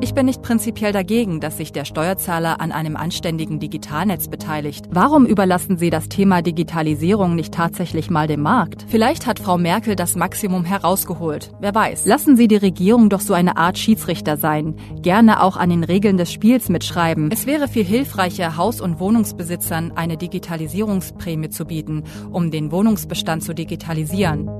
Ich 0.00 0.12
bin 0.12 0.26
nicht 0.26 0.42
prinzipiell 0.42 0.92
dagegen, 0.92 1.40
dass 1.40 1.56
sich 1.56 1.72
der 1.72 1.84
Steuerzahler 1.84 2.60
an 2.60 2.72
einem 2.72 2.96
anständigen 2.96 3.58
Digitalnetz 3.58 4.28
beteiligt. 4.28 4.86
Warum 4.90 5.24
überlassen 5.24 5.78
Sie 5.78 5.88
das 5.88 6.08
Thema 6.08 6.42
Digitalisierung 6.42 7.34
nicht 7.34 7.54
tatsächlich 7.54 8.10
mal 8.10 8.26
dem 8.26 8.42
Markt? 8.42 8.84
Vielleicht 8.88 9.26
hat 9.26 9.38
Frau 9.38 9.56
Merkel 9.56 9.96
das 9.96 10.14
Maximum 10.14 10.64
herausgeholt. 10.64 11.52
Wer 11.60 11.74
weiß. 11.74 12.06
Lassen 12.06 12.36
Sie 12.36 12.48
die 12.48 12.56
Regierung 12.56 13.08
doch 13.08 13.20
so 13.20 13.34
eine 13.34 13.56
Art 13.56 13.78
Schiedsrichter 13.78 14.36
sein. 14.36 14.76
Gerne 15.00 15.42
auch 15.42 15.56
an 15.56 15.70
den 15.70 15.84
Regeln 15.84 16.16
des 16.16 16.32
Spiels 16.32 16.68
mitschreiben. 16.68 17.30
Es 17.32 17.46
wäre 17.46 17.68
viel 17.68 17.84
hilfreicher, 17.84 18.56
Haus- 18.56 18.80
und 18.80 19.00
Wohnungsbesitzern 19.00 19.92
eine 19.92 20.16
Digitalisierungsprämie 20.16 21.50
zu 21.50 21.64
bieten, 21.64 22.04
um 22.30 22.50
den 22.50 22.72
Wohnungsbestand 22.72 23.42
zu 23.42 23.54
digitalisieren. 23.54 24.50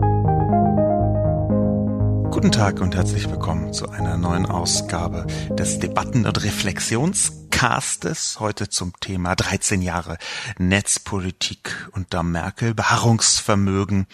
Guten 2.34 2.51
Tag 2.51 2.80
und 2.80 2.97
herzlich 2.97 3.30
willkommen 3.30 3.73
zu 3.73 3.88
einer 3.91 4.16
neuen 4.16 4.45
Ausgabe 4.45 5.24
des 5.51 5.79
Debatten- 5.79 6.27
und 6.27 6.43
Reflexionscastes. 6.43 8.41
Heute 8.41 8.69
zum 8.69 8.93
Thema 8.98 9.37
13 9.37 9.80
Jahre 9.80 10.19
Netzpolitik 10.59 11.88
unter 11.93 12.24
Merkel. 12.24 12.74
Beharrungsvermögen 12.74 14.09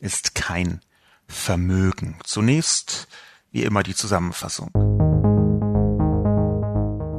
ist 0.00 0.34
kein 0.34 0.80
Vermögen. 1.28 2.18
Zunächst, 2.24 3.06
wie 3.52 3.62
immer, 3.62 3.84
die 3.84 3.94
Zusammenfassung. 3.94 4.70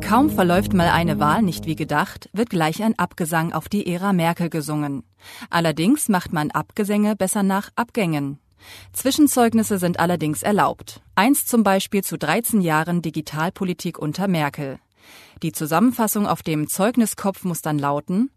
Kaum 0.02 0.30
verläuft 0.30 0.74
mal 0.74 0.90
eine 0.90 1.20
Wahl 1.20 1.42
nicht 1.42 1.66
wie 1.68 1.78
gedacht, 1.78 2.30
wird 2.34 2.50
gleich 2.50 2.84
ein 2.84 3.00
Abgesang 3.00 3.54
auf 3.54 3.70
die 3.70 3.88
Ära 3.88 4.12
Merkel 4.12 4.50
gesungen. 4.50 5.04
Allerdings 5.50 6.10
macht 6.10 6.34
man 6.34 6.52
Abgesänge 6.52 7.16
besser 7.16 7.44
nach 7.44 7.70
Abgängen. 7.78 8.43
Zwischenzeugnisse 8.94 9.78
sind 9.78 10.00
allerdings 10.00 10.44
erlaubt. 10.44 11.02
Eins 11.16 11.46
zum 11.46 11.64
Beispiel 11.64 12.04
zu 12.04 12.18
13 12.18 12.62
Jahren 12.62 13.02
Digitalpolitik 13.02 13.98
unter 14.00 14.28
Merkel. 14.28 14.80
Die 15.42 15.52
Zusammenfassung 15.52 16.28
auf 16.28 16.44
dem 16.44 16.68
Zeugniskopf 16.68 17.44
muss 17.44 17.62
dann 17.62 17.80
lauten, 17.80 18.30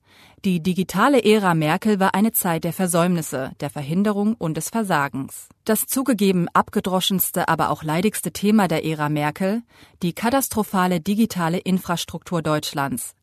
die 0.45 0.63
digitale 0.63 1.25
Ära 1.25 1.55
Merkel 1.55 1.99
war 1.99 2.15
eine 2.15 2.31
Zeit 2.31 2.63
der 2.63 2.73
Versäumnisse, 2.73 3.51
der 3.61 3.69
Verhinderung 3.69 4.35
und 4.35 4.57
des 4.57 4.69
Versagens. 4.69 5.49
Das 5.65 5.87
zugegeben 5.87 6.47
abgedroschenste, 6.53 7.49
aber 7.49 7.71
auch 7.71 7.83
leidigste 7.83 8.31
Thema 8.31 8.69
der 8.69 8.85
Ära 8.85 9.09
Merkel, 9.09 9.63
die 10.05 10.13
katastrophale 10.13 11.01
digitale 11.01 11.59
Infrastruktur 11.59 12.43
Deutschlands, 12.43 13.16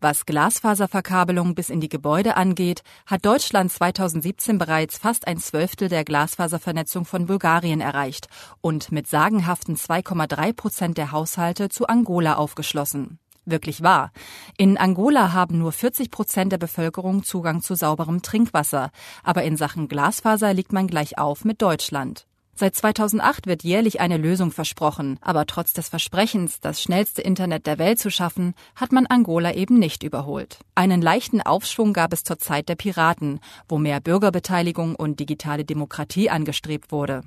was 0.00 0.26
Glasfaserverkabelung 0.26 1.54
bis 1.54 1.70
in 1.70 1.80
die 1.80 1.88
Gebäude 1.88 2.36
angeht, 2.36 2.82
hat 3.06 3.24
Deutschland 3.24 3.72
2017 3.72 4.58
bereits 4.58 4.98
fast 4.98 5.26
ein 5.26 5.38
Zwölftel 5.38 5.88
der 5.88 6.04
Glasfaservernetzung 6.04 7.04
von 7.04 7.26
Bulgarien 7.26 7.80
erreicht 7.80 8.28
und 8.60 8.92
mit 8.92 9.06
sagenhaften 9.06 9.76
2,3 9.76 10.52
Prozent 10.52 10.98
der 10.98 11.12
Haushalte 11.12 11.68
zu 11.68 11.86
Angola 11.86 12.34
aufgeschlossen. 12.34 13.18
Wirklich 13.44 13.82
wahr. 13.82 14.10
In 14.58 14.76
Angola 14.76 15.32
haben 15.32 15.58
nur 15.58 15.70
40 15.70 16.10
Prozent 16.10 16.50
der 16.50 16.58
Bevölkerung 16.58 17.22
Zugang 17.22 17.62
zu 17.62 17.76
sauberem 17.76 18.20
Trinkwasser, 18.20 18.90
aber 19.22 19.44
in 19.44 19.56
Sachen 19.56 19.86
Glasfaser 19.86 20.52
liegt 20.52 20.72
man 20.72 20.88
gleich 20.88 21.16
auf 21.16 21.44
mit 21.44 21.62
Deutschland. 21.62 22.26
Seit 22.58 22.74
2008 22.74 23.46
wird 23.46 23.64
jährlich 23.64 24.00
eine 24.00 24.16
Lösung 24.16 24.50
versprochen, 24.50 25.18
aber 25.20 25.44
trotz 25.44 25.74
des 25.74 25.90
Versprechens, 25.90 26.58
das 26.58 26.80
schnellste 26.80 27.20
Internet 27.20 27.66
der 27.66 27.78
Welt 27.78 27.98
zu 27.98 28.10
schaffen, 28.10 28.54
hat 28.74 28.92
man 28.92 29.04
Angola 29.06 29.52
eben 29.52 29.78
nicht 29.78 30.02
überholt. 30.02 30.60
Einen 30.74 31.02
leichten 31.02 31.42
Aufschwung 31.42 31.92
gab 31.92 32.14
es 32.14 32.24
zur 32.24 32.38
Zeit 32.38 32.70
der 32.70 32.76
Piraten, 32.76 33.40
wo 33.68 33.76
mehr 33.76 34.00
Bürgerbeteiligung 34.00 34.94
und 34.94 35.20
digitale 35.20 35.66
Demokratie 35.66 36.30
angestrebt 36.30 36.92
wurde. 36.92 37.20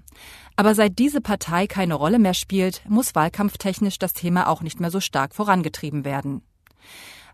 Aber 0.55 0.73
seit 0.73 0.97
diese 0.97 1.21
Partei 1.21 1.67
keine 1.67 1.93
Rolle 1.93 2.17
mehr 2.17 2.33
spielt, 2.33 2.81
muss 2.89 3.13
wahlkampftechnisch 3.13 3.99
das 3.99 4.13
Thema 4.13 4.47
auch 4.47 4.63
nicht 4.63 4.79
mehr 4.79 4.89
so 4.89 4.99
stark 4.99 5.35
vorangetrieben 5.35 6.05
werden. 6.05 6.41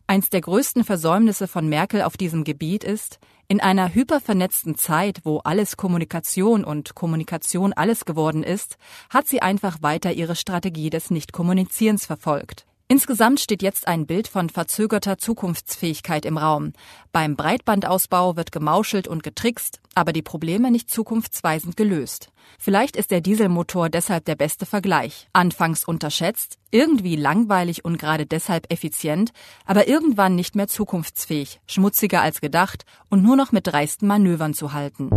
Eins 0.05 0.29
der 0.29 0.41
größten 0.41 0.84
Versäumnisse 0.84 1.47
von 1.47 1.69
Merkel 1.69 2.01
auf 2.01 2.17
diesem 2.17 2.44
Gebiet 2.44 2.84
ist, 2.84 3.19
in 3.47 3.61
einer 3.61 3.94
hypervernetzten 3.94 4.75
Zeit, 4.75 5.22
wo 5.23 5.39
alles 5.39 5.78
Kommunikation 5.78 6.63
und 6.63 6.95
Kommunikation 6.95 7.73
alles 7.73 8.06
geworden 8.06 8.44
ist, 8.44 8.78
hat 9.09 9.28
sie 9.28 9.41
einfach 9.41 9.81
weiter 9.81 10.13
ihre 10.13 10.35
Strategie 10.35 10.89
des 10.89 11.11
Nichtkommunizierens 11.11 12.05
verfolgt. 12.05 12.66
Insgesamt 12.88 13.40
steht 13.40 13.63
jetzt 13.63 13.88
ein 13.88 14.06
Bild 14.06 14.28
von 14.28 14.47
verzögerter 14.47 15.18
Zukunftsfähigkeit 15.18 16.23
im 16.23 16.38
Raum. 16.38 16.73
Beim 17.12 17.35
Breitbandausbau 17.35 18.35
wird 18.35 18.51
gemauschelt 18.51 19.07
und 19.07 19.23
getrickst, 19.23 19.79
aber 19.96 20.13
die 20.13 20.22
Probleme 20.22 20.69
nicht 20.69 20.91
zukunftsweisend 20.91 21.78
gelöst. 21.78 22.29
Vielleicht 22.59 22.96
ist 22.96 23.09
der 23.09 23.22
Dieselmotor 23.22 23.90
deshalb 23.90 24.25
der 24.25 24.35
beste 24.35 24.68
Vergleich. 24.68 25.28
Anfangs 25.34 25.84
unterschätzt, 25.84 26.59
irgendwie 26.69 27.16
langweilig 27.16 27.84
und 27.84 27.97
gerade 27.97 28.28
deshalb 28.28 28.72
effizient, 28.72 29.31
aber 29.66 29.88
irgendwann 29.88 30.35
nicht 30.35 30.56
mehr 30.56 30.67
zukunftsfähig, 30.67 31.62
schmutziger 31.66 32.22
als 32.22 32.40
gedacht 32.40 32.85
und 33.09 33.23
nur 33.23 33.35
noch 33.35 33.52
mit 33.52 33.66
dreisten 33.66 34.07
Manövern 34.07 34.53
zu 34.53 34.73
halten. 34.73 35.09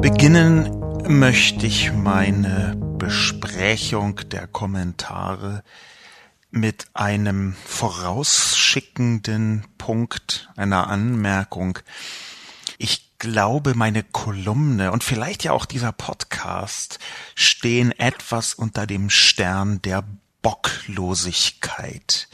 Beginnen 0.00 0.70
möchte 1.08 1.66
ich 1.66 1.92
meine 1.92 2.76
Besprechung 2.98 4.20
der 4.30 4.46
Kommentare 4.46 5.64
mit 6.50 6.86
einem 6.94 7.54
vorausschickenden 7.64 9.66
Punkt, 9.78 10.50
einer 10.56 10.88
Anmerkung. 10.88 11.78
Ich 12.78 13.18
glaube, 13.18 13.74
meine 13.74 14.02
Kolumne 14.02 14.92
und 14.92 15.04
vielleicht 15.04 15.44
ja 15.44 15.52
auch 15.52 15.66
dieser 15.66 15.92
Podcast 15.92 16.98
stehen 17.34 17.92
etwas 17.92 18.54
unter 18.54 18.86
dem 18.86 19.10
Stern 19.10 19.82
der 19.82 20.04
Bocklosigkeit. 20.42 22.28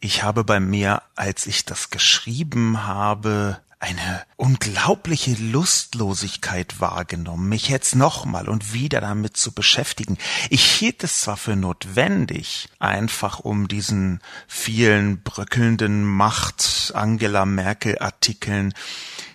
Ich 0.00 0.22
habe 0.22 0.44
bei 0.44 0.60
mir, 0.60 1.02
als 1.14 1.46
ich 1.46 1.64
das 1.64 1.90
geschrieben 1.90 2.86
habe, 2.86 3.60
eine 3.82 4.22
unglaubliche 4.36 5.34
Lustlosigkeit 5.34 6.80
wahrgenommen, 6.80 7.48
mich 7.48 7.68
jetzt 7.68 7.96
nochmal 7.96 8.48
und 8.48 8.72
wieder 8.72 9.00
damit 9.00 9.36
zu 9.36 9.50
beschäftigen. 9.50 10.18
Ich 10.50 10.64
hielt 10.64 11.02
es 11.02 11.22
zwar 11.22 11.36
für 11.36 11.56
notwendig, 11.56 12.68
einfach 12.78 13.40
um 13.40 13.66
diesen 13.66 14.20
vielen 14.46 15.24
bröckelnden 15.24 16.04
Macht 16.04 16.92
Angela 16.94 17.44
Merkel 17.44 17.98
Artikeln 17.98 18.72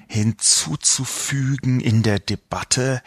hinzuzufügen 0.07 1.81
in 1.81 2.01
der 2.01 2.19
Debatte, 2.19 3.03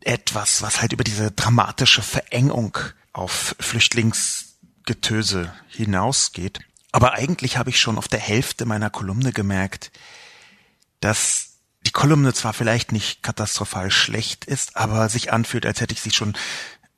etwas, 0.00 0.60
was 0.60 0.80
halt 0.80 0.92
über 0.92 1.04
diese 1.04 1.30
dramatische 1.30 2.02
Verengung 2.02 2.76
auf 3.12 3.54
Flüchtlingsgetöse 3.60 5.52
hinausgeht. 5.68 6.58
Aber 6.90 7.12
eigentlich 7.12 7.58
habe 7.58 7.70
ich 7.70 7.78
schon 7.78 7.96
auf 7.96 8.08
der 8.08 8.18
Hälfte 8.18 8.64
meiner 8.64 8.90
Kolumne 8.90 9.32
gemerkt, 9.32 9.92
dass 11.00 11.58
die 11.86 11.92
Kolumne 11.92 12.34
zwar 12.34 12.52
vielleicht 12.52 12.92
nicht 12.92 13.22
katastrophal 13.22 13.90
schlecht 13.90 14.44
ist, 14.44 14.76
aber 14.76 15.08
sich 15.08 15.32
anfühlt, 15.32 15.64
als 15.64 15.80
hätte 15.80 15.94
ich 15.94 16.00
sie 16.00 16.10
schon 16.10 16.36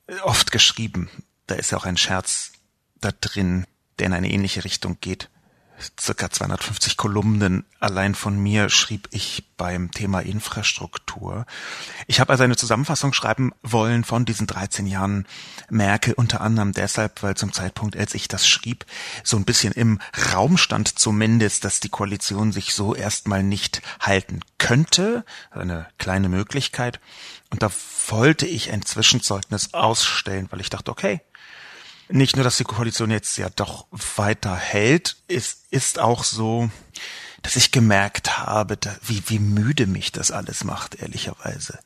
äh, 0.07 0.17
oft 0.19 0.51
geschrieben. 0.51 1.09
Da 1.47 1.55
ist 1.55 1.71
ja 1.71 1.77
auch 1.77 1.85
ein 1.85 1.97
Scherz 1.97 2.51
da 2.99 3.11
drin, 3.11 3.65
der 3.99 4.07
in 4.07 4.13
eine 4.13 4.31
ähnliche 4.31 4.63
Richtung 4.63 4.97
geht 5.01 5.29
circa 5.99 6.29
250 6.29 6.97
Kolumnen 6.97 7.65
allein 7.79 8.15
von 8.15 8.37
mir 8.37 8.69
schrieb 8.69 9.07
ich 9.11 9.43
beim 9.57 9.91
Thema 9.91 10.19
Infrastruktur. 10.19 11.45
Ich 12.07 12.19
habe 12.19 12.31
also 12.31 12.43
eine 12.43 12.55
Zusammenfassung 12.55 13.13
schreiben 13.13 13.51
wollen 13.63 14.03
von 14.03 14.25
diesen 14.25 14.47
13 14.47 14.87
Jahren 14.87 15.27
Merkel, 15.69 16.13
unter 16.13 16.41
anderem 16.41 16.71
deshalb, 16.73 17.23
weil 17.23 17.35
zum 17.35 17.53
Zeitpunkt, 17.53 17.95
als 17.97 18.13
ich 18.13 18.27
das 18.27 18.47
schrieb, 18.47 18.85
so 19.23 19.37
ein 19.37 19.45
bisschen 19.45 19.73
im 19.73 19.99
Raum 20.33 20.57
stand 20.57 20.99
zumindest, 20.99 21.65
dass 21.65 21.79
die 21.79 21.89
Koalition 21.89 22.51
sich 22.51 22.73
so 22.73 22.95
erstmal 22.95 23.43
nicht 23.43 23.81
halten 23.99 24.41
könnte. 24.57 25.25
Eine 25.51 25.87
kleine 25.97 26.29
Möglichkeit. 26.29 26.99
Und 27.49 27.61
da 27.61 27.69
wollte 28.07 28.45
ich 28.45 28.71
ein 28.71 28.85
Zwischenzeugnis 28.85 29.73
ausstellen, 29.73 30.47
weil 30.51 30.61
ich 30.61 30.69
dachte, 30.69 30.91
okay, 30.91 31.21
nicht 32.11 32.35
nur, 32.35 32.43
dass 32.43 32.57
die 32.57 32.63
Koalition 32.63 33.11
jetzt 33.11 33.37
ja 33.37 33.49
doch 33.49 33.87
weiter 34.15 34.55
hält, 34.55 35.17
es 35.27 35.63
ist 35.71 35.99
auch 35.99 36.23
so, 36.23 36.69
dass 37.41 37.55
ich 37.55 37.71
gemerkt 37.71 38.37
habe, 38.37 38.77
wie, 39.03 39.23
wie 39.27 39.39
müde 39.39 39.87
mich 39.87 40.11
das 40.11 40.31
alles 40.31 40.63
macht, 40.63 40.95
ehrlicherweise. 40.95 41.79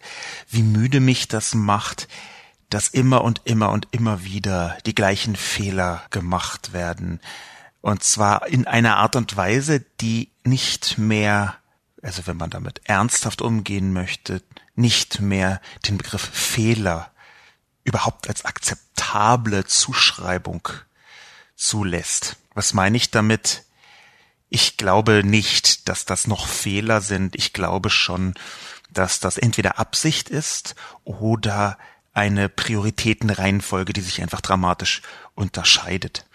Wie 0.50 0.64
müde 0.64 1.00
mich 1.00 1.28
das 1.28 1.56
macht, 1.56 2.08
dass 2.70 2.90
immer 2.90 3.24
und 3.24 3.42
immer 3.46 3.70
und 3.72 3.88
immer 3.92 4.24
wieder 4.24 4.78
die 4.86 4.96
gleichen 4.96 5.36
Fehler 5.36 6.04
gemacht 6.10 6.74
werden. 6.74 7.22
Und 7.82 8.04
zwar 8.04 8.48
in 8.48 8.68
einer 8.68 8.98
Art 8.98 9.16
und 9.16 9.38
Weise, 9.38 9.86
die 10.02 10.32
nicht 10.44 10.98
mehr 10.98 11.58
also 12.06 12.28
wenn 12.28 12.38
man 12.38 12.52
damit 12.52 12.82
ernsthaft 12.84 13.42
umgehen 13.42 13.92
möchte, 13.92 14.44
nicht 14.76 15.22
mehr 15.22 15.60
den 15.88 15.98
Begriff 15.98 16.22
Fehler 16.22 17.12
überhaupt 17.86 18.28
als 18.28 18.44
akzeptable 18.44 19.66
Zuschreibung 19.66 20.68
zulässt. 21.56 22.36
Was 22.54 22.74
meine 22.74 22.98
ich 22.98 23.12
damit? 23.12 23.64
Ich 24.50 24.78
glaube 24.78 25.24
nicht, 25.24 25.88
dass 25.88 26.06
das 26.06 26.28
noch 26.28 26.48
Fehler 26.48 27.02
sind. 27.02 27.36
Ich 27.36 27.54
glaube 27.54 27.90
schon, 27.90 28.34
dass 28.92 29.20
das 29.20 29.38
entweder 29.38 29.80
Absicht 29.80 30.30
ist 30.30 30.76
oder 31.04 31.78
eine 32.14 32.50
Prioritätenreihenfolge, 32.50 33.94
die 33.94 34.02
sich 34.02 34.22
einfach 34.22 34.42
dramatisch 34.42 35.02
unterscheidet. 35.36 36.26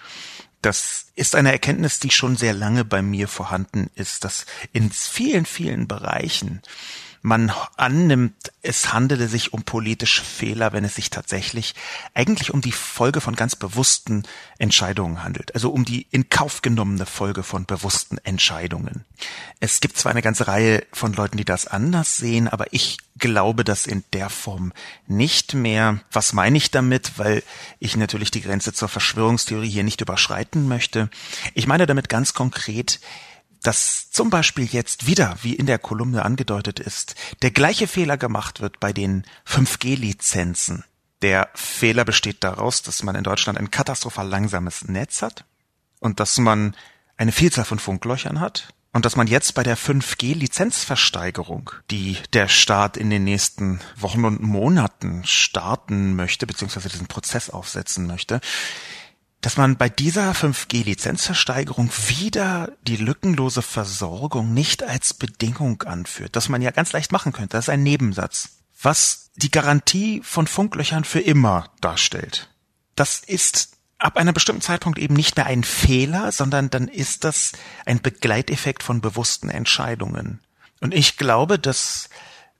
Das 0.63 1.07
ist 1.15 1.35
eine 1.35 1.53
Erkenntnis, 1.53 2.01
die 2.01 2.11
schon 2.11 2.37
sehr 2.37 2.53
lange 2.53 2.85
bei 2.85 3.01
mir 3.01 3.29
vorhanden 3.29 3.91
ist, 3.95 4.25
dass 4.25 4.45
in 4.73 4.91
vielen, 4.91 5.47
vielen 5.47 5.89
Bereichen 5.89 6.61
man 7.23 7.53
annimmt, 7.77 8.53
es 8.63 8.93
handele 8.93 9.29
sich 9.29 9.53
um 9.53 9.63
politische 9.63 10.23
Fehler, 10.23 10.73
wenn 10.73 10.85
es 10.85 10.95
sich 10.95 11.11
tatsächlich 11.11 11.75
eigentlich 12.15 12.53
um 12.53 12.61
die 12.61 12.73
Folge 12.73 13.21
von 13.21 13.37
ganz 13.37 13.57
bewussten 13.57 14.23
Entscheidungen 14.59 15.23
handelt, 15.23 15.55
also 15.55 15.71
um 15.71 15.85
die 15.85 16.07
in 16.11 16.29
Kauf 16.29 16.63
genommene 16.63 17.07
Folge 17.07 17.43
von 17.43 17.67
bewussten 17.67 18.19
Entscheidungen. 18.19 19.05
Es 19.61 19.81
gibt 19.81 19.99
zwar 19.99 20.13
eine 20.13 20.23
ganze 20.23 20.47
Reihe 20.47 20.85
von 20.93 21.13
Leuten, 21.13 21.37
die 21.37 21.45
das 21.45 21.67
anders 21.67 22.17
sehen, 22.17 22.49
aber 22.49 22.73
ich 22.73 22.99
glaube 23.19 23.65
das 23.65 23.87
in 23.87 24.03
der 24.15 24.31
Form 24.31 24.73
nicht 25.07 25.55
mehr. 25.55 26.01
Was 26.11 26.33
meine 26.33 26.57
ich 26.57 26.71
damit? 26.71 27.19
Weil 27.19 27.43
ich 27.79 27.97
natürlich 27.97 28.31
die 28.31 28.41
Grenze 28.41 28.73
zur 28.73 28.89
Verschwörungstheorie 28.89 29.69
hier 29.69 29.85
nicht 29.85 30.01
überschreiten 30.01 30.69
möchte. 30.69 31.11
Ich 31.55 31.67
meine 31.67 31.87
damit 31.87 32.09
ganz 32.09 32.33
konkret, 32.33 32.99
dass 33.63 34.11
zum 34.11 34.31
Beispiel 34.31 34.65
jetzt 34.65 35.07
wieder, 35.07 35.37
wie 35.43 35.55
in 35.55 35.67
der 35.67 35.79
Kolumne 35.79 36.25
angedeutet 36.25 36.81
ist, 36.81 37.15
der 37.43 37.51
gleiche 37.51 37.87
Fehler 37.87 38.17
gemacht 38.17 38.61
wird 38.61 38.81
bei 38.81 38.93
den 38.93 39.25
5G-Lizenzen. 39.47 40.85
Der 41.23 41.51
Fehler 41.55 42.05
besteht 42.05 42.43
daraus, 42.43 42.83
dass 42.83 43.03
man 43.03 43.15
in 43.15 43.25
Deutschland 43.25 43.59
ein 43.59 43.71
katastrophal 43.71 44.27
langsames 44.27 44.89
Netz 44.89 45.23
hat 45.23 45.45
und 45.99 46.21
dass 46.21 46.39
man 46.39 46.75
eine 47.17 47.33
Vielzahl 47.33 47.67
von 47.67 47.79
Funklöchern 47.79 48.41
hat 48.41 48.73
und 48.93 49.05
dass 49.05 49.17
man 49.17 49.27
jetzt 49.27 49.55
bei 49.55 49.63
der 49.63 49.77
5G-Lizenzversteigerung, 49.77 51.71
die 51.91 52.17
der 52.33 52.49
Staat 52.49 52.97
in 52.97 53.11
den 53.11 53.25
nächsten 53.25 53.81
Wochen 53.97 54.25
und 54.25 54.41
Monaten 54.43 55.23
starten 55.25 56.17
möchte, 56.17 56.47
beziehungsweise 56.47 56.89
diesen 56.89 57.07
Prozess 57.07 57.51
aufsetzen 57.51 58.07
möchte, 58.07 58.41
dass 59.41 59.57
man 59.57 59.77
bei 59.77 59.89
dieser 59.89 60.33
5G-Lizenzversteigerung 60.33 61.91
wieder 62.09 62.73
die 62.83 62.97
lückenlose 62.97 63.63
Versorgung 63.63 64.53
nicht 64.53 64.83
als 64.83 65.15
Bedingung 65.15 65.83
anführt, 65.83 66.37
dass 66.37 66.49
man 66.49 66.61
ja 66.61 66.71
ganz 66.71 66.93
leicht 66.93 67.11
machen 67.11 67.33
könnte. 67.33 67.57
Das 67.57 67.67
ist 67.67 67.71
ein 67.71 67.83
Nebensatz, 67.83 68.51
was 68.83 69.31
die 69.37 69.51
Garantie 69.51 70.21
von 70.23 70.47
Funklöchern 70.47 71.05
für 71.05 71.21
immer 71.21 71.71
darstellt. 71.81 72.51
Das 72.97 73.21
ist 73.21 73.77
ab 73.99 74.19
einem 74.19 74.35
bestimmten 74.35 74.63
Zeitpunkt 74.63 74.99
eben 74.99 75.15
nicht 75.15 75.37
mehr 75.37 75.47
ein 75.47 75.65
Fehler, 75.65 76.33
sondern 76.33 76.69
dann 76.69 76.89
ist 76.89 77.25
das 77.25 77.53
ein 77.87 78.01
Begleiteffekt 78.01 78.83
von 78.83 79.01
bewussten 79.01 79.49
Entscheidungen. 79.49 80.41
Und 80.81 80.95
ich 80.95 81.17
glaube, 81.17 81.59
dass 81.59 82.11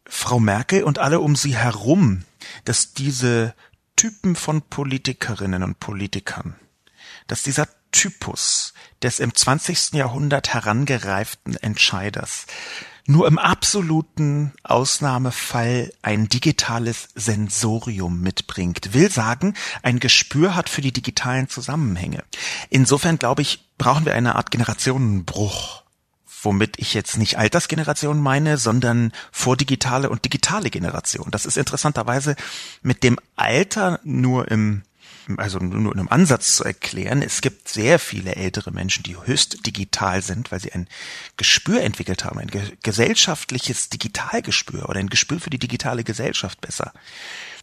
Frau 0.07 0.41
Merkel 0.41 0.83
und 0.83 0.99
alle 0.99 1.21
um 1.21 1.37
sie 1.37 1.57
herum, 1.57 2.25
dass 2.65 2.95
diese 2.95 3.55
Typen 3.97 4.35
von 4.35 4.63
Politikerinnen 4.63 5.63
und 5.63 5.79
Politikern 5.79 6.55
dass 7.31 7.43
dieser 7.43 7.69
Typus 7.93 8.75
des 9.03 9.21
im 9.21 9.35
20. 9.35 9.93
Jahrhundert 9.95 10.53
herangereiften 10.53 11.57
Entscheiders 11.57 12.47
nur 13.07 13.27
im 13.27 13.39
absoluten 13.39 14.53
Ausnahmefall 14.63 15.93
ein 16.03 16.29
digitales 16.29 17.09
Sensorium 17.15 18.21
mitbringt. 18.21 18.95
Will 18.95 19.11
sagen, 19.11 19.55
ein 19.83 19.99
Gespür 19.99 20.55
hat 20.55 20.69
für 20.69 20.81
die 20.81 20.93
digitalen 20.93 21.49
Zusammenhänge. 21.49 22.23
Insofern 22.69 23.19
glaube 23.19 23.43
ich, 23.43 23.69
brauchen 23.79 24.05
wir 24.05 24.15
eine 24.15 24.37
Art 24.37 24.51
Generationenbruch 24.51 25.81
womit 26.43 26.79
ich 26.79 26.95
jetzt 26.95 27.19
nicht 27.19 27.37
Altersgeneration 27.37 28.19
meine, 28.19 28.57
sondern 28.57 29.13
vordigitale 29.31 30.09
und 30.09 30.25
digitale 30.25 30.71
Generation. 30.71 31.29
Das 31.31 31.45
ist 31.45 31.59
interessanterweise 31.59 32.35
mit 32.81 33.03
dem 33.03 33.19
Alter 33.37 34.01
nur 34.05 34.51
im 34.51 34.83
also 35.37 35.59
nur 35.59 35.93
in 35.93 35.99
einem 35.99 36.09
Ansatz 36.09 36.57
zu 36.57 36.65
erklären, 36.65 37.23
es 37.23 37.41
gibt 37.41 37.69
sehr 37.69 37.99
viele 37.99 38.37
ältere 38.37 38.71
Menschen, 38.71 39.03
die 39.03 39.17
höchst 39.17 39.67
digital 39.67 40.23
sind, 40.23 40.51
weil 40.51 40.61
sie 40.61 40.73
ein 40.73 40.89
Gespür 41.37 41.83
entwickelt 41.83 42.25
haben, 42.25 42.39
ein 42.39 42.49
ge 42.49 42.63
gesellschaftliches 42.83 43.89
Digitalgespür 43.91 44.89
oder 44.89 45.01
ein 45.01 45.11
Gespür 45.11 45.41
für 45.41 45.51
die 45.51 45.59
digitale 45.59 46.05
Gesellschaft 46.05 46.61
besser. 46.61 46.93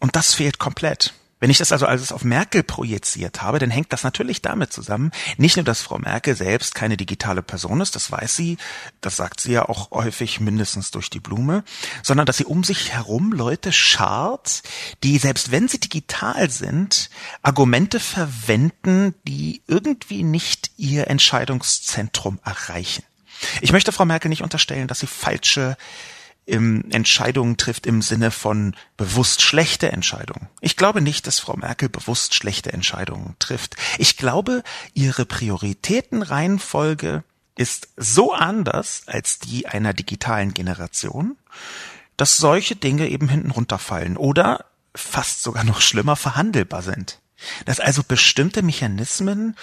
Und 0.00 0.16
das 0.16 0.34
fehlt 0.34 0.58
komplett. 0.58 1.14
Wenn 1.40 1.50
ich 1.50 1.58
das 1.58 1.72
also 1.72 1.86
alles 1.86 2.12
auf 2.12 2.24
Merkel 2.24 2.62
projiziert 2.62 3.42
habe, 3.42 3.58
dann 3.58 3.70
hängt 3.70 3.92
das 3.92 4.02
natürlich 4.02 4.42
damit 4.42 4.72
zusammen, 4.72 5.12
nicht 5.36 5.56
nur, 5.56 5.64
dass 5.64 5.82
Frau 5.82 5.98
Merkel 5.98 6.34
selbst 6.34 6.74
keine 6.74 6.96
digitale 6.96 7.42
Person 7.42 7.80
ist, 7.80 7.94
das 7.94 8.10
weiß 8.10 8.34
sie, 8.34 8.58
das 9.00 9.16
sagt 9.16 9.40
sie 9.40 9.52
ja 9.52 9.68
auch 9.68 9.90
häufig 9.92 10.40
mindestens 10.40 10.90
durch 10.90 11.10
die 11.10 11.20
Blume, 11.20 11.64
sondern 12.02 12.26
dass 12.26 12.38
sie 12.38 12.44
um 12.44 12.64
sich 12.64 12.92
herum 12.92 13.32
Leute 13.32 13.72
schart, 13.72 14.62
die 15.04 15.18
selbst 15.18 15.50
wenn 15.52 15.68
sie 15.68 15.78
digital 15.78 16.50
sind, 16.50 17.10
Argumente 17.42 18.00
verwenden, 18.00 19.14
die 19.26 19.62
irgendwie 19.66 20.24
nicht 20.24 20.72
ihr 20.76 21.08
Entscheidungszentrum 21.08 22.40
erreichen. 22.44 23.04
Ich 23.60 23.72
möchte 23.72 23.92
Frau 23.92 24.04
Merkel 24.04 24.28
nicht 24.28 24.42
unterstellen, 24.42 24.88
dass 24.88 25.00
sie 25.00 25.06
falsche 25.06 25.76
im 26.48 26.90
Entscheidungen 26.90 27.58
trifft 27.58 27.86
im 27.86 28.00
Sinne 28.00 28.30
von 28.30 28.74
bewusst 28.96 29.42
schlechte 29.42 29.92
Entscheidungen. 29.92 30.48
Ich 30.62 30.76
glaube 30.76 31.02
nicht, 31.02 31.26
dass 31.26 31.38
Frau 31.38 31.54
Merkel 31.56 31.90
bewusst 31.90 32.34
schlechte 32.34 32.72
Entscheidungen 32.72 33.36
trifft. 33.38 33.76
Ich 33.98 34.16
glaube, 34.16 34.62
ihre 34.94 35.26
Prioritätenreihenfolge 35.26 37.22
ist 37.54 37.88
so 37.98 38.32
anders 38.32 39.02
als 39.06 39.38
die 39.38 39.66
einer 39.66 39.92
digitalen 39.92 40.54
Generation, 40.54 41.36
dass 42.16 42.38
solche 42.38 42.76
Dinge 42.76 43.08
eben 43.08 43.28
hinten 43.28 43.50
runterfallen 43.50 44.16
oder 44.16 44.64
fast 44.94 45.42
sogar 45.42 45.64
noch 45.64 45.82
schlimmer 45.82 46.16
verhandelbar 46.16 46.80
sind. 46.80 47.20
Dass 47.66 47.78
also 47.78 48.02
bestimmte 48.02 48.62
Mechanismen 48.62 49.54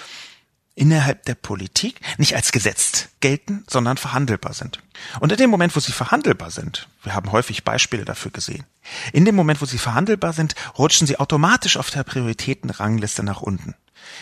innerhalb 0.76 1.24
der 1.24 1.36
Politik 1.36 2.02
nicht 2.18 2.36
als 2.36 2.52
gesetzt 2.52 3.10
gelten, 3.22 3.64
sondern 3.68 3.98
verhandelbar 3.98 4.54
sind. 4.54 4.82
Und 5.22 5.32
in 5.32 5.38
dem 5.38 5.50
Moment, 5.50 5.76
wo 5.76 5.80
sie 5.80 5.94
verhandelbar 5.94 6.52
sind, 6.52 6.88
wir 7.04 7.16
haben 7.16 7.32
häufig 7.32 7.64
Beispiele 7.64 8.06
dafür 8.06 8.32
gesehen, 8.32 8.66
in 9.14 9.26
dem 9.26 9.36
Moment, 9.36 9.62
wo 9.62 9.66
sie 9.66 9.78
verhandelbar 9.78 10.34
sind, 10.34 10.54
rutschen 10.78 11.08
sie 11.08 11.18
automatisch 11.18 11.78
auf 11.78 11.90
der 11.90 12.04
Prioritätenrangliste 12.04 13.24
nach 13.24 13.42
unten. 13.42 13.74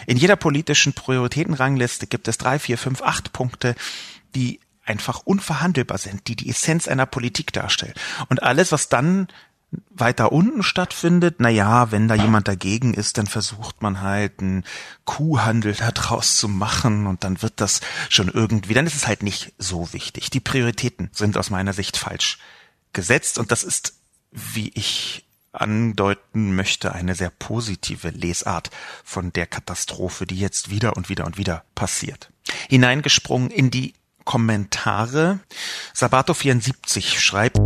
In 0.05 0.17
jeder 0.17 0.35
politischen 0.35 0.93
Prioritätenrangliste 0.93 2.07
gibt 2.07 2.27
es 2.27 2.37
drei, 2.37 2.59
vier, 2.59 2.77
fünf, 2.77 3.01
acht 3.01 3.33
Punkte, 3.33 3.75
die 4.35 4.59
einfach 4.85 5.21
unverhandelbar 5.25 5.97
sind, 5.97 6.27
die 6.27 6.35
die 6.35 6.49
Essenz 6.49 6.87
einer 6.87 7.05
Politik 7.05 7.51
darstellen. 7.53 7.93
Und 8.29 8.43
alles, 8.43 8.71
was 8.71 8.89
dann 8.89 9.27
weiter 9.89 10.31
unten 10.31 10.63
stattfindet, 10.63 11.35
na 11.39 11.49
ja, 11.49 11.91
wenn 11.91 12.07
da 12.07 12.15
jemand 12.15 12.47
dagegen 12.47 12.93
ist, 12.93 13.17
dann 13.17 13.27
versucht 13.27 13.81
man 13.81 14.01
halt 14.01 14.39
einen 14.39 14.63
Kuhhandel 15.05 15.73
daraus 15.73 16.37
zu 16.37 16.47
machen 16.47 17.07
und 17.07 17.23
dann 17.23 17.41
wird 17.41 17.53
das 17.57 17.81
schon 18.09 18.29
irgendwie, 18.29 18.73
dann 18.73 18.87
ist 18.87 18.95
es 18.95 19.07
halt 19.07 19.23
nicht 19.23 19.53
so 19.57 19.93
wichtig. 19.93 20.29
Die 20.29 20.39
Prioritäten 20.39 21.09
sind 21.13 21.37
aus 21.37 21.49
meiner 21.49 21.73
Sicht 21.73 21.97
falsch 21.97 22.39
gesetzt 22.93 23.37
und 23.37 23.51
das 23.51 23.63
ist, 23.63 23.93
wie 24.31 24.71
ich 24.75 25.25
andeuten 25.51 26.55
möchte, 26.55 26.93
eine 26.93 27.15
sehr 27.15 27.29
positive 27.29 28.09
Lesart 28.09 28.71
von 29.03 29.31
der 29.31 29.45
Katastrophe, 29.45 30.25
die 30.25 30.39
jetzt 30.39 30.69
wieder 30.69 30.97
und 30.97 31.09
wieder 31.09 31.25
und 31.25 31.37
wieder 31.37 31.63
passiert. 31.75 32.31
Hineingesprungen 32.69 33.51
in 33.51 33.69
die 33.69 33.93
Kommentare. 34.25 35.39
Sabato74 35.95 37.19
schreibt, 37.19 37.59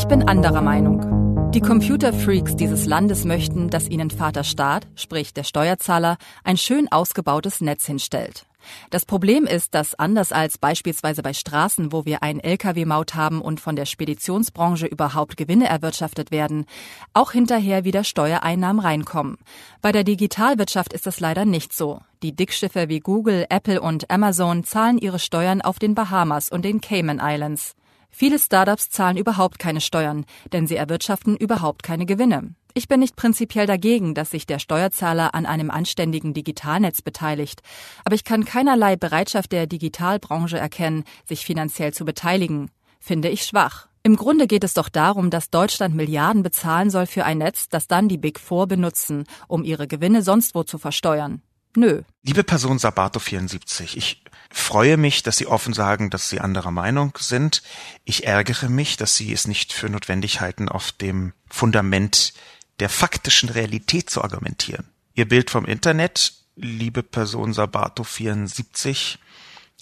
ich 0.00 0.06
bin 0.06 0.26
anderer 0.26 0.62
Meinung. 0.62 1.50
Die 1.52 1.60
Computerfreaks 1.60 2.56
dieses 2.56 2.86
Landes 2.86 3.26
möchten, 3.26 3.68
dass 3.68 3.86
ihnen 3.86 4.08
Vater 4.08 4.44
Staat, 4.44 4.86
sprich 4.94 5.34
der 5.34 5.44
Steuerzahler, 5.44 6.16
ein 6.42 6.56
schön 6.56 6.90
ausgebautes 6.90 7.60
Netz 7.60 7.84
hinstellt. 7.84 8.46
Das 8.88 9.04
Problem 9.04 9.44
ist, 9.44 9.74
dass 9.74 9.94
anders 9.94 10.32
als 10.32 10.56
beispielsweise 10.56 11.22
bei 11.22 11.34
Straßen, 11.34 11.92
wo 11.92 12.06
wir 12.06 12.22
ein 12.22 12.40
Lkw-Maut 12.40 13.14
haben 13.14 13.42
und 13.42 13.60
von 13.60 13.76
der 13.76 13.84
Speditionsbranche 13.84 14.86
überhaupt 14.86 15.36
Gewinne 15.36 15.68
erwirtschaftet 15.68 16.30
werden, 16.30 16.64
auch 17.12 17.32
hinterher 17.32 17.84
wieder 17.84 18.02
Steuereinnahmen 18.02 18.80
reinkommen. 18.80 19.36
Bei 19.82 19.92
der 19.92 20.04
Digitalwirtschaft 20.04 20.94
ist 20.94 21.06
das 21.06 21.20
leider 21.20 21.44
nicht 21.44 21.74
so. 21.74 22.00
Die 22.22 22.34
Dickschiffe 22.34 22.88
wie 22.88 23.00
Google, 23.00 23.44
Apple 23.50 23.82
und 23.82 24.10
Amazon 24.10 24.64
zahlen 24.64 24.96
ihre 24.96 25.18
Steuern 25.18 25.60
auf 25.60 25.78
den 25.78 25.94
Bahamas 25.94 26.48
und 26.48 26.64
den 26.64 26.80
Cayman 26.80 27.20
Islands. 27.22 27.74
Viele 28.10 28.38
Startups 28.38 28.90
zahlen 28.90 29.16
überhaupt 29.16 29.58
keine 29.58 29.80
Steuern, 29.80 30.24
denn 30.52 30.66
sie 30.66 30.76
erwirtschaften 30.76 31.36
überhaupt 31.36 31.82
keine 31.82 32.06
Gewinne. 32.06 32.54
Ich 32.74 32.86
bin 32.86 33.00
nicht 33.00 33.16
prinzipiell 33.16 33.66
dagegen, 33.66 34.14
dass 34.14 34.30
sich 34.30 34.46
der 34.46 34.58
Steuerzahler 34.58 35.34
an 35.34 35.46
einem 35.46 35.70
anständigen 35.70 36.34
Digitalnetz 36.34 37.02
beteiligt, 37.02 37.62
aber 38.04 38.14
ich 38.14 38.24
kann 38.24 38.44
keinerlei 38.44 38.96
Bereitschaft 38.96 39.52
der 39.52 39.66
Digitalbranche 39.66 40.58
erkennen, 40.58 41.04
sich 41.24 41.44
finanziell 41.44 41.92
zu 41.92 42.04
beteiligen. 42.04 42.70
Finde 43.00 43.28
ich 43.28 43.44
schwach. 43.44 43.88
Im 44.02 44.16
Grunde 44.16 44.46
geht 44.46 44.64
es 44.64 44.74
doch 44.74 44.88
darum, 44.88 45.30
dass 45.30 45.50
Deutschland 45.50 45.94
Milliarden 45.94 46.42
bezahlen 46.42 46.90
soll 46.90 47.06
für 47.06 47.24
ein 47.24 47.38
Netz, 47.38 47.68
das 47.68 47.86
dann 47.86 48.08
die 48.08 48.18
Big 48.18 48.38
Four 48.40 48.66
benutzen, 48.66 49.24
um 49.46 49.62
ihre 49.62 49.86
Gewinne 49.86 50.22
sonst 50.22 50.54
wo 50.54 50.62
zu 50.62 50.78
versteuern. 50.78 51.42
Nö. 51.76 52.02
Liebe 52.22 52.44
Person 52.44 52.78
Sabato 52.78 53.20
74, 53.20 53.96
ich 53.96 54.22
freue 54.50 54.96
mich, 54.96 55.22
dass 55.22 55.36
Sie 55.36 55.46
offen 55.46 55.72
sagen, 55.72 56.10
dass 56.10 56.28
Sie 56.28 56.40
anderer 56.40 56.72
Meinung 56.72 57.16
sind. 57.18 57.62
Ich 58.04 58.26
ärgere 58.26 58.68
mich, 58.68 58.96
dass 58.96 59.16
Sie 59.16 59.32
es 59.32 59.46
nicht 59.46 59.72
für 59.72 59.88
notwendig 59.88 60.40
halten, 60.40 60.68
auf 60.68 60.90
dem 60.92 61.32
Fundament 61.48 62.34
der 62.80 62.88
faktischen 62.88 63.48
Realität 63.48 64.10
zu 64.10 64.22
argumentieren. 64.22 64.88
Ihr 65.14 65.28
Bild 65.28 65.50
vom 65.50 65.64
Internet, 65.64 66.34
liebe 66.56 67.02
Person 67.02 67.52
Sabato 67.52 68.04
74, 68.04 69.18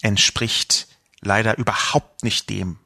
entspricht 0.03 0.89
leider 1.21 1.57
überhaupt 1.59 2.23
nicht 2.23 2.51
dem, 2.51 2.79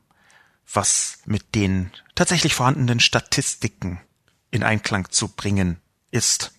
was 0.73 1.19
mit 1.25 1.55
den 1.55 1.91
tatsächlich 2.15 2.55
vorhandenen 2.55 3.01
Statistiken 3.01 4.01
in 4.51 4.63
Einklang 4.63 5.11
zu 5.11 5.29
bringen 5.29 5.81
ist. 6.11 6.53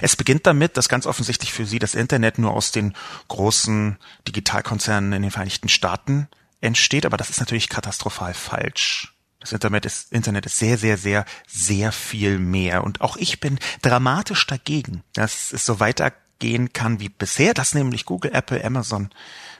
Es 0.00 0.16
beginnt 0.16 0.46
damit, 0.46 0.76
dass 0.76 0.88
ganz 0.88 1.06
offensichtlich 1.06 1.52
für 1.52 1.66
Sie 1.66 1.78
das 1.78 1.94
Internet 1.94 2.38
nur 2.38 2.52
aus 2.52 2.72
den 2.72 2.94
großen 3.28 3.98
Digitalkonzernen 4.26 5.12
in 5.12 5.22
den 5.22 5.30
Vereinigten 5.30 5.68
Staaten 5.68 6.28
entsteht, 6.60 7.06
aber 7.06 7.16
das 7.16 7.30
ist 7.30 7.40
natürlich 7.40 7.68
katastrophal 7.68 8.34
falsch. 8.34 9.14
Das 9.40 9.52
Internet 9.52 9.86
ist, 9.86 10.12
Internet 10.12 10.46
ist 10.46 10.58
sehr, 10.58 10.76
sehr, 10.78 10.98
sehr, 10.98 11.24
sehr 11.46 11.92
viel 11.92 12.38
mehr. 12.38 12.82
Und 12.82 13.00
auch 13.00 13.16
ich 13.16 13.38
bin 13.38 13.58
dramatisch 13.82 14.46
dagegen, 14.46 15.02
dass 15.12 15.52
es 15.52 15.64
so 15.64 15.78
weitergehen 15.78 16.72
kann 16.72 16.98
wie 16.98 17.10
bisher, 17.10 17.54
dass 17.54 17.74
nämlich 17.74 18.06
Google, 18.06 18.34
Apple, 18.34 18.64
Amazon, 18.64 19.10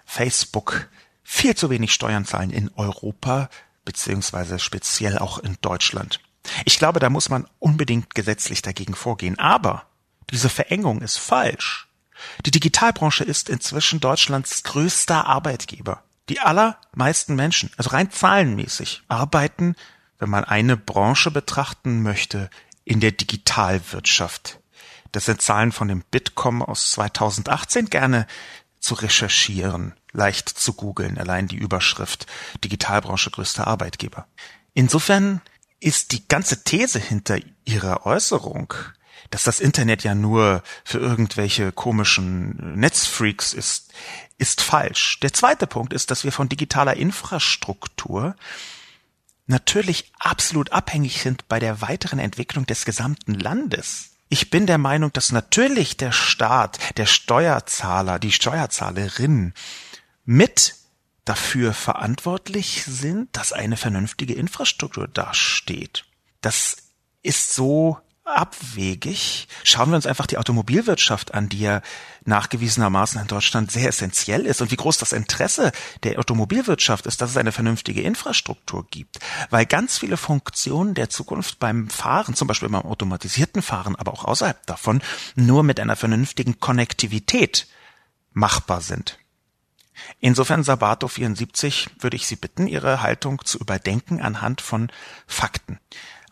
Facebook 0.04 0.88
viel 1.22 1.54
zu 1.54 1.70
wenig 1.70 1.92
Steuern 1.92 2.24
zahlen 2.24 2.50
in 2.50 2.70
Europa, 2.74 3.48
beziehungsweise 3.84 4.58
speziell 4.58 5.18
auch 5.18 5.38
in 5.38 5.56
Deutschland. 5.60 6.20
Ich 6.64 6.78
glaube, 6.78 7.00
da 7.00 7.10
muss 7.10 7.28
man 7.28 7.46
unbedingt 7.58 8.14
gesetzlich 8.14 8.62
dagegen 8.62 8.94
vorgehen. 8.94 9.38
Aber 9.38 9.86
diese 10.30 10.48
Verengung 10.48 11.02
ist 11.02 11.18
falsch. 11.18 11.88
Die 12.44 12.50
Digitalbranche 12.50 13.24
ist 13.24 13.48
inzwischen 13.48 14.00
Deutschlands 14.00 14.62
größter 14.62 15.26
Arbeitgeber. 15.26 16.02
Die 16.28 16.40
allermeisten 16.40 17.36
Menschen, 17.36 17.70
also 17.76 17.90
rein 17.90 18.10
zahlenmäßig, 18.10 19.02
arbeiten, 19.08 19.76
wenn 20.18 20.30
man 20.30 20.44
eine 20.44 20.76
Branche 20.76 21.30
betrachten 21.30 22.02
möchte, 22.02 22.50
in 22.84 23.00
der 23.00 23.12
Digitalwirtschaft. 23.12 24.60
Das 25.12 25.26
sind 25.26 25.42
Zahlen 25.42 25.72
von 25.72 25.88
dem 25.88 26.02
Bitkom 26.10 26.62
aus 26.62 26.90
2018 26.92 27.90
gerne 27.90 28.26
zu 28.80 28.94
recherchieren, 28.94 29.94
leicht 30.12 30.48
zu 30.48 30.72
googeln, 30.72 31.18
allein 31.18 31.48
die 31.48 31.56
Überschrift 31.56 32.26
Digitalbranche 32.62 33.30
größter 33.30 33.66
Arbeitgeber. 33.66 34.26
Insofern 34.74 35.40
ist 35.80 36.12
die 36.12 36.26
ganze 36.26 36.64
These 36.64 36.98
hinter 36.98 37.38
ihrer 37.64 38.06
Äußerung 38.06 38.72
dass 39.30 39.44
das 39.44 39.60
Internet 39.60 40.04
ja 40.04 40.14
nur 40.14 40.62
für 40.84 40.98
irgendwelche 40.98 41.72
komischen 41.72 42.78
Netzfreaks 42.78 43.52
ist, 43.52 43.92
ist 44.38 44.60
falsch. 44.60 45.20
Der 45.20 45.32
zweite 45.32 45.66
Punkt 45.66 45.92
ist, 45.92 46.10
dass 46.10 46.24
wir 46.24 46.32
von 46.32 46.48
digitaler 46.48 46.96
Infrastruktur 46.96 48.36
natürlich 49.46 50.12
absolut 50.18 50.72
abhängig 50.72 51.22
sind 51.22 51.48
bei 51.48 51.58
der 51.58 51.80
weiteren 51.80 52.18
Entwicklung 52.18 52.66
des 52.66 52.84
gesamten 52.84 53.34
Landes. 53.34 54.10
Ich 54.28 54.50
bin 54.50 54.66
der 54.66 54.78
Meinung, 54.78 55.12
dass 55.12 55.30
natürlich 55.30 55.96
der 55.96 56.10
Staat, 56.10 56.78
der 56.96 57.06
Steuerzahler, 57.06 58.18
die 58.18 58.32
Steuerzahlerin 58.32 59.54
mit 60.24 60.74
dafür 61.24 61.74
verantwortlich 61.74 62.84
sind, 62.84 63.36
dass 63.36 63.52
eine 63.52 63.76
vernünftige 63.76 64.34
Infrastruktur 64.34 65.06
dasteht. 65.06 66.04
Das 66.40 66.76
ist 67.22 67.54
so 67.54 67.98
abwegig. 68.26 69.48
Schauen 69.62 69.90
wir 69.90 69.96
uns 69.96 70.06
einfach 70.06 70.26
die 70.26 70.38
Automobilwirtschaft 70.38 71.32
an, 71.34 71.48
die 71.48 71.60
ja 71.60 71.80
nachgewiesenermaßen 72.24 73.20
in 73.20 73.28
Deutschland 73.28 73.70
sehr 73.70 73.88
essentiell 73.88 74.46
ist 74.46 74.60
und 74.60 74.70
wie 74.70 74.76
groß 74.76 74.98
das 74.98 75.12
Interesse 75.12 75.72
der 76.02 76.18
Automobilwirtschaft 76.18 77.06
ist, 77.06 77.20
dass 77.20 77.30
es 77.30 77.36
eine 77.36 77.52
vernünftige 77.52 78.02
Infrastruktur 78.02 78.86
gibt. 78.90 79.18
Weil 79.50 79.64
ganz 79.64 79.98
viele 79.98 80.16
Funktionen 80.16 80.94
der 80.94 81.08
Zukunft 81.08 81.58
beim 81.58 81.88
Fahren, 81.88 82.34
zum 82.34 82.48
Beispiel 82.48 82.68
beim 82.68 82.82
automatisierten 82.82 83.62
Fahren, 83.62 83.96
aber 83.96 84.12
auch 84.12 84.24
außerhalb 84.24 84.66
davon, 84.66 85.02
nur 85.36 85.62
mit 85.62 85.78
einer 85.78 85.96
vernünftigen 85.96 86.58
Konnektivität 86.58 87.68
machbar 88.32 88.80
sind. 88.80 89.18
Insofern 90.20 90.62
Sabato 90.62 91.08
74 91.08 91.88
würde 92.00 92.16
ich 92.16 92.26
Sie 92.26 92.36
bitten, 92.36 92.66
Ihre 92.66 93.00
Haltung 93.00 93.42
zu 93.44 93.58
überdenken 93.58 94.20
anhand 94.20 94.60
von 94.60 94.90
Fakten 95.26 95.78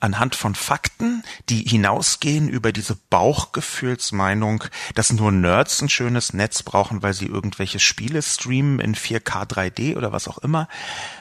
anhand 0.04 0.34
von 0.34 0.54
Fakten, 0.54 1.24
die 1.48 1.62
hinausgehen 1.62 2.48
über 2.48 2.72
diese 2.72 2.94
Bauchgefühlsmeinung, 3.08 4.64
dass 4.94 5.10
nur 5.12 5.32
Nerds 5.32 5.80
ein 5.80 5.88
schönes 5.88 6.34
Netz 6.34 6.62
brauchen, 6.62 7.02
weil 7.02 7.14
sie 7.14 7.26
irgendwelche 7.26 7.80
Spiele 7.80 8.20
streamen 8.20 8.80
in 8.80 8.94
4K 8.94 9.48
3D 9.48 9.96
oder 9.96 10.12
was 10.12 10.28
auch 10.28 10.38
immer. 10.38 10.68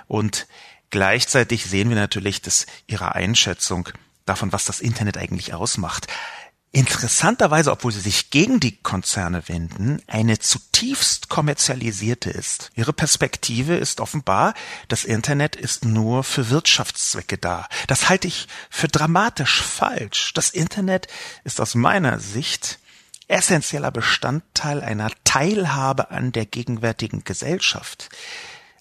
Und 0.07 0.47
gleichzeitig 0.89 1.65
sehen 1.65 1.89
wir 1.89 1.95
natürlich, 1.95 2.41
dass 2.41 2.65
ihre 2.85 3.15
Einschätzung 3.15 3.87
davon, 4.25 4.51
was 4.51 4.65
das 4.65 4.81
Internet 4.81 5.17
eigentlich 5.17 5.53
ausmacht, 5.53 6.07
interessanterweise, 6.73 7.71
obwohl 7.71 7.91
sie 7.91 8.01
sich 8.01 8.31
gegen 8.31 8.59
die 8.59 8.75
Konzerne 8.75 9.47
wenden, 9.47 10.01
eine 10.07 10.39
zutiefst 10.39 11.29
kommerzialisierte 11.29 12.31
ist. 12.31 12.71
Ihre 12.75 12.93
Perspektive 12.93 13.75
ist 13.75 14.01
offenbar, 14.01 14.55
das 14.87 15.05
Internet 15.05 15.55
ist 15.55 15.85
nur 15.85 16.23
für 16.23 16.49
Wirtschaftszwecke 16.49 17.37
da. 17.37 17.67
Das 17.87 18.09
halte 18.09 18.27
ich 18.27 18.47
für 18.71 18.87
dramatisch 18.87 19.61
falsch. 19.61 20.33
Das 20.33 20.49
Internet 20.49 21.07
ist 21.43 21.61
aus 21.61 21.75
meiner 21.75 22.19
Sicht 22.19 22.79
essentieller 23.27 23.91
Bestandteil 23.91 24.81
einer 24.81 25.11
Teilhabe 25.23 26.09
an 26.09 26.31
der 26.31 26.47
gegenwärtigen 26.47 27.23
Gesellschaft. 27.23 28.09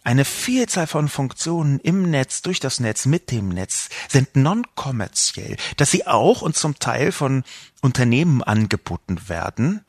Eine 0.04 0.25
Vielzahl 0.25 0.88
von 0.88 1.09
Funktionen 1.09 1.78
im 1.78 2.11
Netz, 2.11 2.42
durch 2.42 2.59
das 2.59 2.80
Netz, 2.80 3.06
mit 3.06 3.30
dem 3.30 3.50
Netz 3.50 3.88
sind 4.09 4.35
non-kommerziell. 4.35 5.56
Dass 5.76 5.92
sie 5.92 6.06
auch 6.06 6.42
und 6.42 6.56
zum 6.56 6.78
Teil 6.78 7.12
von 7.12 7.44
Unternehmen 7.82 8.42
angeboten 8.42 9.28
werden, 9.28 9.85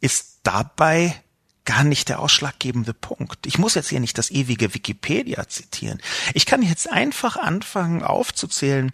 ist 0.00 0.40
dabei 0.44 1.20
gar 1.64 1.82
nicht 1.82 2.08
der 2.08 2.20
ausschlaggebende 2.20 2.94
Punkt. 2.94 3.44
Ich 3.44 3.58
muss 3.58 3.74
jetzt 3.74 3.88
hier 3.88 3.98
nicht 3.98 4.16
das 4.18 4.30
ewige 4.30 4.72
Wikipedia 4.72 5.48
zitieren. 5.48 6.00
Ich 6.32 6.46
kann 6.46 6.62
jetzt 6.62 6.88
einfach 6.88 7.36
anfangen 7.36 8.04
aufzuzählen, 8.04 8.92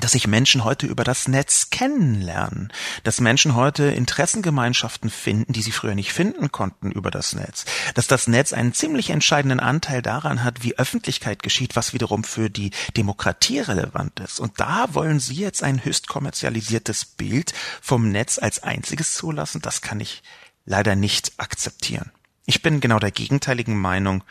dass 0.00 0.12
sich 0.12 0.26
Menschen 0.26 0.64
heute 0.64 0.86
über 0.86 1.04
das 1.04 1.28
Netz 1.28 1.70
kennenlernen, 1.70 2.72
dass 3.04 3.20
Menschen 3.20 3.54
heute 3.54 3.84
Interessengemeinschaften 3.84 5.10
finden, 5.10 5.52
die 5.52 5.62
sie 5.62 5.72
früher 5.72 5.94
nicht 5.94 6.12
finden 6.12 6.52
konnten 6.52 6.90
über 6.90 7.10
das 7.10 7.34
Netz, 7.34 7.64
dass 7.94 8.06
das 8.06 8.26
Netz 8.26 8.52
einen 8.52 8.72
ziemlich 8.72 9.10
entscheidenden 9.10 9.60
Anteil 9.60 10.02
daran 10.02 10.44
hat, 10.44 10.62
wie 10.62 10.78
Öffentlichkeit 10.78 11.42
geschieht, 11.42 11.76
was 11.76 11.92
wiederum 11.92 12.24
für 12.24 12.50
die 12.50 12.70
Demokratie 12.96 13.60
relevant 13.60 14.20
ist. 14.20 14.40
Und 14.40 14.60
da 14.60 14.94
wollen 14.94 15.20
Sie 15.20 15.36
jetzt 15.36 15.62
ein 15.62 15.84
höchst 15.84 16.08
kommerzialisiertes 16.08 17.04
Bild 17.04 17.52
vom 17.80 18.10
Netz 18.10 18.38
als 18.38 18.62
einziges 18.62 19.14
zulassen, 19.14 19.62
das 19.62 19.82
kann 19.82 20.00
ich 20.00 20.22
leider 20.64 20.96
nicht 20.96 21.32
akzeptieren. 21.38 22.12
Ich 22.46 22.62
bin 22.62 22.80
genau 22.80 22.98
der 22.98 23.10
gegenteiligen 23.10 23.76
Meinung. 23.76 24.24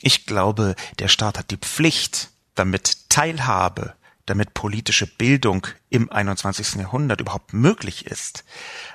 Ich 0.00 0.26
glaube, 0.26 0.74
der 0.98 1.08
Staat 1.08 1.38
hat 1.38 1.50
die 1.50 1.56
Pflicht, 1.56 2.30
damit 2.54 3.08
Teilhabe 3.08 3.94
damit 4.26 4.54
politische 4.54 5.06
Bildung 5.06 5.66
im 5.90 6.10
21. 6.10 6.74
Jahrhundert 6.74 7.20
überhaupt 7.20 7.52
möglich 7.52 8.06
ist, 8.06 8.44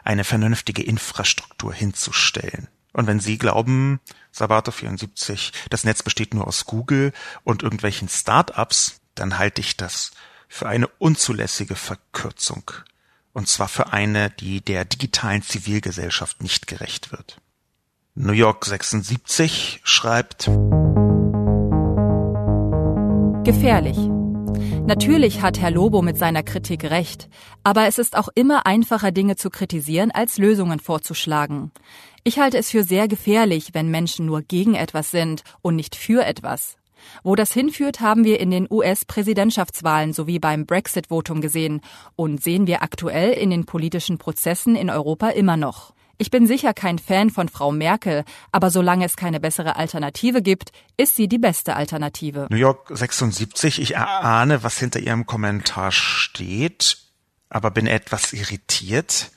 eine 0.03 0.23
vernünftige 0.23 0.83
Infrastruktur 0.83 1.73
hinzustellen. 1.73 2.67
Und 2.93 3.07
wenn 3.07 3.19
Sie 3.19 3.37
glauben, 3.37 3.99
Sabato 4.31 4.71
74, 4.71 5.51
das 5.69 5.83
Netz 5.83 6.01
besteht 6.01 6.33
nur 6.33 6.47
aus 6.47 6.65
Google 6.65 7.13
und 7.43 7.61
irgendwelchen 7.61 8.09
Start-ups, 8.09 9.01
dann 9.15 9.37
halte 9.37 9.61
ich 9.61 9.77
das 9.77 10.11
für 10.47 10.67
eine 10.67 10.87
unzulässige 10.87 11.75
Verkürzung. 11.75 12.71
Und 13.33 13.47
zwar 13.47 13.67
für 13.67 13.93
eine, 13.93 14.31
die 14.31 14.61
der 14.61 14.85
digitalen 14.85 15.43
Zivilgesellschaft 15.43 16.41
nicht 16.41 16.65
gerecht 16.65 17.11
wird. 17.11 17.39
New 18.15 18.33
York 18.33 18.65
76 18.65 19.81
schreibt 19.83 20.49
Gefährlich. 23.43 24.16
Natürlich 24.85 25.41
hat 25.41 25.59
Herr 25.59 25.71
Lobo 25.71 26.01
mit 26.01 26.17
seiner 26.17 26.43
Kritik 26.43 26.85
recht, 26.85 27.29
aber 27.63 27.87
es 27.87 27.97
ist 27.97 28.17
auch 28.17 28.29
immer 28.35 28.65
einfacher, 28.65 29.11
Dinge 29.11 29.35
zu 29.35 29.49
kritisieren, 29.49 30.11
als 30.11 30.37
Lösungen 30.37 30.79
vorzuschlagen. 30.79 31.71
Ich 32.23 32.39
halte 32.39 32.57
es 32.57 32.71
für 32.71 32.83
sehr 32.83 33.07
gefährlich, 33.07 33.69
wenn 33.73 33.91
Menschen 33.91 34.25
nur 34.25 34.41
gegen 34.41 34.75
etwas 34.75 35.11
sind 35.11 35.43
und 35.61 35.75
nicht 35.75 35.95
für 35.95 36.25
etwas. 36.25 36.77
Wo 37.23 37.35
das 37.35 37.51
hinführt, 37.51 37.99
haben 38.01 38.23
wir 38.23 38.39
in 38.39 38.51
den 38.51 38.67
US-Präsidentschaftswahlen 38.69 40.13
sowie 40.13 40.39
beim 40.39 40.65
Brexit-Votum 40.65 41.41
gesehen 41.41 41.81
und 42.15 42.43
sehen 42.43 42.67
wir 42.67 42.81
aktuell 42.83 43.31
in 43.31 43.49
den 43.49 43.65
politischen 43.65 44.17
Prozessen 44.17 44.75
in 44.75 44.89
Europa 44.89 45.29
immer 45.29 45.57
noch. 45.57 45.93
Ich 46.19 46.31
bin 46.31 46.47
sicher 46.47 46.73
kein 46.73 46.97
Fan 46.97 47.29
von 47.29 47.47
Frau 47.47 47.71
Merkel, 47.71 48.25
aber 48.51 48.71
solange 48.71 49.05
es 49.05 49.15
keine 49.15 49.39
bessere 49.39 49.75
Alternative 49.75 50.41
gibt, 50.41 50.71
ist 50.97 51.15
sie 51.15 51.27
die 51.27 51.37
beste 51.37 51.75
Alternative. 51.75 52.47
New 52.49 52.57
York 52.57 52.87
76, 52.89 53.79
ich 53.79 53.93
erahne, 53.93 54.63
was 54.63 54.79
hinter 54.79 54.99
Ihrem 54.99 55.27
Kommentar 55.27 55.91
steht, 55.91 56.97
aber 57.49 57.69
bin 57.69 57.85
etwas 57.85 58.33
irritiert. 58.33 59.29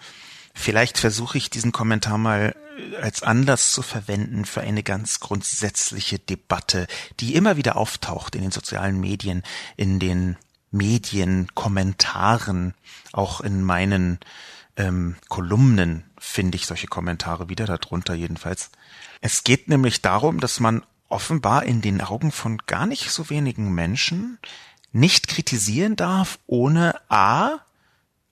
Vielleicht 0.55 0.97
versuche 0.97 1.37
ich 1.37 1.51
diesen 1.51 1.73
Kommentar 1.73 2.17
mal 2.17 2.57
als 3.03 3.23
Anlass 3.23 3.73
zu 3.73 3.83
verwenden 3.83 4.47
für 4.47 4.63
eine 4.63 4.83
ganz 4.83 5.21
grundsätzliche 5.21 6.19
Debatte, 6.19 6.87
die 7.21 7.35
immer 7.35 7.59
wieder 7.59 7.77
auftaucht 7.77 8.35
in 8.35 8.41
den 8.41 8.53
sozialen 8.53 8.99
Medien, 8.99 9.43
in 9.77 9.99
den 9.99 10.39
Medienkommentaren, 10.71 12.73
auch 13.13 13.43
in 13.43 13.63
meinen 13.63 14.19
ähm, 14.81 15.17
Kolumnen 15.29 16.05
finde 16.19 16.57
ich 16.57 16.67
solche 16.67 16.87
Kommentare 16.87 17.49
wieder, 17.49 17.67
darunter 17.67 18.15
jedenfalls. 18.15 18.71
Es 19.21 19.45
geht 19.45 19.69
nämlich 19.69 20.01
darum, 20.01 20.41
dass 20.41 20.59
man 20.59 20.85
offenbar 21.09 21.65
in 21.65 21.83
den 21.83 22.01
Augen 22.01 22.33
von 22.33 22.59
gar 22.67 22.87
nicht 22.87 23.11
so 23.11 23.29
wenigen 23.31 23.73
Menschen 23.75 24.39
nicht 24.93 25.29
kritisieren 25.29 25.97
darf, 25.97 26.39
ohne 26.47 27.01
A 27.11 27.61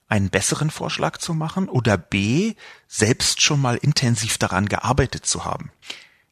einen 0.07 0.29
besseren 0.29 0.71
Vorschlag 0.71 1.17
zu 1.17 1.35
machen 1.35 1.69
oder 1.69 1.97
B, 1.97 2.55
selbst 2.87 3.41
schon 3.41 3.61
mal 3.61 3.77
intensiv 3.77 4.39
daran 4.39 4.67
gearbeitet 4.67 5.25
zu 5.25 5.45
haben. 5.45 5.71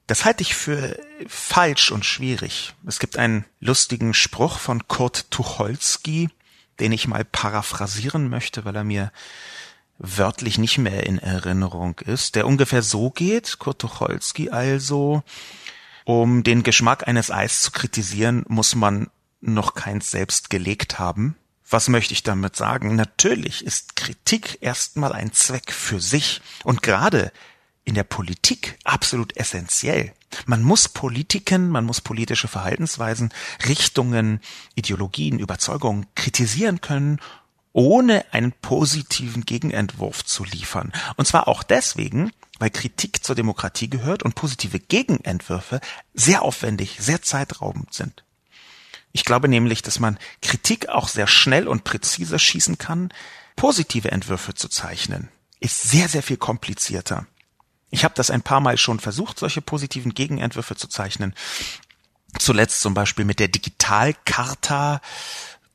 Das 0.07 0.25
halte 0.25 0.41
ich 0.41 0.55
für 0.55 0.99
falsch 1.27 1.91
und 1.91 2.05
schwierig. 2.05 2.73
Es 2.87 2.97
gibt 2.97 3.17
einen 3.17 3.45
lustigen 3.59 4.13
Spruch 4.13 4.57
von 4.57 4.87
Kurt 4.87 5.29
Tucholsky, 5.29 6.29
den 6.79 6.91
ich 6.91 7.07
mal 7.07 7.23
paraphrasieren 7.23 8.29
möchte, 8.29 8.65
weil 8.65 8.75
er 8.75 8.83
mir 8.83 9.11
wörtlich 9.99 10.57
nicht 10.57 10.77
mehr 10.77 11.05
in 11.05 11.17
Erinnerung 11.17 11.99
ist, 11.99 12.35
der 12.35 12.47
ungefähr 12.47 12.81
so 12.81 13.09
geht, 13.09 13.59
Kurt 13.59 13.79
Tucholsky 13.79 14.49
also, 14.49 15.23
um 16.05 16.43
den 16.43 16.63
Geschmack 16.63 17.07
eines 17.07 17.31
Eis 17.31 17.61
zu 17.61 17.71
kritisieren, 17.71 18.45
muss 18.47 18.75
man 18.75 19.09
noch 19.41 19.73
keins 19.73 20.11
selbst 20.11 20.49
gelegt 20.49 20.99
haben. 20.99 21.35
Was 21.69 21.89
möchte 21.89 22.13
ich 22.13 22.23
damit 22.23 22.55
sagen? 22.55 22.95
Natürlich 22.95 23.65
ist 23.65 23.95
Kritik 23.95 24.59
erstmal 24.61 25.11
ein 25.11 25.33
Zweck 25.33 25.73
für 25.73 25.99
sich 25.99 26.41
und 26.63 26.81
gerade 26.81 27.31
in 27.83 27.95
der 27.95 28.03
Politik 28.03 28.77
absolut 28.83 29.35
essentiell. 29.35 30.13
Man 30.45 30.61
muss 30.61 30.89
Politiken, 30.89 31.69
man 31.69 31.85
muss 31.85 32.01
politische 32.01 32.47
Verhaltensweisen, 32.47 33.33
Richtungen, 33.67 34.41
Ideologien, 34.75 35.39
Überzeugungen 35.39 36.05
kritisieren 36.15 36.81
können, 36.81 37.19
ohne 37.77 38.25
einen 38.31 38.53
positiven 38.53 39.45
Gegenentwurf 39.45 40.25
zu 40.25 40.43
liefern. 40.43 40.91
Und 41.15 41.27
zwar 41.27 41.47
auch 41.47 41.61
deswegen, 41.61 42.31
weil 42.57 42.71
Kritik 42.71 43.23
zur 43.23 43.35
Demokratie 43.35 43.87
gehört 43.87 44.23
und 44.23 44.33
positive 44.33 44.79
Gegenentwürfe 44.79 45.79
sehr 46.15 46.41
aufwendig, 46.41 46.97
sehr 46.99 47.21
zeitraubend 47.21 47.93
sind. 47.93 48.23
Ich 49.11 49.25
glaube 49.25 49.47
nämlich, 49.47 49.83
dass 49.83 49.99
man 49.99 50.17
Kritik 50.41 50.89
auch 50.89 51.07
sehr 51.07 51.27
schnell 51.27 51.67
und 51.67 51.83
präzise 51.83 52.39
schießen 52.39 52.79
kann. 52.79 53.13
Positive 53.55 54.09
Entwürfe 54.09 54.55
zu 54.55 54.69
zeichnen 54.69 55.29
ist 55.59 55.83
sehr, 55.83 56.09
sehr 56.09 56.23
viel 56.23 56.37
komplizierter. 56.37 57.27
Ich 57.91 58.03
habe 58.03 58.15
das 58.15 58.31
ein 58.31 58.41
paar 58.41 58.59
Mal 58.59 58.79
schon 58.79 58.99
versucht, 58.99 59.37
solche 59.37 59.61
positiven 59.61 60.15
Gegenentwürfe 60.15 60.75
zu 60.75 60.87
zeichnen. 60.87 61.35
Zuletzt 62.39 62.81
zum 62.81 62.95
Beispiel 62.95 63.23
mit 63.23 63.39
der 63.39 63.49
Digitalkarta, 63.49 64.99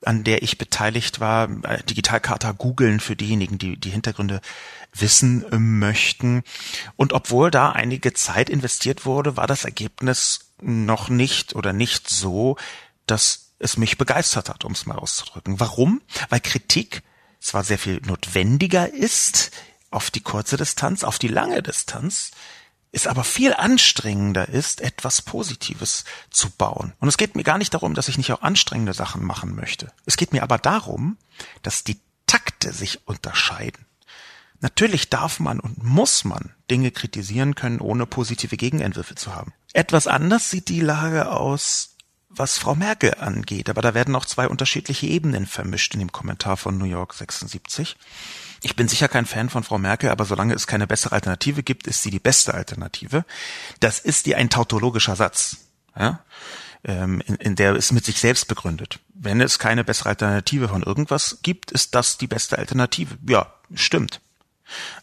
an 0.05 0.25
der 0.25 0.43
ich 0.43 0.59
beteiligt 0.59 1.21
war. 1.21 1.49
Äh, 1.65 1.83
Digitalkarta 1.85 2.53
googeln 2.53 3.01
für 3.01 3.17
diejenigen, 3.17 3.59
die 3.59 3.77
die 3.77 3.91
Hintergründe 3.91 4.41
wissen 4.95 5.45
möchten. 5.79 6.43
Und 6.97 7.13
obwohl 7.13 7.51
da 7.51 7.73
einige 7.73 8.13
Zeit 8.13 8.51
investiert 8.51 9.07
wurde, 9.07 9.37
war 9.37 9.47
das 9.47 9.65
Ergebnis 9.65 10.53
noch 10.61 11.09
nicht 11.09 11.55
oder 11.55 11.73
nicht 11.73 12.09
so, 12.09 12.57
dass 13.07 13.53
es 13.59 13.77
mich 13.77 13.97
begeistert 13.97 14.49
hat, 14.49 14.65
um 14.65 14.73
es 14.73 14.87
mal 14.87 14.99
auszudrücken. 14.99 15.61
Warum? 15.61 16.03
Weil 16.29 16.41
Kritik 16.41 17.03
zwar 17.41 17.65
sehr 17.65 17.79
viel 17.79 18.01
notwendiger 18.05 18.93
ist 18.93 19.51
auf 19.91 20.11
die 20.11 20.21
kurze 20.21 20.57
Distanz, 20.57 21.05
auf 21.05 21.19
die 21.19 21.29
lange 21.29 21.63
Distanz, 21.63 22.31
es 22.93 23.07
aber 23.07 23.25
viel 23.25 23.55
anstrengender 23.55 24.49
ist, 24.49 24.81
etwas 24.81 25.23
Positives 25.23 26.05
zu 26.31 26.51
bauen. 26.51 26.93
Und 27.01 27.09
es 27.09 27.17
geht 27.17 27.35
mir 27.35 27.43
gar 27.43 27.59
nicht 27.59 27.75
darum, 27.75 27.95
dass 27.95 28.09
ich 28.09 28.19
nicht 28.19 28.33
auch 28.33 28.43
anstrengende 28.43 28.93
Sachen 28.93 29.25
machen 29.25 29.55
möchte. 29.55 29.91
Es 30.05 30.17
geht 30.17 30.33
mir 30.33 30.43
aber 30.43 30.59
darum, 30.59 31.17
dass 31.63 31.85
die 31.85 31.99
Takte 32.27 32.73
sich 32.73 33.07
unterscheiden. 33.09 33.87
Natürlich 34.61 35.11
darf 35.11 35.41
man 35.41 35.59
und 35.59 35.83
muss 35.83 36.25
man 36.25 36.55
Dinge 36.71 36.93
kritisieren 36.93 37.55
können, 37.55 37.81
ohne 37.81 38.07
positive 38.07 38.57
Gegenentwürfe 38.57 39.17
zu 39.17 39.35
haben. 39.35 39.53
Etwas 39.73 40.07
anders 40.07 40.51
sieht 40.51 40.69
die 40.69 40.81
Lage 40.81 41.31
aus 41.33 41.93
was 42.35 42.59
Frau 42.59 42.75
Merkel 42.75 43.15
angeht. 43.15 43.69
Aber 43.69 43.83
da 43.83 43.95
werden 43.95 44.17
auch 44.17 44.25
zwei 44.25 44.49
unterschiedliche 44.49 45.07
Ebenen 45.07 45.47
vermischt 45.47 45.95
in 45.95 46.01
dem 46.01 46.13
Kommentar 46.13 46.57
von 46.57 46.79
New 46.79 46.87
York 46.87 47.15
76. 47.15 47.97
Ich 48.63 48.77
bin 48.77 48.89
sicher 48.89 49.09
kein 49.09 49.27
Fan 49.27 49.51
von 49.51 49.65
Frau 49.65 49.79
Merkel, 49.79 50.11
aber 50.11 50.25
solange 50.25 50.55
es 50.55 50.67
keine 50.67 50.87
bessere 50.87 51.15
Alternative 51.15 51.63
gibt, 51.63 51.87
ist 51.87 52.03
sie 52.03 52.11
die 52.11 52.21
beste 52.21 52.55
Alternative. 52.55 53.25
Das 53.81 53.99
ist 53.99 54.27
dir 54.27 54.39
ein 54.39 54.51
tautologischer 54.51 55.17
Satz, 55.17 55.57
ja? 55.99 56.21
ähm, 56.85 57.21
in, 57.27 57.35
in 57.37 57.57
der 57.57 57.75
es 57.75 57.93
mit 57.93 58.05
sich 58.05 58.21
selbst 58.21 58.47
begründet. 58.47 59.01
Wenn 59.15 59.41
es 59.41 59.59
keine 59.59 59.85
bessere 59.85 60.11
Alternative 60.11 60.69
von 60.69 60.83
irgendwas 60.83 61.39
gibt, 61.43 61.71
ist 61.73 61.95
das 61.95 62.19
die 62.19 62.27
beste 62.27 62.59
Alternative. 62.59 63.19
Ja, 63.29 63.53
stimmt. 63.75 64.21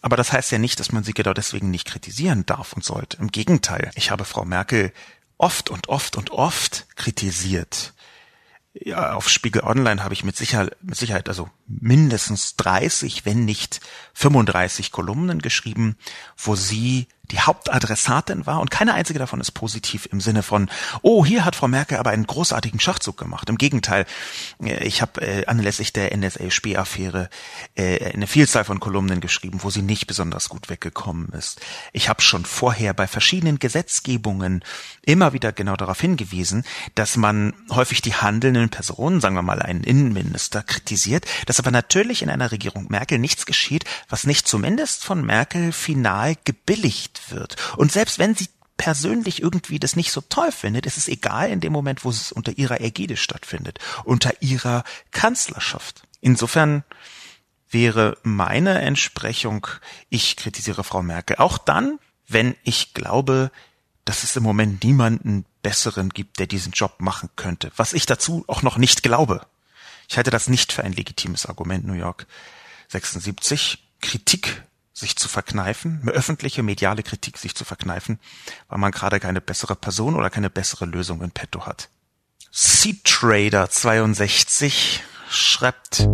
Aber 0.01 0.17
das 0.17 0.31
heißt 0.31 0.51
ja 0.51 0.57
nicht, 0.57 0.79
dass 0.79 0.91
man 0.91 1.03
sie 1.03 1.13
genau 1.13 1.33
deswegen 1.33 1.69
nicht 1.69 1.87
kritisieren 1.87 2.45
darf 2.45 2.73
und 2.73 2.83
sollte. 2.83 3.17
Im 3.17 3.31
Gegenteil, 3.31 3.91
ich 3.95 4.09
habe 4.09 4.25
Frau 4.25 4.45
Merkel 4.45 4.91
oft 5.37 5.69
und 5.69 5.89
oft 5.89 6.15
und 6.15 6.31
oft 6.31 6.87
kritisiert. 6.95 7.93
Ja, 8.81 9.13
auf 9.13 9.27
Spiegel 9.27 9.63
Online 9.63 10.03
habe 10.03 10.13
ich 10.13 10.23
mit 10.23 10.37
Sicherheit, 10.37 10.77
mit 10.81 10.95
Sicherheit 10.95 11.27
also 11.27 11.49
mindestens 11.67 12.55
30, 12.55 13.25
wenn 13.25 13.43
nicht 13.43 13.81
35 14.13 14.91
Kolumnen 14.91 15.41
geschrieben, 15.41 15.97
wo 16.37 16.55
sie 16.55 17.07
die 17.31 17.39
Hauptadressatin 17.39 18.45
war 18.45 18.59
und 18.59 18.71
keine 18.71 18.93
einzige 18.93 19.19
davon 19.19 19.39
ist 19.39 19.51
positiv 19.51 20.07
im 20.11 20.19
Sinne 20.19 20.43
von, 20.43 20.69
oh, 21.01 21.25
hier 21.25 21.45
hat 21.45 21.55
Frau 21.55 21.67
Merkel 21.67 21.97
aber 21.97 22.09
einen 22.09 22.25
großartigen 22.25 22.79
Schachzug 22.79 23.17
gemacht. 23.17 23.49
Im 23.49 23.57
Gegenteil, 23.57 24.05
äh, 24.63 24.83
ich 24.83 25.01
habe 25.01 25.21
äh, 25.21 25.45
anlässlich 25.45 25.93
der 25.93 26.15
NSA-Späh-Affäre 26.15 27.29
äh, 27.75 28.13
eine 28.13 28.27
Vielzahl 28.27 28.63
von 28.63 28.79
Kolumnen 28.79 29.21
geschrieben, 29.21 29.59
wo 29.61 29.69
sie 29.69 29.81
nicht 29.81 30.07
besonders 30.07 30.49
gut 30.49 30.69
weggekommen 30.69 31.29
ist. 31.29 31.61
Ich 31.93 32.09
habe 32.09 32.21
schon 32.21 32.45
vorher 32.45 32.93
bei 32.93 33.07
verschiedenen 33.07 33.59
Gesetzgebungen 33.59 34.63
immer 35.03 35.33
wieder 35.33 35.51
genau 35.51 35.75
darauf 35.75 36.01
hingewiesen, 36.01 36.63
dass 36.95 37.17
man 37.17 37.53
häufig 37.69 38.01
die 38.01 38.15
handelnden 38.15 38.69
Personen, 38.69 39.21
sagen 39.21 39.35
wir 39.35 39.41
mal 39.43 39.61
einen 39.61 39.83
Innenminister, 39.83 40.63
kritisiert, 40.63 41.25
dass 41.45 41.59
aber 41.59 41.71
natürlich 41.71 42.21
in 42.21 42.29
einer 42.29 42.51
Regierung 42.51 42.87
Merkel 42.89 43.19
nichts 43.19 43.45
geschieht, 43.45 43.85
was 44.07 44.25
nicht 44.25 44.47
zumindest 44.47 45.03
von 45.03 45.25
Merkel 45.25 45.71
final 45.71 46.35
gebilligt 46.43 47.18
wird. 47.29 47.55
Und 47.77 47.91
selbst 47.91 48.19
wenn 48.19 48.35
sie 48.35 48.47
persönlich 48.77 49.41
irgendwie 49.41 49.77
das 49.77 49.95
nicht 49.95 50.11
so 50.11 50.21
toll 50.21 50.51
findet, 50.51 50.85
ist 50.85 50.97
es 50.97 51.09
egal 51.09 51.49
in 51.49 51.59
dem 51.59 51.73
Moment, 51.73 52.05
wo 52.05 52.09
es 52.09 52.31
unter 52.31 52.57
ihrer 52.57 52.79
Ägide 52.79 53.17
stattfindet, 53.17 53.77
unter 54.05 54.41
ihrer 54.41 54.83
Kanzlerschaft. 55.11 56.03
Insofern 56.21 56.83
wäre 57.69 58.17
meine 58.23 58.79
Entsprechung, 58.79 59.67
ich 60.09 60.37
kritisiere 60.37 60.83
Frau 60.83 61.03
Merkel 61.03 61.35
auch 61.37 61.57
dann, 61.57 61.99
wenn 62.27 62.55
ich 62.63 62.93
glaube, 62.93 63.51
dass 64.05 64.23
es 64.23 64.35
im 64.35 64.43
Moment 64.43 64.83
niemanden 64.83 65.45
besseren 65.61 66.09
gibt, 66.09 66.39
der 66.39 66.47
diesen 66.47 66.71
Job 66.71 66.95
machen 66.99 67.29
könnte, 67.35 67.71
was 67.75 67.93
ich 67.93 68.05
dazu 68.05 68.45
auch 68.47 68.61
noch 68.61 68.77
nicht 68.77 69.03
glaube. 69.03 69.45
Ich 70.07 70.17
halte 70.17 70.31
das 70.31 70.47
nicht 70.47 70.71
für 70.71 70.83
ein 70.83 70.93
legitimes 70.93 71.45
Argument, 71.45 71.85
New 71.85 71.93
York 71.93 72.25
76. 72.87 73.83
Kritik 74.01 74.63
sich 74.99 75.15
zu 75.15 75.29
verkneifen, 75.29 76.01
öffentliche 76.07 76.61
mediale 76.61 77.03
Kritik 77.03 77.37
sich 77.37 77.55
zu 77.55 77.65
verkneifen, 77.65 78.19
weil 78.67 78.79
man 78.79 78.91
gerade 78.91 79.19
keine 79.19 79.41
bessere 79.41 79.75
Person 79.75 80.15
oder 80.15 80.29
keine 80.29 80.49
bessere 80.49 80.85
Lösung 80.85 81.21
in 81.21 81.31
petto 81.31 81.65
hat. 81.65 81.89
Seed 82.51 83.03
Trader 83.03 83.69
62 83.69 85.03
schreibt 85.29 86.07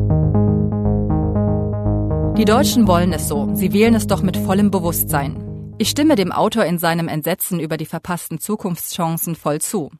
Die 2.37 2.45
Deutschen 2.45 2.87
wollen 2.87 3.13
es 3.13 3.27
so, 3.27 3.55
sie 3.55 3.71
wählen 3.71 3.95
es 3.95 4.07
doch 4.07 4.21
mit 4.21 4.37
vollem 4.37 4.69
Bewusstsein. 4.69 5.41
Ich 5.77 5.89
stimme 5.89 6.15
dem 6.15 6.31
Autor 6.31 6.65
in 6.65 6.79
seinem 6.79 7.09
Entsetzen 7.09 7.59
über 7.59 7.77
die 7.77 7.85
verpassten 7.85 8.39
Zukunftschancen 8.39 9.35
voll 9.35 9.59
zu. 9.59 9.91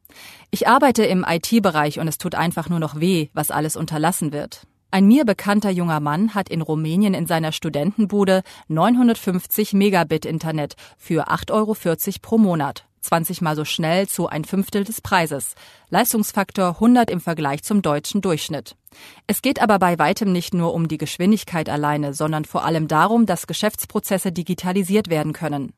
Ich 0.52 0.68
arbeite 0.68 1.04
im 1.04 1.26
IT-Bereich 1.28 2.00
und 2.00 2.08
es 2.08 2.18
tut 2.18 2.36
einfach 2.36 2.70
nur 2.70 2.80
noch 2.80 3.00
weh, 3.00 3.30
was 3.34 3.52
alles 3.52 3.76
unterlassen 3.76 4.32
wird. 4.32 4.68
Ein 4.92 5.08
mir 5.08 5.26
bekannter 5.26 5.72
junger 5.72 6.00
Mann 6.00 6.34
hat 6.34 6.50
in 6.50 6.62
Rumänien 6.62 7.14
in 7.14 7.28
seiner 7.28 7.52
Studentenbude 7.52 8.44
950 8.70 9.74
Megabit 9.74 10.26
Internet 10.26 10.76
für 10.98 11.30
8,40 11.30 11.52
Euro 11.52 11.76
pro 12.22 12.38
Monat. 12.38 12.86
20 13.02 13.42
mal 13.42 13.56
so 13.56 13.66
schnell 13.66 14.08
zu 14.08 14.28
ein 14.28 14.46
Fünftel 14.46 14.84
des 14.84 15.02
Preises. 15.02 15.54
Leistungsfaktor 15.90 16.70
100 16.70 17.10
im 17.12 17.22
Vergleich 17.22 17.64
zum 17.64 17.82
deutschen 17.82 18.22
Durchschnitt. 18.22 18.76
Es 19.28 19.42
geht 19.42 19.62
aber 19.62 19.80
bei 19.80 20.00
weitem 20.00 20.32
nicht 20.32 20.54
nur 20.54 20.74
um 20.74 20.88
die 20.88 20.98
Geschwindigkeit 20.98 21.70
alleine, 21.70 22.14
sondern 22.14 22.46
vor 22.46 22.66
allem 22.66 22.88
darum, 22.88 23.26
dass 23.26 23.48
Geschäftsprozesse 23.48 24.32
digitalisiert 24.32 25.10
werden 25.10 25.34
können. 25.34 25.74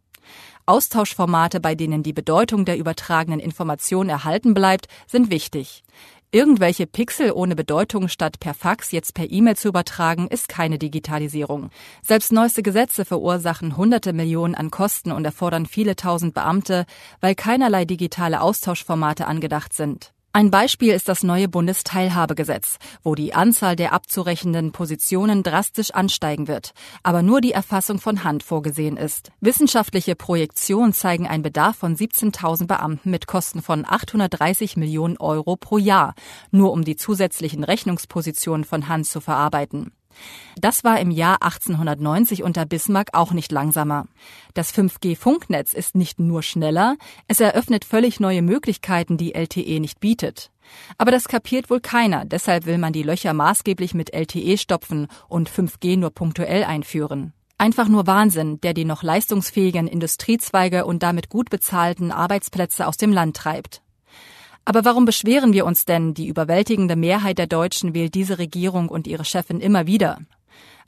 Austauschformate, 0.65 1.61
bei 1.61 1.75
denen 1.75 2.03
die 2.03 2.11
Bedeutung 2.11 2.65
der 2.65 2.77
übertragenen 2.77 3.39
Information 3.39 4.09
erhalten 4.09 4.53
bleibt, 4.53 4.87
sind 5.07 5.29
wichtig. 5.31 5.83
Irgendwelche 6.31 6.87
Pixel 6.87 7.31
ohne 7.31 7.55
Bedeutung 7.55 8.09
statt 8.09 8.41
per 8.41 8.53
Fax 8.53 8.91
jetzt 8.91 9.13
per 9.13 9.31
E-Mail 9.31 9.55
zu 9.55 9.69
übertragen, 9.69 10.27
ist 10.27 10.49
keine 10.49 10.77
Digitalisierung. 10.77 11.69
Selbst 12.01 12.33
neueste 12.33 12.63
Gesetze 12.63 13.05
verursachen 13.05 13.77
hunderte 13.77 14.11
Millionen 14.11 14.53
an 14.53 14.69
Kosten 14.69 15.13
und 15.13 15.23
erfordern 15.23 15.65
viele 15.65 15.95
tausend 15.95 16.33
Beamte, 16.33 16.85
weil 17.21 17.33
keinerlei 17.33 17.85
digitale 17.85 18.41
Austauschformate 18.41 19.25
angedacht 19.25 19.71
sind. 19.71 20.11
Ein 20.37 20.51
Beispiel 20.51 20.93
ist 20.93 21.09
das 21.09 21.23
neue 21.23 21.47
Bundesteilhabegesetz, 21.47 22.77
wo 23.01 23.15
die 23.15 23.33
Anzahl 23.33 23.75
der 23.75 23.91
abzurechnenden 23.91 24.71
Positionen 24.71 25.41
drastisch 25.41 25.89
ansteigen 25.89 26.47
wird, 26.47 26.73
aber 27.01 27.23
nur 27.23 27.41
die 27.41 27.53
Erfassung 27.53 27.99
von 27.99 28.23
Hand 28.23 28.43
vorgesehen 28.43 28.97
ist. 28.97 29.31
Wissenschaftliche 29.41 30.15
Projektionen 30.15 30.93
zeigen 30.93 31.25
einen 31.25 31.41
Bedarf 31.41 31.77
von 31.77 31.95
17.000 31.95 32.67
Beamten 32.67 33.09
mit 33.09 33.25
Kosten 33.25 33.63
von 33.63 33.83
830 33.83 34.77
Millionen 34.77 35.17
Euro 35.17 35.55
pro 35.55 35.79
Jahr, 35.79 36.13
nur 36.51 36.71
um 36.71 36.83
die 36.83 36.97
zusätzlichen 36.97 37.63
Rechnungspositionen 37.63 38.63
von 38.63 38.87
Hand 38.87 39.07
zu 39.07 39.21
verarbeiten. 39.21 39.91
Das 40.59 40.83
war 40.83 40.99
im 40.99 41.11
Jahr 41.11 41.41
1890 41.41 42.43
unter 42.43 42.65
Bismarck 42.65 43.09
auch 43.13 43.31
nicht 43.31 43.51
langsamer. 43.51 44.05
Das 44.53 44.73
5G-Funknetz 44.73 45.73
ist 45.73 45.95
nicht 45.95 46.19
nur 46.19 46.41
schneller, 46.41 46.95
es 47.27 47.39
eröffnet 47.39 47.85
völlig 47.85 48.19
neue 48.19 48.41
Möglichkeiten, 48.41 49.17
die 49.17 49.35
LTE 49.35 49.79
nicht 49.79 49.99
bietet. 49.99 50.51
Aber 50.97 51.11
das 51.11 51.27
kapiert 51.27 51.69
wohl 51.69 51.79
keiner, 51.79 52.25
deshalb 52.25 52.65
will 52.65 52.77
man 52.77 52.93
die 52.93 53.03
Löcher 53.03 53.33
maßgeblich 53.33 53.93
mit 53.93 54.13
LTE 54.13 54.57
stopfen 54.57 55.07
und 55.27 55.49
5G 55.49 55.97
nur 55.97 56.09
punktuell 56.09 56.63
einführen. 56.63 57.33
Einfach 57.59 57.87
nur 57.87 58.05
Wahnsinn, 58.05 58.61
der 58.61 58.73
die 58.73 58.85
noch 58.85 59.01
leistungsfähigen 59.01 59.87
Industriezweige 59.87 60.85
und 60.85 61.01
damit 61.01 61.29
gut 61.29 61.49
bezahlten 61.49 62.11
Arbeitsplätze 62.11 62.85
aus 62.85 62.97
dem 62.97 63.11
Land 63.11 63.35
treibt. 63.35 63.81
Aber 64.67 64.83
warum 64.83 65.05
beschweren 65.05 65.53
wir 65.53 65.65
uns 65.65 65.85
denn? 65.85 66.13
Die 66.13 66.27
überwältigende 66.27 66.97
Mehrheit 66.97 67.37
der 67.37 67.47
Deutschen 67.47 67.93
wählt 67.93 68.15
diese 68.15 68.37
Regierung 68.37 68.89
und 68.89 69.07
ihre 69.07 69.23
Chefin 69.23 69.61
immer 69.61 69.87
wieder. 69.87 70.19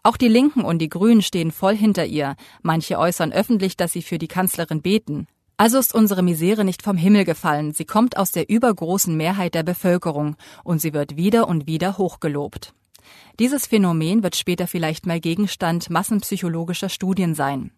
Auch 0.03 0.17
die 0.17 0.27
Linken 0.27 0.65
und 0.65 0.79
die 0.79 0.89
Grünen 0.89 1.21
stehen 1.21 1.49
voll 1.49 1.77
hinter 1.77 2.05
ihr. 2.05 2.35
Manche 2.61 2.99
äußern 2.99 3.31
öffentlich, 3.31 3.77
dass 3.77 3.93
sie 3.93 4.01
für 4.01 4.17
die 4.17 4.27
Kanzlerin 4.27 4.81
beten. 4.81 5.27
Also 5.55 5.79
ist 5.79 5.95
unsere 5.95 6.23
Misere 6.23 6.65
nicht 6.65 6.81
vom 6.81 6.97
Himmel 6.97 7.23
gefallen. 7.23 7.71
Sie 7.71 7.85
kommt 7.85 8.17
aus 8.17 8.33
der 8.33 8.49
übergroßen 8.49 9.15
Mehrheit 9.15 9.55
der 9.55 9.63
Bevölkerung 9.63 10.35
und 10.65 10.81
sie 10.81 10.91
wird 10.91 11.15
wieder 11.15 11.47
und 11.47 11.65
wieder 11.65 11.97
hochgelobt. 11.97 12.73
Dieses 13.39 13.65
Phänomen 13.65 14.23
wird 14.23 14.35
später 14.35 14.67
vielleicht 14.67 15.05
mal 15.05 15.21
Gegenstand 15.21 15.89
massenpsychologischer 15.89 16.89
Studien 16.89 17.33
sein. 17.33 17.71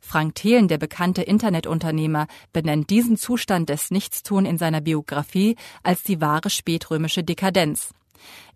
Frank 0.00 0.34
Thelen, 0.34 0.68
der 0.68 0.78
bekannte 0.78 1.22
Internetunternehmer, 1.22 2.26
benennt 2.52 2.90
diesen 2.90 3.16
Zustand 3.16 3.68
des 3.68 3.90
Nichtstun 3.90 4.44
in 4.46 4.58
seiner 4.58 4.80
Biografie 4.80 5.56
als 5.82 6.02
die 6.02 6.20
wahre 6.20 6.50
spätrömische 6.50 7.24
Dekadenz. 7.24 7.90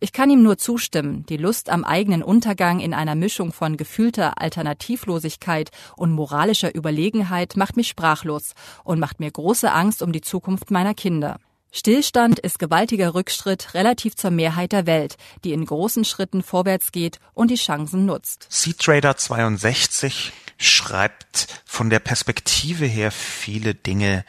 Ich 0.01 0.13
kann 0.13 0.31
ihm 0.31 0.43
nur 0.43 0.59
zustimmen, 0.59 1.25
die 1.27 1.37
Lust 1.37 1.71
am 1.71 1.85
eigenen 1.85 2.23
Untergang 2.23 2.81
in 2.81 2.95
einer 2.95 3.15
Mischung 3.15 3.53
von 3.53 3.77
gefühlter 3.77 4.41
Alternativlosigkeit 4.41 5.71
und 5.97 6.13
moralischer 6.13 6.75
Überlegenheit 6.75 7.57
macht 7.57 7.77
mich 7.77 7.89
sprachlos 7.89 8.55
und 8.85 8.99
macht 8.99 9.21
mir 9.21 9.31
große 9.31 9.71
Angst 9.73 10.03
um 10.03 10.13
die 10.13 10.21
Zukunft 10.21 10.71
meiner 10.71 10.95
Kinder. 10.95 11.39
Stillstand 11.75 12.39
ist 12.39 12.59
gewaltiger 12.59 13.15
Rückschritt 13.15 13.73
relativ 13.73 14.15
zur 14.15 14.31
Mehrheit 14.31 14.73
der 14.73 14.87
Welt, 14.87 15.17
die 15.43 15.53
in 15.53 15.65
großen 15.65 16.05
Schritten 16.05 16.43
vorwärts 16.43 16.93
geht 16.93 17.19
und 17.33 17.51
die 17.51 17.57
Chancen 17.57 18.05
nutzt. 18.05 18.47
Seatrader 18.51 19.17
62 19.17 20.33
schreibt 20.59 21.49
von 21.65 21.89
der 21.89 21.99
Perspektive 21.99 22.85
her 22.85 23.11
viele 23.11 23.75
Dinge, 23.75 24.27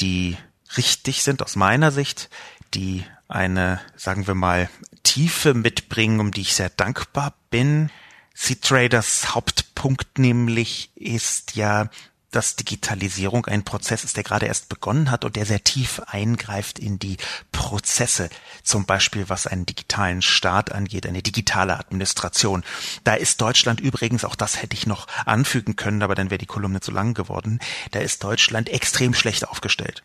die 0.00 0.36
richtig 0.76 1.24
sind 1.24 1.42
aus 1.42 1.56
meiner 1.56 1.90
Sicht, 1.90 2.30
die 2.74 3.04
eine, 3.26 3.80
sagen 3.96 4.28
wir 4.28 4.36
mal, 4.36 4.70
Tiefe 5.02 5.52
mitbringen, 5.52 6.20
um 6.20 6.30
die 6.30 6.42
ich 6.42 6.54
sehr 6.54 6.70
dankbar 6.70 7.34
bin. 7.50 7.90
Seatraders 8.34 9.34
Hauptpunkt 9.34 10.18
nämlich 10.20 10.90
ist 10.94 11.56
ja, 11.56 11.90
dass 12.34 12.56
Digitalisierung 12.56 13.46
ein 13.46 13.64
Prozess 13.64 14.04
ist, 14.04 14.16
der 14.16 14.24
gerade 14.24 14.46
erst 14.46 14.68
begonnen 14.68 15.10
hat 15.10 15.24
und 15.24 15.36
der 15.36 15.46
sehr 15.46 15.62
tief 15.62 16.00
eingreift 16.06 16.78
in 16.78 16.98
die 16.98 17.16
Prozesse, 17.52 18.28
zum 18.62 18.86
Beispiel 18.86 19.28
was 19.28 19.46
einen 19.46 19.66
digitalen 19.66 20.22
Staat 20.22 20.72
angeht, 20.72 21.06
eine 21.06 21.22
digitale 21.22 21.78
Administration. 21.78 22.64
Da 23.04 23.14
ist 23.14 23.40
Deutschland 23.40 23.80
übrigens, 23.80 24.24
auch 24.24 24.34
das 24.34 24.60
hätte 24.60 24.74
ich 24.74 24.86
noch 24.86 25.06
anfügen 25.26 25.76
können, 25.76 26.02
aber 26.02 26.14
dann 26.14 26.30
wäre 26.30 26.38
die 26.38 26.46
Kolumne 26.46 26.80
zu 26.80 26.90
lang 26.90 27.14
geworden, 27.14 27.60
da 27.92 28.00
ist 28.00 28.24
Deutschland 28.24 28.68
extrem 28.68 29.14
schlecht 29.14 29.48
aufgestellt. 29.48 30.02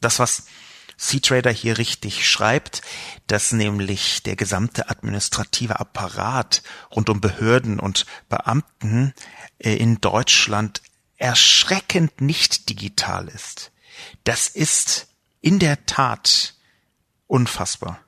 Das, 0.00 0.18
was 0.18 0.44
Seatrader 0.96 1.50
hier 1.50 1.76
richtig 1.76 2.28
schreibt, 2.28 2.80
dass 3.26 3.52
nämlich 3.52 4.22
der 4.22 4.34
gesamte 4.34 4.88
administrative 4.88 5.78
Apparat 5.78 6.62
rund 6.94 7.10
um 7.10 7.20
Behörden 7.20 7.78
und 7.78 8.06
Beamten 8.30 9.12
äh, 9.58 9.74
in 9.76 10.00
Deutschland 10.00 10.80
erschreckend 11.16 12.20
nicht 12.20 12.68
digital 12.68 13.28
ist. 13.28 13.72
Das 14.24 14.48
ist 14.48 15.08
in 15.40 15.58
der 15.58 15.86
Tat 15.86 16.54
unfassbar. 17.26 18.00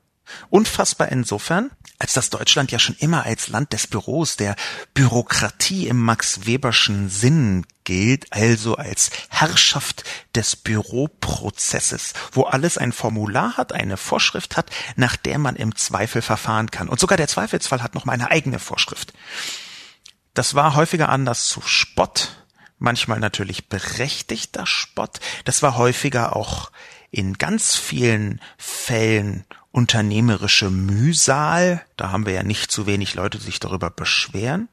Unfassbar 0.51 1.09
insofern, 1.09 1.71
als 1.99 2.12
dass 2.12 2.31
Deutschland 2.31 2.71
ja 2.71 2.79
schon 2.79 2.97
immer 2.99 3.25
als 3.25 3.49
Land 3.49 3.73
des 3.73 3.87
Büros, 3.87 4.37
der 4.37 4.57
Bürokratie 4.92 5.88
im 5.88 5.99
Max 6.03 6.44
Weberschen 6.44 7.09
Sinn 7.09 7.66
gilt, 7.85 8.31
also 8.33 8.77
als 8.77 9.11
Herrschaft 9.31 10.05
des 10.35 10.55
Büroprozesses, 10.55 12.12
wo 12.33 12.42
alles 12.42 12.77
ein 12.77 12.92
Formular 12.92 13.57
hat, 13.57 13.73
eine 13.73 13.97
Vorschrift 13.97 14.57
hat, 14.57 14.71
nach 14.97 15.16
der 15.16 15.38
man 15.38 15.57
im 15.57 15.75
Zweifel 15.77 16.21
verfahren 16.21 16.71
kann. 16.71 16.88
Und 16.88 17.01
sogar 17.01 17.16
der 17.16 17.29
Zweifelsfall 17.29 17.83
hat 17.83 17.94
noch 17.94 18.05
mal 18.05 18.12
eine 18.12 18.31
eigene 18.31 18.59
Vorschrift. 18.59 19.14
Das 20.35 20.55
war 20.55 20.77
häufiger 20.77 21.09
anders 21.09 21.49
zu 21.49 21.62
Spott 21.62 22.38
manchmal 22.79 23.21
natürlich 23.21 23.69
berechtigter 23.69 24.67
Spott. 24.67 25.21
Das 25.45 25.62
war 25.62 25.77
häufiger 25.77 26.37
auch 26.37 26.71
in 27.11 27.35
ganz 27.35 27.77
vielen 27.77 28.41
Fällen 28.57 29.45
unternehmerische 29.71 30.71
Mühsal. 30.71 31.85
Da 31.97 32.11
haben 32.11 32.27
wir 32.27 32.33
ja 32.33 32.43
nicht 32.43 32.71
zu 32.71 32.87
wenig 32.87 33.14
Leute, 33.14 33.38
die 33.38 33.45
sich 33.45 33.61
darüber 33.61 33.91
beschweren. 33.91 34.69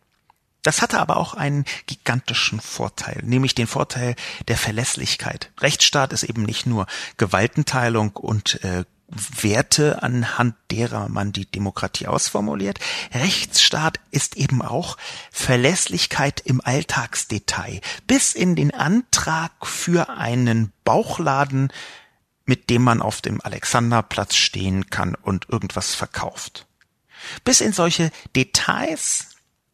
Das 0.65 0.82
hatte 0.82 1.00
aber 1.00 1.18
auch 1.18 1.36
einen 1.36 1.63
gigantischen 1.86 2.60
Vorteil, 2.60 3.22
nämlich 3.24 3.54
den 3.54 3.68
Vorteil 3.68 4.15
der 4.48 4.58
Verlässlichkeit. 4.58 5.52
Rechtsstaat 5.60 6.12
ist 6.12 6.24
eben 6.24 6.41
nicht 6.41 6.65
nur 6.65 6.88
Gewaltenteilung 7.18 8.13
und 8.13 8.63
äh, 8.63 8.84
Werte, 9.15 10.04
anhand 10.04 10.56
derer 10.71 11.10
man 11.10 11.32
die 11.32 11.45
Demokratie 11.45 12.08
ausformuliert. 12.08 12.80
Rechtsstaat 13.13 13.99
ist 14.12 14.36
eben 14.36 14.62
auch 14.62 14.97
Verlässlichkeit 15.32 16.41
im 16.41 16.62
Alltagsdetail, 16.63 17.82
bis 18.08 18.34
in 18.34 18.56
den 18.56 18.73
Antrag 18.73 19.65
für 19.65 20.10
einen 20.10 20.71
Bauchladen, 20.84 21.71
mit 22.45 22.69
dem 22.69 22.84
man 22.84 23.01
auf 23.01 23.21
dem 23.21 23.41
Alexanderplatz 23.41 24.36
stehen 24.36 24.89
kann 24.89 25.15
und 25.15 25.49
irgendwas 25.49 25.95
verkauft. 25.95 26.67
Bis 27.43 27.62
in 27.62 27.73
solche 27.73 28.12
Details, 28.36 29.30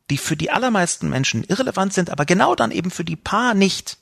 die 0.09 0.17
für 0.17 0.37
die 0.37 0.51
allermeisten 0.51 1.09
Menschen 1.09 1.43
irrelevant 1.43 1.93
sind, 1.93 2.09
aber 2.09 2.25
genau 2.25 2.55
dann 2.55 2.71
eben 2.71 2.91
für 2.91 3.03
die 3.03 3.15
paar 3.15 3.53
nicht. 3.53 3.97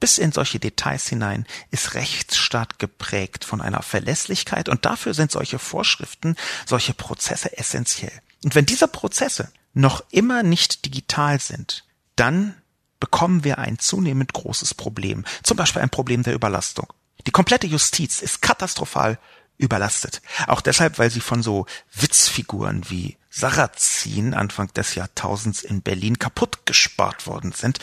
Bis 0.00 0.18
in 0.18 0.32
solche 0.32 0.58
Details 0.58 1.08
hinein 1.08 1.46
ist 1.70 1.94
Rechtsstaat 1.94 2.78
geprägt 2.78 3.44
von 3.44 3.60
einer 3.60 3.82
Verlässlichkeit 3.82 4.68
und 4.68 4.84
dafür 4.84 5.14
sind 5.14 5.30
solche 5.30 5.58
Vorschriften, 5.58 6.36
solche 6.66 6.94
Prozesse 6.94 7.56
essentiell. 7.56 8.12
Und 8.42 8.54
wenn 8.54 8.66
diese 8.66 8.88
Prozesse 8.88 9.50
noch 9.72 10.04
immer 10.10 10.42
nicht 10.42 10.84
digital 10.84 11.40
sind, 11.40 11.84
dann 12.16 12.54
bekommen 13.00 13.44
wir 13.44 13.58
ein 13.58 13.78
zunehmend 13.78 14.32
großes 14.32 14.74
Problem, 14.74 15.24
zum 15.42 15.56
Beispiel 15.56 15.82
ein 15.82 15.90
Problem 15.90 16.22
der 16.22 16.34
Überlastung. 16.34 16.92
Die 17.26 17.32
komplette 17.32 17.66
Justiz 17.66 18.20
ist 18.22 18.42
katastrophal 18.42 19.18
überlastet. 19.56 20.20
Auch 20.46 20.60
deshalb, 20.60 20.98
weil 20.98 21.10
sie 21.10 21.20
von 21.20 21.42
so 21.42 21.66
Witzfiguren 21.92 22.88
wie 22.90 23.16
Sarrazin 23.34 24.32
Anfang 24.32 24.72
des 24.74 24.94
Jahrtausends 24.94 25.62
in 25.62 25.82
Berlin 25.82 26.20
kaputt 26.20 26.66
gespart 26.66 27.26
worden 27.26 27.50
sind. 27.50 27.80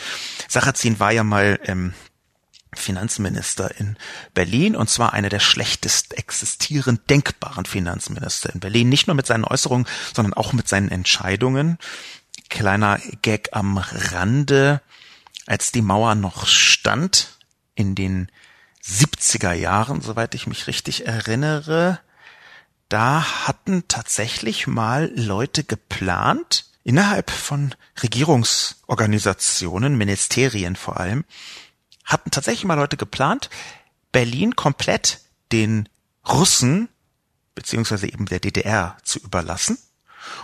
Sarrazin 0.48 0.98
war 0.98 1.12
ja 1.12 1.24
mal 1.24 1.60
ähm, 1.64 1.92
Finanzminister 2.74 3.78
in 3.78 3.98
Berlin 4.32 4.74
und 4.74 4.88
zwar 4.88 5.12
einer 5.12 5.28
der 5.28 5.40
schlechtest 5.40 6.16
existierend 6.16 7.10
denkbaren 7.10 7.66
Finanzminister 7.66 8.50
in 8.54 8.60
Berlin. 8.60 8.88
Nicht 8.88 9.08
nur 9.08 9.14
mit 9.14 9.26
seinen 9.26 9.44
Äußerungen, 9.44 9.86
sondern 10.14 10.32
auch 10.32 10.54
mit 10.54 10.68
seinen 10.68 10.88
Entscheidungen. 10.88 11.76
Kleiner 12.48 12.98
Gag 13.20 13.50
am 13.52 13.76
Rande. 13.76 14.80
Als 15.46 15.70
die 15.70 15.82
Mauer 15.82 16.14
noch 16.14 16.46
stand, 16.46 17.36
in 17.74 17.94
den 17.94 18.30
70er 18.82 19.52
Jahren, 19.52 20.00
soweit 20.00 20.34
ich 20.34 20.46
mich 20.46 20.66
richtig 20.66 21.06
erinnere, 21.06 22.00
da 22.92 23.46
hatten 23.46 23.84
tatsächlich 23.88 24.66
mal 24.66 25.10
Leute 25.14 25.64
geplant, 25.64 26.66
innerhalb 26.84 27.30
von 27.30 27.74
Regierungsorganisationen, 28.02 29.96
Ministerien 29.96 30.76
vor 30.76 31.00
allem, 31.00 31.24
hatten 32.04 32.30
tatsächlich 32.30 32.64
mal 32.64 32.74
Leute 32.74 32.98
geplant, 32.98 33.48
Berlin 34.10 34.56
komplett 34.56 35.20
den 35.52 35.88
Russen 36.28 36.90
beziehungsweise 37.54 38.08
eben 38.08 38.26
der 38.26 38.40
DDR 38.40 38.98
zu 39.04 39.20
überlassen 39.20 39.78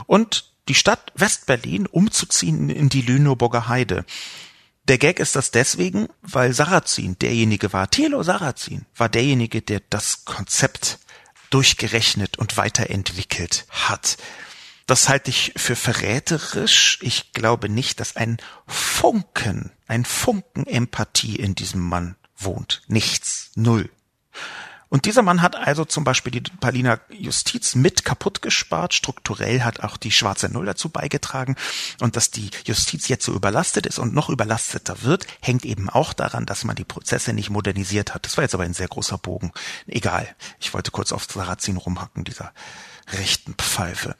und 0.06 0.52
die 0.68 0.74
Stadt 0.74 1.12
Westberlin 1.14 1.86
umzuziehen 1.86 2.70
in 2.70 2.88
die 2.88 3.02
Lüneburger 3.02 3.68
Heide. 3.68 4.06
Der 4.84 4.96
Gag 4.96 5.18
ist 5.18 5.36
das 5.36 5.50
deswegen, 5.50 6.08
weil 6.22 6.54
Sarrazin 6.54 7.18
derjenige 7.18 7.74
war, 7.74 7.90
Thilo 7.90 8.22
Sarrazin 8.22 8.86
war 8.96 9.10
derjenige, 9.10 9.60
der 9.60 9.82
das 9.90 10.24
Konzept 10.24 10.98
durchgerechnet 11.50 12.38
und 12.38 12.56
weiterentwickelt 12.56 13.66
hat. 13.70 14.16
Das 14.86 15.08
halte 15.08 15.30
ich 15.30 15.52
für 15.56 15.76
verräterisch. 15.76 16.98
Ich 17.02 17.32
glaube 17.32 17.68
nicht, 17.68 18.00
dass 18.00 18.16
ein 18.16 18.38
Funken, 18.66 19.70
ein 19.86 20.04
Funken 20.04 20.66
Empathie 20.66 21.36
in 21.36 21.54
diesem 21.54 21.82
Mann 21.82 22.16
wohnt. 22.36 22.82
Nichts. 22.86 23.50
Null. 23.54 23.90
Und 24.90 25.04
dieser 25.04 25.22
Mann 25.22 25.42
hat 25.42 25.54
also 25.54 25.84
zum 25.84 26.04
Beispiel 26.04 26.32
die 26.32 26.40
Berliner 26.60 27.00
Justiz 27.10 27.74
mit 27.74 28.04
kaputt 28.04 28.40
gespart. 28.40 28.94
Strukturell 28.94 29.62
hat 29.62 29.80
auch 29.80 29.96
die 29.96 30.12
schwarze 30.12 30.48
Null 30.48 30.66
dazu 30.66 30.88
beigetragen. 30.88 31.56
Und 32.00 32.16
dass 32.16 32.30
die 32.30 32.50
Justiz 32.64 33.08
jetzt 33.08 33.24
so 33.24 33.34
überlastet 33.34 33.86
ist 33.86 33.98
und 33.98 34.14
noch 34.14 34.30
überlasteter 34.30 35.02
wird, 35.02 35.26
hängt 35.42 35.64
eben 35.66 35.90
auch 35.90 36.14
daran, 36.14 36.46
dass 36.46 36.64
man 36.64 36.76
die 36.76 36.84
Prozesse 36.84 37.34
nicht 37.34 37.50
modernisiert 37.50 38.14
hat. 38.14 38.24
Das 38.24 38.36
war 38.36 38.44
jetzt 38.44 38.54
aber 38.54 38.64
ein 38.64 38.74
sehr 38.74 38.88
großer 38.88 39.18
Bogen. 39.18 39.52
Egal. 39.86 40.26
Ich 40.58 40.72
wollte 40.72 40.90
kurz 40.90 41.12
auf 41.12 41.24
Sarrazin 41.24 41.76
rumhacken, 41.76 42.24
dieser 42.24 42.52
rechten 43.12 43.54
Pfeife. 43.54 44.16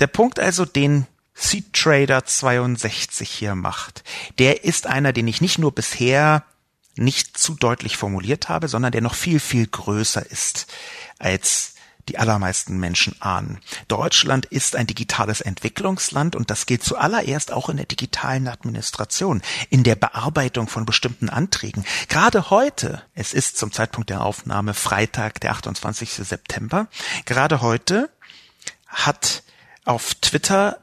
Der 0.00 0.08
Punkt 0.08 0.40
also, 0.40 0.64
den 0.64 1.06
Seed 1.34 1.72
Trader 1.72 2.24
62 2.24 3.30
hier 3.30 3.54
macht, 3.54 4.02
der 4.38 4.64
ist 4.64 4.86
einer, 4.86 5.12
den 5.12 5.28
ich 5.28 5.40
nicht 5.40 5.58
nur 5.58 5.72
bisher 5.72 6.44
nicht 7.00 7.38
zu 7.38 7.54
deutlich 7.54 7.96
formuliert 7.96 8.48
habe, 8.48 8.68
sondern 8.68 8.92
der 8.92 9.00
noch 9.00 9.14
viel, 9.14 9.40
viel 9.40 9.66
größer 9.66 10.30
ist, 10.30 10.66
als 11.18 11.74
die 12.08 12.18
allermeisten 12.18 12.78
Menschen 12.78 13.14
ahnen. 13.20 13.60
Deutschland 13.88 14.46
ist 14.46 14.74
ein 14.74 14.86
digitales 14.86 15.40
Entwicklungsland 15.40 16.34
und 16.34 16.50
das 16.50 16.66
gilt 16.66 16.82
zuallererst 16.82 17.52
auch 17.52 17.68
in 17.68 17.76
der 17.76 17.86
digitalen 17.86 18.48
Administration, 18.48 19.42
in 19.68 19.84
der 19.84 19.94
Bearbeitung 19.94 20.66
von 20.66 20.86
bestimmten 20.86 21.28
Anträgen. 21.28 21.84
Gerade 22.08 22.50
heute, 22.50 23.02
es 23.14 23.32
ist 23.32 23.58
zum 23.58 23.72
Zeitpunkt 23.72 24.10
der 24.10 24.22
Aufnahme 24.22 24.74
Freitag, 24.74 25.40
der 25.40 25.52
28. 25.52 26.10
September, 26.12 26.88
gerade 27.26 27.60
heute 27.60 28.10
hat 28.88 29.42
auf 29.84 30.14
Twitter 30.16 30.80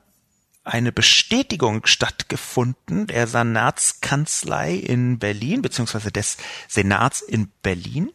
eine 0.67 0.91
Bestätigung 0.91 1.86
stattgefunden 1.86 3.08
der 3.08 3.27
Senatskanzlei 3.27 4.73
in 4.73 5.19
Berlin, 5.19 5.62
beziehungsweise 5.62 6.12
des 6.12 6.38
Senats 6.67 7.21
in 7.21 7.49
Berlin, 7.62 8.12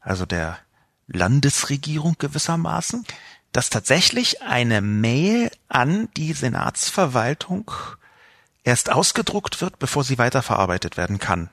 also 0.00 0.26
der 0.26 0.58
Landesregierung 1.06 2.16
gewissermaßen, 2.18 3.06
dass 3.52 3.70
tatsächlich 3.70 4.42
eine 4.42 4.80
Mail 4.80 5.50
an 5.68 6.08
die 6.16 6.32
Senatsverwaltung 6.32 7.70
erst 8.62 8.90
ausgedruckt 8.90 9.60
wird, 9.60 9.78
bevor 9.78 10.04
sie 10.04 10.18
weiterverarbeitet 10.18 10.96
werden 10.96 11.18
kann. 11.18 11.50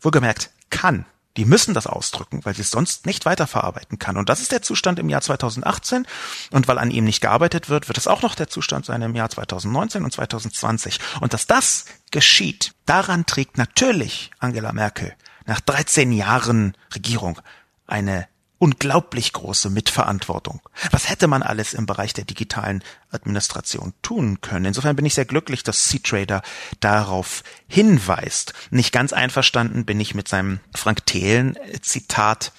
Wohlgemerkt, 0.00 0.50
kann. 0.70 1.04
Die 1.38 1.44
müssen 1.44 1.72
das 1.72 1.86
ausdrücken, 1.86 2.40
weil 2.44 2.54
sie 2.54 2.62
es 2.62 2.72
sonst 2.72 3.06
nicht 3.06 3.24
weiterverarbeiten 3.24 4.00
kann. 4.00 4.16
Und 4.16 4.28
das 4.28 4.40
ist 4.40 4.50
der 4.50 4.60
Zustand 4.60 4.98
im 4.98 5.08
Jahr 5.08 5.20
2018. 5.20 6.04
Und 6.50 6.66
weil 6.66 6.78
an 6.78 6.90
ihm 6.90 7.04
nicht 7.04 7.20
gearbeitet 7.20 7.68
wird, 7.68 7.86
wird 7.86 7.96
es 7.96 8.08
auch 8.08 8.22
noch 8.22 8.34
der 8.34 8.48
Zustand 8.48 8.86
sein 8.86 9.02
im 9.02 9.14
Jahr 9.14 9.30
2019 9.30 10.02
und 10.02 10.12
2020. 10.12 10.98
Und 11.20 11.34
dass 11.34 11.46
das 11.46 11.84
geschieht, 12.10 12.74
daran 12.86 13.24
trägt 13.24 13.56
natürlich 13.56 14.32
Angela 14.40 14.72
Merkel 14.72 15.14
nach 15.46 15.60
13 15.60 16.10
Jahren 16.10 16.76
Regierung 16.92 17.40
eine 17.86 18.26
unglaublich 18.58 19.32
große 19.32 19.70
Mitverantwortung. 19.70 20.60
Was 20.90 21.08
hätte 21.08 21.28
man 21.28 21.42
alles 21.42 21.74
im 21.74 21.86
Bereich 21.86 22.12
der 22.12 22.24
digitalen 22.24 22.82
Administration 23.10 23.94
tun 24.02 24.40
können? 24.40 24.66
Insofern 24.66 24.96
bin 24.96 25.06
ich 25.06 25.14
sehr 25.14 25.24
glücklich, 25.24 25.62
dass 25.62 25.88
C-Trader 25.88 26.42
darauf 26.80 27.44
hinweist. 27.68 28.54
Nicht 28.70 28.92
ganz 28.92 29.12
einverstanden 29.12 29.84
bin 29.84 30.00
ich 30.00 30.14
mit 30.14 30.28
seinem 30.28 30.60
Frank 30.74 31.06
Thelen 31.06 31.56
Zitat. 31.82 32.52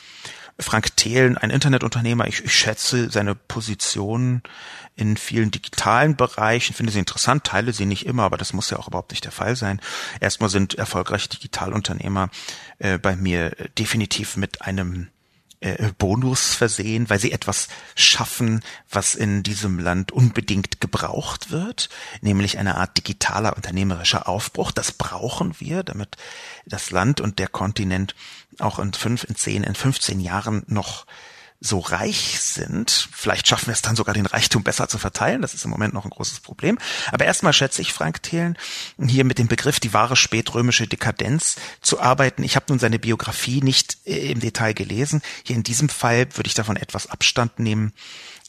Frank 0.62 0.98
Thelen, 0.98 1.38
ein 1.38 1.52
Internetunternehmer, 1.52 2.28
ich, 2.28 2.44
ich 2.44 2.54
schätze 2.54 3.10
seine 3.10 3.34
Position 3.34 4.42
in 4.98 5.16
vielen 5.16 5.52
digitalen 5.52 6.18
Bereichen, 6.18 6.74
finde 6.74 6.92
sie 6.92 7.00
interessant, 7.00 7.46
teile 7.46 7.72
sie 7.72 7.86
nicht 7.86 8.06
immer, 8.06 8.24
aber 8.24 8.36
das 8.36 8.52
muss 8.52 8.70
ja 8.70 8.78
auch 8.78 8.90
überhaupt 8.90 9.12
nicht 9.12 9.24
der 9.24 9.32
Fall 9.32 9.56
sein. 9.56 9.80
Erstmal 10.20 10.50
sind 10.50 10.74
erfolgreiche 10.74 11.30
Digitalunternehmer 11.30 12.30
äh, 12.80 12.98
bei 12.98 13.16
mir 13.16 13.52
definitiv 13.78 14.36
mit 14.36 14.62
einem 14.62 15.08
äh, 15.62 15.92
Bonus 15.98 16.54
versehen, 16.54 17.10
weil 17.10 17.20
sie 17.20 17.32
etwas 17.32 17.68
schaffen, 17.96 18.62
was 18.90 19.16
in 19.16 19.44
diesem 19.44 19.80
Land 19.80 20.12
unbedingt 20.12 20.80
gebraucht 20.80 21.52
wird, 21.52 21.90
nämlich 22.22 22.58
eine 22.58 22.76
Art 22.76 22.98
digitaler 22.98 23.56
unternehmerischer 23.56 24.28
Aufbruch. 24.30 24.72
Das 24.72 24.92
brauchen 24.92 25.56
wir, 25.60 25.84
damit 25.84 26.16
das 26.66 26.92
Land 26.92 27.20
und 27.20 27.40
der 27.40 27.48
Kontinent 27.48 28.16
auch 28.60 28.80
in 28.80 28.94
fünf, 28.94 29.26
in 29.26 29.36
zehn, 29.36 29.64
in 29.64 29.76
15 29.76 30.20
Jahren 30.20 30.64
noch 30.68 31.06
so 31.62 31.80
reich 31.80 32.40
sind. 32.40 33.10
Vielleicht 33.12 33.48
schaffen 33.48 33.68
wir 33.68 33.74
es 33.74 33.82
dann 33.82 33.98
sogar, 33.98 34.14
den 34.14 34.26
Reichtum 34.26 34.64
besser 34.64 34.88
zu 34.88 34.98
verteilen. 34.98 35.42
Das 35.42 35.54
ist 35.54 35.66
im 35.66 35.72
Moment 35.72 35.94
noch 35.94 36.06
ein 36.06 36.10
großes 36.10 36.40
Problem. 36.40 36.78
Aber 37.12 37.26
erstmal 37.26 37.52
schätze 37.52 37.82
ich 37.82 37.92
Frank 37.92 38.24
Thelen, 38.24 38.58
hier 38.98 39.26
mit 39.26 39.40
dem 39.40 39.48
Begriff 39.48 39.80
die 39.82 39.94
wahre 39.94 40.16
spätrömische 40.16 40.88
Dekadenz 40.88 41.58
zu 41.82 42.00
arbeiten. 42.00 42.44
Ich 42.44 42.56
habe 42.56 42.68
nun 42.70 42.80
seine 42.80 42.98
Biografie 42.98 43.62
nicht 43.62 43.98
äh, 44.06 44.32
im 44.32 44.40
Detail 44.40 44.74
gelesen. 44.74 45.22
Hier 45.44 45.58
in 45.58 45.64
diesem 45.64 45.90
Fall 45.90 46.28
würde 46.38 46.48
ich 46.48 46.54
davon 46.54 46.78
etwas 46.78 47.08
Abstand 47.08 47.60
nehmen. 47.60 47.94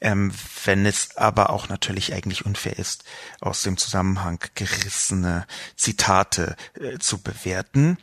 Ähm, 0.00 0.32
wenn 0.64 0.86
es 0.86 1.16
aber 1.16 1.50
auch 1.50 1.68
natürlich 1.68 2.14
eigentlich 2.14 2.46
unfair 2.46 2.78
ist, 2.78 3.04
aus 3.40 3.62
dem 3.62 3.76
Zusammenhang 3.76 4.38
gerissene 4.54 5.46
Zitate 5.76 6.56
äh, 6.80 6.98
zu 6.98 7.18
bewerten. 7.18 7.98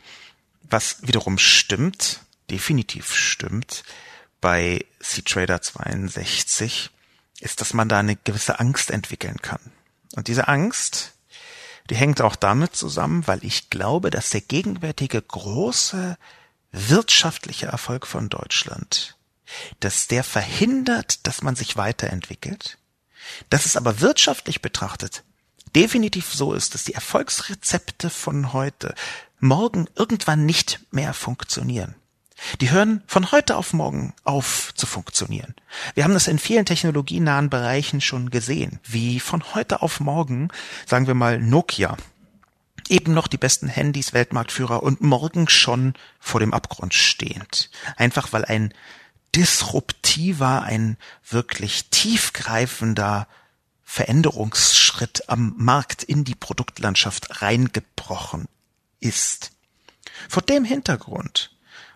Was 0.70 0.98
wiederum 1.00 1.38
stimmt, 1.38 2.20
definitiv 2.50 3.14
stimmt, 3.16 3.84
bei 4.40 4.84
C-Trader 5.00 5.60
62 5.60 6.90
ist, 7.40 7.60
dass 7.60 7.74
man 7.74 7.88
da 7.88 7.98
eine 7.98 8.16
gewisse 8.16 8.60
Angst 8.60 8.90
entwickeln 8.90 9.40
kann. 9.42 9.60
Und 10.16 10.28
diese 10.28 10.48
Angst, 10.48 11.12
die 11.90 11.96
hängt 11.96 12.20
auch 12.20 12.36
damit 12.36 12.74
zusammen, 12.74 13.26
weil 13.26 13.44
ich 13.44 13.70
glaube, 13.70 14.10
dass 14.10 14.30
der 14.30 14.40
gegenwärtige 14.40 15.20
große 15.20 16.18
wirtschaftliche 16.72 17.66
Erfolg 17.66 18.06
von 18.06 18.28
Deutschland, 18.28 19.16
dass 19.80 20.08
der 20.08 20.24
verhindert, 20.24 21.26
dass 21.26 21.42
man 21.42 21.56
sich 21.56 21.76
weiterentwickelt, 21.76 22.78
dass 23.50 23.66
es 23.66 23.76
aber 23.76 24.00
wirtschaftlich 24.00 24.60
betrachtet 24.60 25.22
definitiv 25.74 26.32
so 26.34 26.52
ist, 26.52 26.74
dass 26.74 26.84
die 26.84 26.94
Erfolgsrezepte 26.94 28.10
von 28.10 28.52
heute 28.52 28.94
morgen 29.40 29.86
irgendwann 29.94 30.46
nicht 30.46 30.80
mehr 30.90 31.14
funktionieren. 31.14 31.94
Die 32.60 32.70
hören 32.70 33.02
von 33.06 33.32
heute 33.32 33.56
auf 33.56 33.72
morgen 33.72 34.14
auf 34.24 34.72
zu 34.74 34.86
funktionieren. 34.86 35.54
Wir 35.94 36.04
haben 36.04 36.14
das 36.14 36.28
in 36.28 36.38
vielen 36.38 36.66
technologienahen 36.66 37.50
Bereichen 37.50 38.00
schon 38.00 38.30
gesehen, 38.30 38.80
wie 38.84 39.20
von 39.20 39.54
heute 39.54 39.82
auf 39.82 40.00
morgen, 40.00 40.48
sagen 40.86 41.06
wir 41.06 41.14
mal 41.14 41.40
Nokia, 41.40 41.96
eben 42.88 43.12
noch 43.12 43.26
die 43.26 43.36
besten 43.36 43.68
Handys, 43.68 44.12
Weltmarktführer 44.12 44.82
und 44.82 45.00
morgen 45.00 45.48
schon 45.48 45.94
vor 46.18 46.40
dem 46.40 46.54
Abgrund 46.54 46.94
stehend. 46.94 47.70
Einfach 47.96 48.32
weil 48.32 48.44
ein 48.44 48.72
disruptiver, 49.34 50.62
ein 50.62 50.96
wirklich 51.28 51.90
tiefgreifender 51.90 53.28
Veränderungsschritt 53.84 55.28
am 55.28 55.54
Markt 55.56 56.02
in 56.02 56.24
die 56.24 56.34
Produktlandschaft 56.34 57.42
reingebrochen 57.42 58.46
ist. 59.00 59.50
Vor 60.28 60.42
dem 60.42 60.64
Hintergrund 60.64 61.50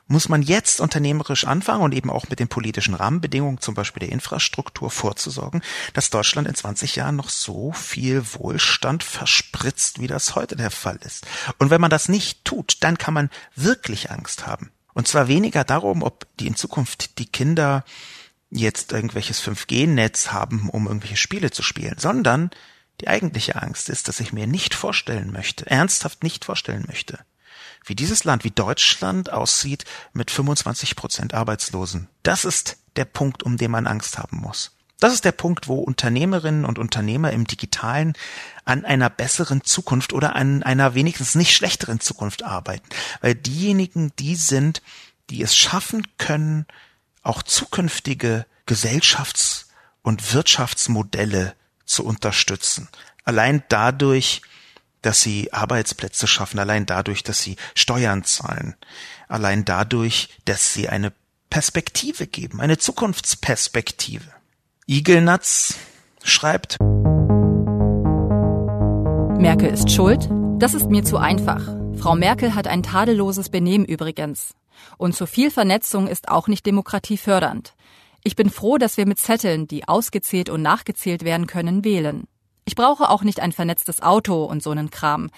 muss 0.07 0.29
man 0.29 0.43
jetzt 0.43 0.81
unternehmerisch 0.81 1.47
anfangen 1.47 1.83
und 1.83 1.95
eben 1.95 2.11
auch 2.11 2.29
mit 2.29 2.39
den 2.39 2.49
politischen 2.49 2.95
Rahmenbedingungen, 2.95 3.61
zum 3.61 3.75
Beispiel 3.75 4.01
der 4.01 4.13
Infrastruktur, 4.13 4.91
vorzusorgen, 4.91 5.63
dass 5.95 6.11
Deutschland 6.11 6.49
in 6.49 6.55
20 6.55 6.97
Jahren 6.97 7.17
noch 7.17 7.29
so 7.29 7.73
viel 7.73 8.23
Wohlstand 8.35 9.03
verspritzt, 9.03 10.01
wie 10.01 10.07
das 10.07 10.35
heute 10.35 10.57
der 10.57 10.71
Fall 10.71 10.99
ist. 11.05 11.27
Und 11.59 11.71
wenn 11.71 11.81
man 11.81 11.91
das 11.91 12.09
nicht 12.09 12.45
tut, 12.45 12.79
dann 12.81 12.99
kann 12.99 13.15
man 13.15 13.31
wirklich 13.55 14.11
Angst 14.11 14.47
haben. 14.47 14.71
Und 14.95 15.09
zwar 15.09 15.29
weniger 15.29 15.65
darum, 15.65 16.03
ob 16.03 16.27
die 16.37 16.47
in 16.47 16.57
Zukunft 16.57 17.19
die 17.19 17.27
Kinder 17.27 17.85
jetzt 18.51 18.93
irgendwelches 18.93 19.43
5G-Netz 19.43 20.33
haben, 20.33 20.69
um 20.69 20.87
irgendwelche 20.87 21.17
Spiele 21.17 21.51
zu 21.51 21.63
spielen, 21.63 21.97
sondern 21.99 22.51
die 23.01 23.09
eigentliche 23.09 23.61
Angst 23.61 23.89
ist, 23.89 24.09
dass 24.09 24.21
ich 24.21 24.33
mir 24.33 24.47
nicht 24.47 24.75
vorstellen 24.75 25.33
möchte, 25.33 25.67
ernsthaft 25.67 26.23
nicht 26.23 26.45
vorstellen 26.45 26.85
möchte, 26.87 27.19
wie 27.85 27.95
dieses 27.95 28.25
Land, 28.25 28.45
wie 28.45 28.51
Deutschland 28.51 29.33
aussieht 29.33 29.85
mit 30.13 30.31
25 30.31 30.97
Prozent 30.97 31.35
Arbeitslosen. 31.35 32.09
Das 32.23 32.45
ist 32.45 32.79
der 32.97 33.05
Punkt, 33.05 33.43
um 33.43 33.57
den 33.57 33.71
man 33.71 33.87
Angst 33.87 34.19
haben 34.19 34.39
muss. 34.39 34.73
Das 35.03 35.13
ist 35.13 35.25
der 35.25 35.33
Punkt, 35.33 35.67
wo 35.67 35.81
Unternehmerinnen 35.81 36.65
und 36.65 36.79
Unternehmer 36.79 37.33
im 37.33 37.45
Digitalen 37.45 38.13
an 38.65 38.85
einer 38.85 39.11
besseren 39.11 39.65
Zukunft 39.65 40.13
oder 40.13 40.37
an 40.37 40.63
einer 40.63 40.95
wenigstens 40.95 41.35
nicht 41.35 41.57
schlechteren 41.57 41.99
Zukunft 41.99 42.45
arbeiten. 42.45 42.89
Weil 43.21 43.35
diejenigen, 43.35 44.13
die 44.21 44.37
sind, 44.37 44.81
die 45.29 45.43
es 45.43 45.57
schaffen 45.57 46.07
können, 46.19 46.67
auch 47.25 47.43
zukünftige 47.43 48.47
Gesellschafts- 48.69 49.67
und 50.03 50.35
Wirtschaftsmodelle 50.35 51.57
zu 51.85 52.05
unterstützen. 52.05 52.89
Allein 53.25 53.65
dadurch, 53.69 54.43
dass 55.03 55.21
sie 55.21 55.53
Arbeitsplätze 55.53 56.27
schaffen, 56.27 56.59
allein 56.59 56.87
dadurch, 56.87 57.23
dass 57.23 57.43
sie 57.43 57.57
Steuern 57.75 58.25
zahlen, 58.25 58.77
allein 59.29 59.65
dadurch, 59.65 60.31
dass 60.45 60.73
sie 60.73 60.89
eine 60.89 61.13
Perspektive 61.51 62.27
geben, 62.27 62.61
eine 62.61 62.79
Zukunftsperspektive. 62.79 64.25
Igelnatz 64.87 65.75
schreibt 66.23 66.79
Merkel 69.39 69.71
ist 69.71 69.91
schuld? 69.91 70.29
Das 70.59 70.73
ist 70.73 70.89
mir 70.89 71.03
zu 71.03 71.17
einfach. 71.17 71.77
Frau 71.99 72.15
Merkel 72.15 72.55
hat 72.55 72.69
ein 72.69 72.85
tadelloses 72.85 73.49
Benehmen 73.49 73.85
übrigens. 73.85 74.55
Und 74.99 75.17
zu 75.17 75.27
viel 75.27 75.51
Vernetzung 75.51 76.07
ist 76.07 76.29
auch 76.29 76.47
nicht 76.47 76.65
demokratiefördernd. 76.65 77.75
Ich 78.25 78.37
bin 78.37 78.51
froh, 78.51 78.79
dass 78.79 78.97
wir 78.97 79.07
mit 79.07 79.19
Zetteln, 79.19 79.67
die 79.67 79.89
ausgezählt 79.89 80.49
und 80.49 80.63
nachgezählt 80.63 81.25
werden 81.25 81.49
können, 81.49 81.85
wählen. 81.85 82.29
Ich 82.65 82.75
brauche 82.75 83.11
auch 83.11 83.23
nicht 83.23 83.41
ein 83.41 83.53
vernetztes 83.53 84.03
Auto 84.03 84.45
und 84.45 84.63
so 84.63 84.71
einen 84.71 84.91
Kram. 84.91 85.31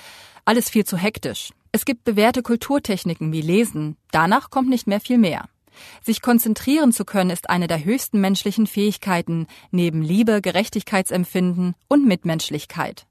Alles 0.45 0.69
viel 0.69 0.85
zu 0.85 0.97
hektisch. 0.97 1.53
Es 1.73 1.85
gibt 1.85 2.05
bewährte 2.05 2.43
Kulturtechniken 2.43 3.33
wie 3.33 3.41
Lesen. 3.41 3.97
Danach 4.11 4.51
kommt 4.51 4.69
nicht 4.69 4.87
mehr 4.87 5.01
viel 5.01 5.19
mehr. 5.19 5.49
Sich 6.03 6.23
konzentrieren 6.23 6.93
zu 6.93 7.05
können 7.05 7.31
ist 7.31 7.51
eine 7.51 7.67
der 7.67 7.85
höchsten 7.85 8.21
menschlichen 8.21 8.67
Fähigkeiten, 8.67 9.47
neben 9.71 10.03
Liebe, 10.03 10.41
Gerechtigkeitsempfinden 10.41 11.75
und 11.89 12.07
Mitmenschlichkeit. 12.07 13.07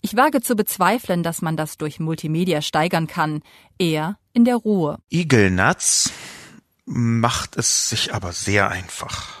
Ich 0.00 0.16
wage 0.16 0.40
zu 0.40 0.56
bezweifeln, 0.56 1.22
dass 1.22 1.42
man 1.42 1.56
das 1.56 1.76
durch 1.76 2.00
Multimedia 2.00 2.62
steigern 2.62 3.06
kann, 3.06 3.42
eher 3.78 4.18
in 4.32 4.44
der 4.44 4.56
Ruhe. 4.56 4.98
Igelnatz 5.10 6.10
macht 6.86 7.56
es 7.56 7.88
sich 7.88 8.14
aber 8.14 8.32
sehr 8.32 8.70
einfach. 8.70 9.37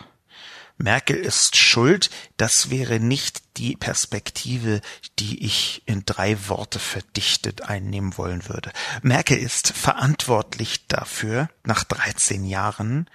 Merkel 0.78 1.16
ist 1.16 1.56
schuld, 1.56 2.08
das 2.36 2.70
wäre 2.70 3.00
nicht 3.00 3.42
die 3.56 3.76
Perspektive, 3.76 4.80
die 5.18 5.44
ich 5.44 5.82
in 5.86 6.04
drei 6.06 6.48
Worte 6.48 6.78
verdichtet 6.78 7.62
einnehmen 7.62 8.16
wollen 8.16 8.48
würde. 8.48 8.72
Merkel 9.02 9.36
ist 9.36 9.72
verantwortlich 9.72 10.86
dafür, 10.86 11.50
nach 11.64 11.82
13 11.82 12.44
Jahren, 12.44 13.10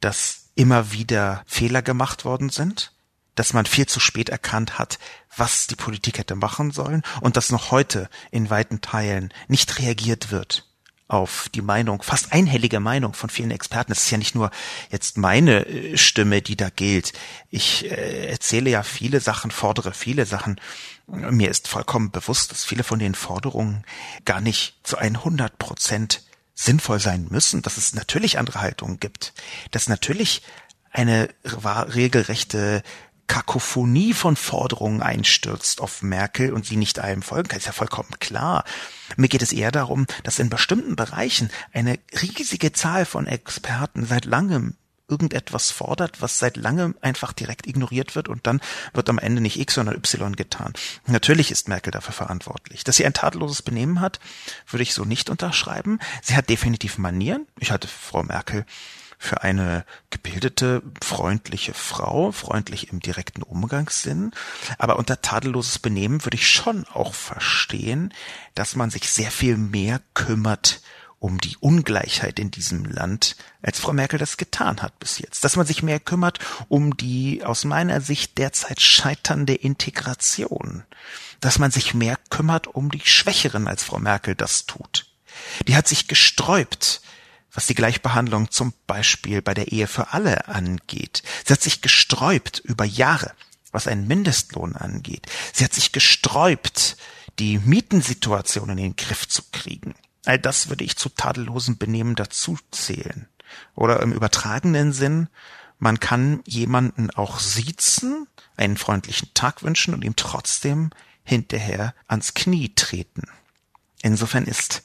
dass 0.00 0.50
immer 0.54 0.92
wieder 0.92 1.44
Fehler 1.46 1.80
gemacht 1.80 2.26
worden 2.26 2.50
sind, 2.50 2.92
dass 3.34 3.54
man 3.54 3.64
viel 3.64 3.86
zu 3.86 4.00
spät 4.00 4.28
erkannt 4.28 4.78
hat, 4.78 4.98
was 5.34 5.66
die 5.66 5.76
Politik 5.76 6.18
hätte 6.18 6.34
machen 6.34 6.72
sollen 6.72 7.02
und 7.22 7.38
dass 7.38 7.50
noch 7.50 7.70
heute 7.70 8.10
in 8.30 8.50
weiten 8.50 8.82
Teilen 8.82 9.32
nicht 9.46 9.78
reagiert 9.78 10.30
wird 10.30 10.67
auf 11.08 11.48
die 11.54 11.62
Meinung, 11.62 12.02
fast 12.02 12.32
einhellige 12.32 12.80
Meinung 12.80 13.14
von 13.14 13.30
vielen 13.30 13.50
Experten. 13.50 13.92
Es 13.92 14.04
ist 14.04 14.10
ja 14.10 14.18
nicht 14.18 14.34
nur 14.34 14.50
jetzt 14.90 15.16
meine 15.16 15.66
äh, 15.66 15.96
Stimme, 15.96 16.42
die 16.42 16.56
da 16.56 16.68
gilt. 16.68 17.14
Ich 17.50 17.90
äh, 17.90 18.26
erzähle 18.26 18.70
ja 18.70 18.82
viele 18.82 19.20
Sachen, 19.20 19.50
fordere 19.50 19.94
viele 19.94 20.26
Sachen. 20.26 20.60
Mir 21.06 21.50
ist 21.50 21.66
vollkommen 21.66 22.10
bewusst, 22.10 22.52
dass 22.52 22.64
viele 22.64 22.84
von 22.84 22.98
den 22.98 23.14
Forderungen 23.14 23.84
gar 24.26 24.42
nicht 24.42 24.76
zu 24.82 24.98
100 24.98 25.58
Prozent 25.58 26.22
sinnvoll 26.54 27.00
sein 27.00 27.28
müssen, 27.30 27.62
dass 27.62 27.78
es 27.78 27.94
natürlich 27.94 28.38
andere 28.38 28.60
Haltungen 28.60 29.00
gibt, 29.00 29.32
dass 29.70 29.88
natürlich 29.88 30.42
eine 30.90 31.28
regelrechte 31.44 32.82
Kakophonie 33.28 34.14
von 34.14 34.34
Forderungen 34.34 35.02
einstürzt 35.02 35.80
auf 35.80 36.02
Merkel 36.02 36.52
und 36.52 36.66
sie 36.66 36.76
nicht 36.76 36.98
allem 36.98 37.22
folgen 37.22 37.48
kann, 37.48 37.58
ist 37.58 37.66
ja 37.66 37.72
vollkommen 37.72 38.18
klar. 38.18 38.64
Mir 39.16 39.28
geht 39.28 39.42
es 39.42 39.52
eher 39.52 39.70
darum, 39.70 40.06
dass 40.24 40.38
in 40.38 40.50
bestimmten 40.50 40.96
Bereichen 40.96 41.50
eine 41.72 41.98
riesige 42.20 42.72
Zahl 42.72 43.04
von 43.04 43.26
Experten 43.26 44.06
seit 44.06 44.24
langem 44.24 44.74
irgendetwas 45.08 45.70
fordert, 45.70 46.20
was 46.20 46.38
seit 46.38 46.56
langem 46.56 46.94
einfach 47.00 47.32
direkt 47.32 47.66
ignoriert 47.66 48.14
wird 48.14 48.28
und 48.28 48.46
dann 48.46 48.60
wird 48.92 49.08
am 49.08 49.18
Ende 49.18 49.40
nicht 49.40 49.58
X, 49.58 49.74
sondern 49.74 49.96
Y 49.96 50.36
getan. 50.36 50.74
Natürlich 51.06 51.50
ist 51.50 51.68
Merkel 51.68 51.90
dafür 51.90 52.12
verantwortlich. 52.12 52.84
Dass 52.84 52.96
sie 52.96 53.06
ein 53.06 53.14
tadelloses 53.14 53.62
Benehmen 53.62 54.00
hat, 54.00 54.20
würde 54.68 54.82
ich 54.82 54.92
so 54.92 55.04
nicht 55.04 55.30
unterschreiben. 55.30 55.98
Sie 56.22 56.36
hat 56.36 56.50
definitiv 56.50 56.98
Manieren. 56.98 57.46
Ich 57.58 57.70
hatte 57.70 57.88
Frau 57.88 58.22
Merkel 58.22 58.66
für 59.18 59.42
eine 59.42 59.84
gebildete, 60.10 60.82
freundliche 61.02 61.74
Frau, 61.74 62.30
freundlich 62.32 62.92
im 62.92 63.00
direkten 63.00 63.42
Umgangssinn. 63.42 64.30
Aber 64.78 64.96
unter 64.96 65.20
tadelloses 65.20 65.80
Benehmen 65.80 66.24
würde 66.24 66.36
ich 66.36 66.48
schon 66.48 66.86
auch 66.86 67.14
verstehen, 67.14 68.14
dass 68.54 68.76
man 68.76 68.90
sich 68.90 69.10
sehr 69.10 69.30
viel 69.30 69.56
mehr 69.56 70.00
kümmert 70.14 70.80
um 71.20 71.38
die 71.38 71.56
Ungleichheit 71.58 72.38
in 72.38 72.50
diesem 72.50 72.84
Land, 72.84 73.36
als 73.60 73.80
Frau 73.80 73.92
Merkel 73.92 74.20
das 74.20 74.36
getan 74.36 74.82
hat 74.82 74.98
bis 75.00 75.18
jetzt. 75.18 75.42
Dass 75.42 75.56
man 75.56 75.66
sich 75.66 75.82
mehr 75.82 75.98
kümmert 75.98 76.38
um 76.68 76.96
die 76.96 77.44
aus 77.44 77.64
meiner 77.64 78.00
Sicht 78.00 78.38
derzeit 78.38 78.80
scheiternde 78.80 79.54
Integration. 79.54 80.84
Dass 81.40 81.58
man 81.58 81.72
sich 81.72 81.92
mehr 81.92 82.16
kümmert 82.30 82.68
um 82.68 82.90
die 82.90 83.02
Schwächeren, 83.04 83.66
als 83.66 83.82
Frau 83.82 83.98
Merkel 83.98 84.36
das 84.36 84.66
tut. 84.66 85.06
Die 85.66 85.76
hat 85.76 85.88
sich 85.88 86.06
gesträubt, 86.06 87.00
was 87.58 87.66
die 87.66 87.74
Gleichbehandlung 87.74 88.52
zum 88.52 88.72
Beispiel 88.86 89.42
bei 89.42 89.52
der 89.52 89.72
Ehe 89.72 89.88
für 89.88 90.12
alle 90.12 90.46
angeht. 90.46 91.24
Sie 91.44 91.52
hat 91.52 91.60
sich 91.60 91.80
gesträubt 91.80 92.60
über 92.60 92.84
Jahre, 92.84 93.32
was 93.72 93.88
einen 93.88 94.06
Mindestlohn 94.06 94.76
angeht. 94.76 95.26
Sie 95.52 95.64
hat 95.64 95.72
sich 95.72 95.90
gesträubt, 95.90 96.96
die 97.40 97.58
Mietensituation 97.58 98.68
in 98.70 98.76
den 98.76 98.94
Griff 98.94 99.26
zu 99.26 99.42
kriegen. 99.50 99.96
All 100.24 100.38
das 100.38 100.68
würde 100.68 100.84
ich 100.84 100.96
zu 100.96 101.08
tadellosem 101.08 101.78
Benehmen 101.78 102.14
dazu 102.14 102.56
zählen. 102.70 103.26
Oder 103.74 103.98
im 104.02 104.12
übertragenen 104.12 104.92
Sinn, 104.92 105.26
man 105.80 105.98
kann 105.98 106.44
jemanden 106.46 107.10
auch 107.10 107.40
siezen, 107.40 108.28
einen 108.56 108.76
freundlichen 108.76 109.34
Tag 109.34 109.64
wünschen 109.64 109.94
und 109.94 110.04
ihm 110.04 110.14
trotzdem 110.14 110.90
hinterher 111.24 111.92
ans 112.06 112.34
Knie 112.34 112.72
treten. 112.76 113.24
Insofern 114.00 114.44
ist 114.44 114.84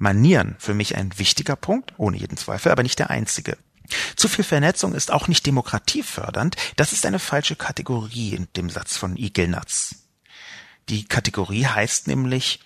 Manieren 0.00 0.56
für 0.58 0.72
mich 0.72 0.96
ein 0.96 1.16
wichtiger 1.18 1.56
Punkt, 1.56 1.92
ohne 1.98 2.16
jeden 2.16 2.38
Zweifel, 2.38 2.72
aber 2.72 2.82
nicht 2.82 2.98
der 2.98 3.10
einzige. 3.10 3.58
Zu 4.16 4.28
viel 4.28 4.44
Vernetzung 4.44 4.94
ist 4.94 5.10
auch 5.12 5.28
nicht 5.28 5.44
demokratiefördernd. 5.46 6.56
Das 6.76 6.92
ist 6.92 7.04
eine 7.04 7.18
falsche 7.18 7.54
Kategorie 7.54 8.34
in 8.34 8.48
dem 8.56 8.70
Satz 8.70 8.96
von 8.96 9.16
Igelnatz. 9.16 9.96
Die 10.88 11.04
Kategorie 11.04 11.66
heißt 11.66 12.08
nämlich, 12.08 12.60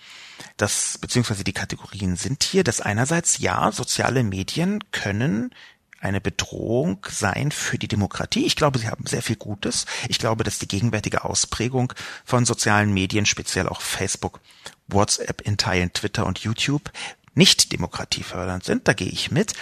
dass, 0.55 0.97
beziehungsweise 0.97 1.43
die 1.43 1.53
Kategorien 1.53 2.15
sind 2.15 2.43
hier, 2.43 2.63
dass 2.63 2.79
einerseits 2.79 3.39
ja, 3.39 3.71
soziale 3.71 4.23
Medien 4.23 4.83
können 4.91 5.53
eine 5.99 6.21
Bedrohung 6.21 7.05
sein 7.09 7.51
für 7.51 7.77
die 7.77 7.87
Demokratie. 7.87 8.45
Ich 8.45 8.55
glaube, 8.55 8.79
sie 8.79 8.87
haben 8.87 9.07
sehr 9.07 9.21
viel 9.21 9.35
Gutes. 9.35 9.85
Ich 10.07 10.19
glaube, 10.19 10.43
dass 10.43 10.59
die 10.59 10.67
gegenwärtige 10.67 11.25
Ausprägung 11.25 11.91
von 12.23 12.45
sozialen 12.45 12.93
Medien, 12.93 13.25
speziell 13.25 13.67
auch 13.67 13.81
Facebook, 13.81 14.39
WhatsApp, 14.87 15.41
in 15.41 15.57
Teilen 15.57 15.91
Twitter 15.93 16.25
und 16.25 16.39
YouTube, 16.39 16.91
nicht 17.35 17.71
demokratiefördernd 17.71 18.63
sind, 18.63 18.87
da 18.87 18.93
gehe 18.93 19.09
ich 19.09 19.31
mit. 19.31 19.53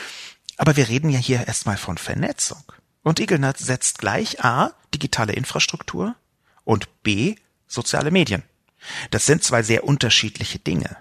Aber 0.58 0.76
wir 0.76 0.88
reden 0.88 1.10
ja 1.10 1.20
hier 1.20 1.48
erstmal 1.48 1.78
von 1.78 1.98
Vernetzung. 1.98 2.64
Und 3.02 3.20
Igelnat 3.20 3.58
setzt 3.58 4.00
gleich 4.00 4.44
A, 4.44 4.74
digitale 4.94 5.34
Infrastruktur 5.34 6.16
und 6.64 7.04
B, 7.04 7.36
soziale 7.68 8.12
Medien. 8.12 8.44
Das 9.12 9.26
sind 9.26 9.44
zwei 9.44 9.64
sehr 9.64 9.84
unterschiedliche 9.84 10.60
Dinge. 10.60 10.98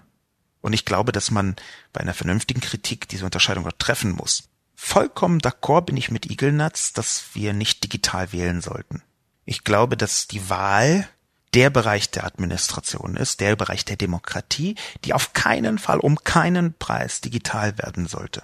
Und 0.61 0.73
ich 0.73 0.85
glaube, 0.85 1.13
dass 1.13 1.31
man 1.31 1.57
bei 1.93 2.01
einer 2.01 2.15
vernünftigen 2.15 2.61
Kritik 2.61 3.09
diese 3.09 3.25
Unterscheidung 3.25 3.67
auch 3.67 3.73
treffen 3.73 4.13
muss. 4.13 4.45
Vollkommen 4.75 5.41
d'accord 5.41 5.83
bin 5.83 5.97
ich 5.97 6.11
mit 6.11 6.31
Igelnatz, 6.31 6.93
dass 6.93 7.25
wir 7.35 7.53
nicht 7.53 7.85
digital 7.85 8.33
wählen 8.33 8.61
sollten. 8.61 9.03
Ich 9.45 9.65
glaube, 9.65 9.97
dass 9.97 10.29
die 10.29 10.49
Wahl 10.49 11.09
der 11.55 11.71
Bereich 11.71 12.11
der 12.11 12.25
Administration 12.25 13.17
ist, 13.17 13.41
der 13.41 13.57
Bereich 13.57 13.85
der 13.85 13.97
Demokratie, 13.97 14.75
die 15.05 15.13
auf 15.13 15.33
keinen 15.33 15.79
Fall 15.79 15.99
um 15.99 16.17
keinen 16.25 16.75
Preis 16.75 17.21
digital 17.21 17.79
werden 17.79 18.07
sollte. 18.07 18.43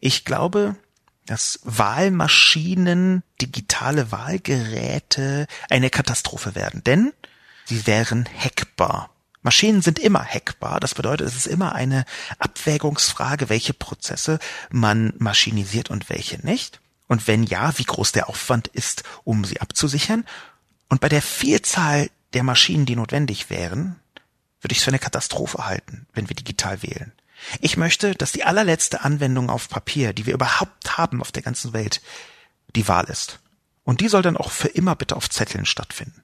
Ich 0.00 0.24
glaube, 0.24 0.76
dass 1.26 1.60
Wahlmaschinen, 1.62 3.22
digitale 3.40 4.10
Wahlgeräte 4.10 5.46
eine 5.70 5.88
Katastrophe 5.90 6.54
werden, 6.54 6.82
denn 6.84 7.12
sie 7.64 7.86
wären 7.86 8.28
hackbar. 8.38 9.10
Maschinen 9.42 9.82
sind 9.82 9.98
immer 9.98 10.24
hackbar. 10.24 10.80
Das 10.80 10.94
bedeutet, 10.94 11.26
es 11.26 11.36
ist 11.36 11.46
immer 11.46 11.74
eine 11.74 12.04
Abwägungsfrage, 12.38 13.48
welche 13.48 13.74
Prozesse 13.74 14.38
man 14.70 15.14
maschinisiert 15.18 15.90
und 15.90 16.08
welche 16.10 16.44
nicht. 16.44 16.80
Und 17.08 17.26
wenn 17.26 17.42
ja, 17.42 17.76
wie 17.76 17.84
groß 17.84 18.12
der 18.12 18.28
Aufwand 18.28 18.68
ist, 18.68 19.02
um 19.24 19.44
sie 19.44 19.60
abzusichern. 19.60 20.24
Und 20.88 21.00
bei 21.00 21.08
der 21.08 21.22
Vielzahl 21.22 22.08
der 22.34 22.42
Maschinen, 22.42 22.86
die 22.86 22.96
notwendig 22.96 23.50
wären, 23.50 24.00
würde 24.60 24.72
ich 24.72 24.78
es 24.78 24.84
für 24.84 24.90
eine 24.90 24.98
Katastrophe 24.98 25.66
halten, 25.66 26.06
wenn 26.12 26.28
wir 26.28 26.36
digital 26.36 26.82
wählen. 26.82 27.12
Ich 27.60 27.76
möchte, 27.76 28.14
dass 28.14 28.32
die 28.32 28.44
allerletzte 28.44 29.02
Anwendung 29.02 29.50
auf 29.50 29.68
Papier, 29.68 30.12
die 30.12 30.26
wir 30.26 30.34
überhaupt 30.34 30.96
haben 30.96 31.20
auf 31.20 31.32
der 31.32 31.42
ganzen 31.42 31.72
Welt, 31.72 32.00
die 32.76 32.86
Wahl 32.86 33.04
ist. 33.06 33.40
Und 33.84 34.00
die 34.00 34.08
soll 34.08 34.22
dann 34.22 34.36
auch 34.36 34.50
für 34.50 34.68
immer 34.68 34.94
bitte 34.94 35.16
auf 35.16 35.28
Zetteln 35.28 35.66
stattfinden. 35.66 36.22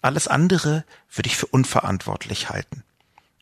Alles 0.00 0.28
andere 0.28 0.84
würde 1.12 1.28
ich 1.28 1.36
für 1.36 1.46
unverantwortlich 1.46 2.48
halten. 2.48 2.82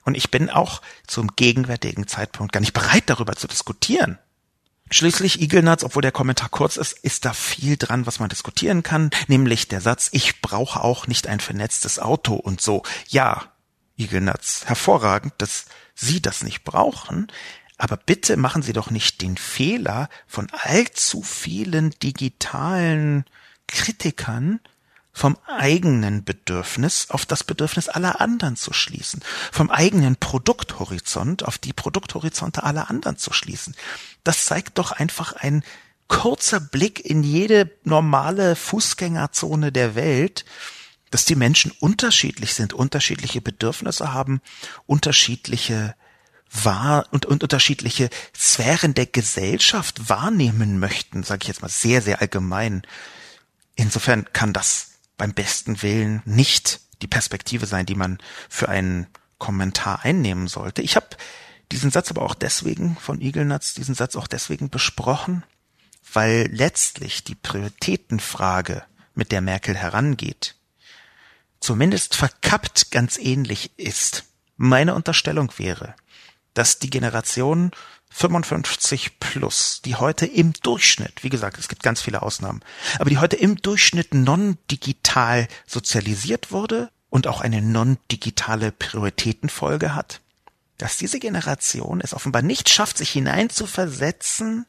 Und 0.05 0.16
ich 0.16 0.30
bin 0.30 0.51
auch 0.51 0.82
zum 1.07 1.34
gegenwärtigen 1.36 2.07
Zeitpunkt 2.07 2.53
gar 2.53 2.61
nicht 2.61 2.72
bereit, 2.72 3.05
darüber 3.07 3.36
zu 3.36 3.47
diskutieren. 3.47 4.18
Schließlich 4.91 5.41
Igelnatz, 5.41 5.82
obwohl 5.82 6.03
der 6.03 6.12
Kommentar 6.12 6.49
kurz 6.49 6.76
ist, 6.76 6.93
ist 6.93 7.24
da 7.24 7.32
viel 7.32 7.76
dran, 7.76 8.07
was 8.07 8.20
man 8.20 8.28
diskutieren 8.28 8.84
kann, 8.84 9.11
nämlich 9.26 9.66
der 9.66 9.80
Satz, 9.80 10.09
ich 10.12 10.41
brauche 10.41 10.80
auch 10.82 11.09
nicht 11.09 11.26
ein 11.26 11.41
vernetztes 11.41 11.99
Auto 11.99 12.34
und 12.34 12.61
so. 12.61 12.82
Ja, 13.09 13.53
Igelnatz, 13.97 14.64
hervorragend, 14.66 15.34
dass 15.39 15.64
Sie 15.95 16.20
das 16.20 16.45
nicht 16.45 16.62
brauchen, 16.62 17.32
aber 17.78 17.97
bitte 17.97 18.37
machen 18.37 18.62
Sie 18.62 18.72
doch 18.72 18.91
nicht 18.91 19.22
den 19.22 19.37
Fehler 19.37 20.09
von 20.26 20.49
allzu 20.53 21.22
vielen 21.22 21.91
digitalen 22.03 23.24
Kritikern 23.66 24.61
vom 25.16 25.38
eigenen 25.46 26.24
Bedürfnis 26.24 27.06
auf 27.08 27.24
das 27.24 27.42
Bedürfnis 27.42 27.88
aller 27.88 28.20
anderen 28.20 28.54
zu 28.54 28.74
schließen, 28.74 29.24
vom 29.50 29.70
eigenen 29.70 30.16
Produkthorizont 30.16 31.42
auf 31.42 31.56
die 31.56 31.72
Produkthorizonte 31.72 32.64
aller 32.64 32.90
anderen 32.90 33.16
zu 33.16 33.32
schließen. 33.32 33.74
Das 34.24 34.44
zeigt 34.44 34.76
doch 34.76 34.92
einfach 34.92 35.32
ein 35.32 35.64
kurzer 36.06 36.60
Blick 36.60 37.02
in 37.02 37.22
jede 37.22 37.70
normale 37.82 38.56
Fußgängerzone 38.56 39.72
der 39.72 39.94
Welt, 39.94 40.44
dass 41.10 41.24
die 41.24 41.34
Menschen 41.34 41.72
unterschiedlich 41.80 42.52
sind, 42.52 42.74
unterschiedliche 42.74 43.40
Bedürfnisse 43.40 44.12
haben, 44.12 44.42
unterschiedliche 44.84 45.94
wahr 46.52 47.06
und, 47.10 47.24
und 47.24 47.42
unterschiedliche 47.42 48.10
Sphären 48.36 48.92
der 48.92 49.06
Gesellschaft 49.06 50.10
wahrnehmen 50.10 50.78
möchten, 50.78 51.22
sage 51.22 51.44
ich 51.44 51.48
jetzt 51.48 51.62
mal 51.62 51.70
sehr, 51.70 52.02
sehr 52.02 52.20
allgemein. 52.20 52.82
Insofern 53.76 54.26
kann 54.34 54.52
das 54.52 54.95
beim 55.16 55.32
besten 55.32 55.82
Willen 55.82 56.22
nicht 56.24 56.80
die 57.02 57.06
Perspektive 57.06 57.66
sein, 57.66 57.86
die 57.86 57.94
man 57.94 58.18
für 58.48 58.68
einen 58.68 59.06
Kommentar 59.38 60.04
einnehmen 60.04 60.48
sollte. 60.48 60.82
Ich 60.82 60.96
habe 60.96 61.08
diesen 61.72 61.90
Satz 61.90 62.10
aber 62.10 62.22
auch 62.22 62.34
deswegen 62.34 62.96
von 62.96 63.20
Igelnatz, 63.20 63.74
diesen 63.74 63.94
Satz 63.94 64.16
auch 64.16 64.26
deswegen 64.26 64.70
besprochen, 64.70 65.44
weil 66.12 66.48
letztlich 66.52 67.24
die 67.24 67.34
Prioritätenfrage, 67.34 68.84
mit 69.16 69.32
der 69.32 69.40
Merkel 69.40 69.74
herangeht, 69.74 70.56
zumindest 71.58 72.14
verkappt 72.14 72.90
ganz 72.90 73.18
ähnlich 73.18 73.70
ist. 73.78 74.24
Meine 74.56 74.94
Unterstellung 74.94 75.50
wäre, 75.56 75.94
dass 76.54 76.78
die 76.78 76.90
Generation 76.90 77.70
55 78.11 79.20
plus, 79.20 79.82
die 79.84 79.96
heute 79.96 80.26
im 80.26 80.52
Durchschnitt, 80.54 81.22
wie 81.22 81.28
gesagt, 81.28 81.59
es 81.59 81.68
gibt 81.68 81.82
ganz 81.82 82.00
viele 82.00 82.22
Ausnahmen, 82.22 82.62
aber 82.98 83.11
die 83.11 83.18
heute 83.18 83.36
im 83.36 83.57
Durchschnitt 83.57 84.14
non-digital 84.14 85.48
sozialisiert 85.66 86.50
wurde 86.50 86.90
und 87.11 87.26
auch 87.26 87.40
eine 87.40 87.61
non-digitale 87.61 88.72
Prioritätenfolge 88.72 89.94
hat, 89.94 90.20
dass 90.78 90.96
diese 90.96 91.18
Generation 91.18 92.00
es 92.00 92.14
offenbar 92.14 92.42
nicht 92.42 92.68
schafft, 92.68 92.98
sich 92.98 93.11
hineinzuversetzen 93.11 94.66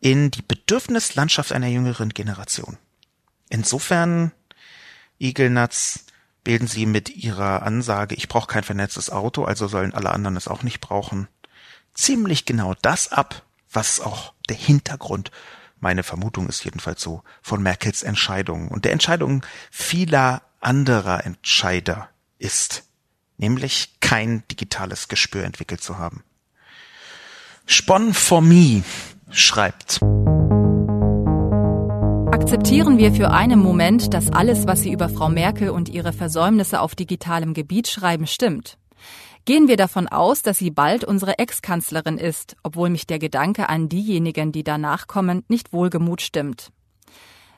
in 0.00 0.30
die 0.30 0.42
Bedürfnislandschaft 0.42 1.52
einer 1.52 1.68
jüngeren 1.68 2.10
Generation. 2.10 2.78
Insofern, 3.48 4.32
Igelnatz, 5.18 6.04
bilden 6.44 6.66
sie 6.66 6.86
mit 6.86 7.08
ihrer 7.10 7.62
Ansage, 7.62 8.14
ich 8.14 8.28
brauche 8.28 8.48
kein 8.48 8.64
vernetztes 8.64 9.10
Auto, 9.10 9.44
also 9.44 9.68
sollen 9.68 9.94
alle 9.94 10.10
anderen 10.10 10.36
es 10.36 10.48
auch 10.48 10.62
nicht 10.62 10.80
brauchen, 10.80 11.28
ziemlich 11.94 12.44
genau 12.44 12.74
das 12.82 13.10
ab, 13.10 13.42
was 13.70 14.00
auch 14.00 14.34
der 14.48 14.56
Hintergrund, 14.56 15.30
meine 15.80 16.02
Vermutung 16.02 16.48
ist 16.48 16.64
jedenfalls 16.64 17.02
so, 17.02 17.22
von 17.42 17.62
Merkels 17.62 18.02
Entscheidung 18.02 18.68
und 18.68 18.84
der 18.84 18.92
Entscheidung 18.92 19.44
vieler 19.70 20.42
anderer 20.60 21.26
Entscheider 21.26 22.08
ist, 22.38 22.84
nämlich 23.36 23.94
kein 24.00 24.44
digitales 24.48 25.08
Gespür 25.08 25.44
entwickelt 25.44 25.82
zu 25.82 25.98
haben. 25.98 26.22
Spon 27.66 28.14
for 28.14 28.40
me 28.40 28.82
schreibt, 29.30 30.00
Akzeptieren 32.32 32.98
wir 32.98 33.12
für 33.12 33.30
einen 33.30 33.60
Moment, 33.60 34.14
dass 34.14 34.30
alles, 34.30 34.66
was 34.66 34.82
Sie 34.82 34.92
über 34.92 35.08
Frau 35.08 35.28
Merkel 35.28 35.70
und 35.70 35.88
ihre 35.88 36.12
Versäumnisse 36.12 36.80
auf 36.80 36.94
digitalem 36.94 37.54
Gebiet 37.54 37.88
schreiben, 37.88 38.26
stimmt. 38.26 38.78
Gehen 39.44 39.66
wir 39.66 39.76
davon 39.76 40.06
aus, 40.06 40.42
dass 40.42 40.58
sie 40.58 40.70
bald 40.70 41.02
unsere 41.02 41.38
Ex-Kanzlerin 41.40 42.16
ist, 42.16 42.56
obwohl 42.62 42.90
mich 42.90 43.08
der 43.08 43.18
Gedanke 43.18 43.68
an 43.68 43.88
diejenigen, 43.88 44.52
die 44.52 44.62
danach 44.62 45.08
kommen, 45.08 45.42
nicht 45.48 45.72
wohlgemut 45.72 46.22
stimmt. 46.22 46.70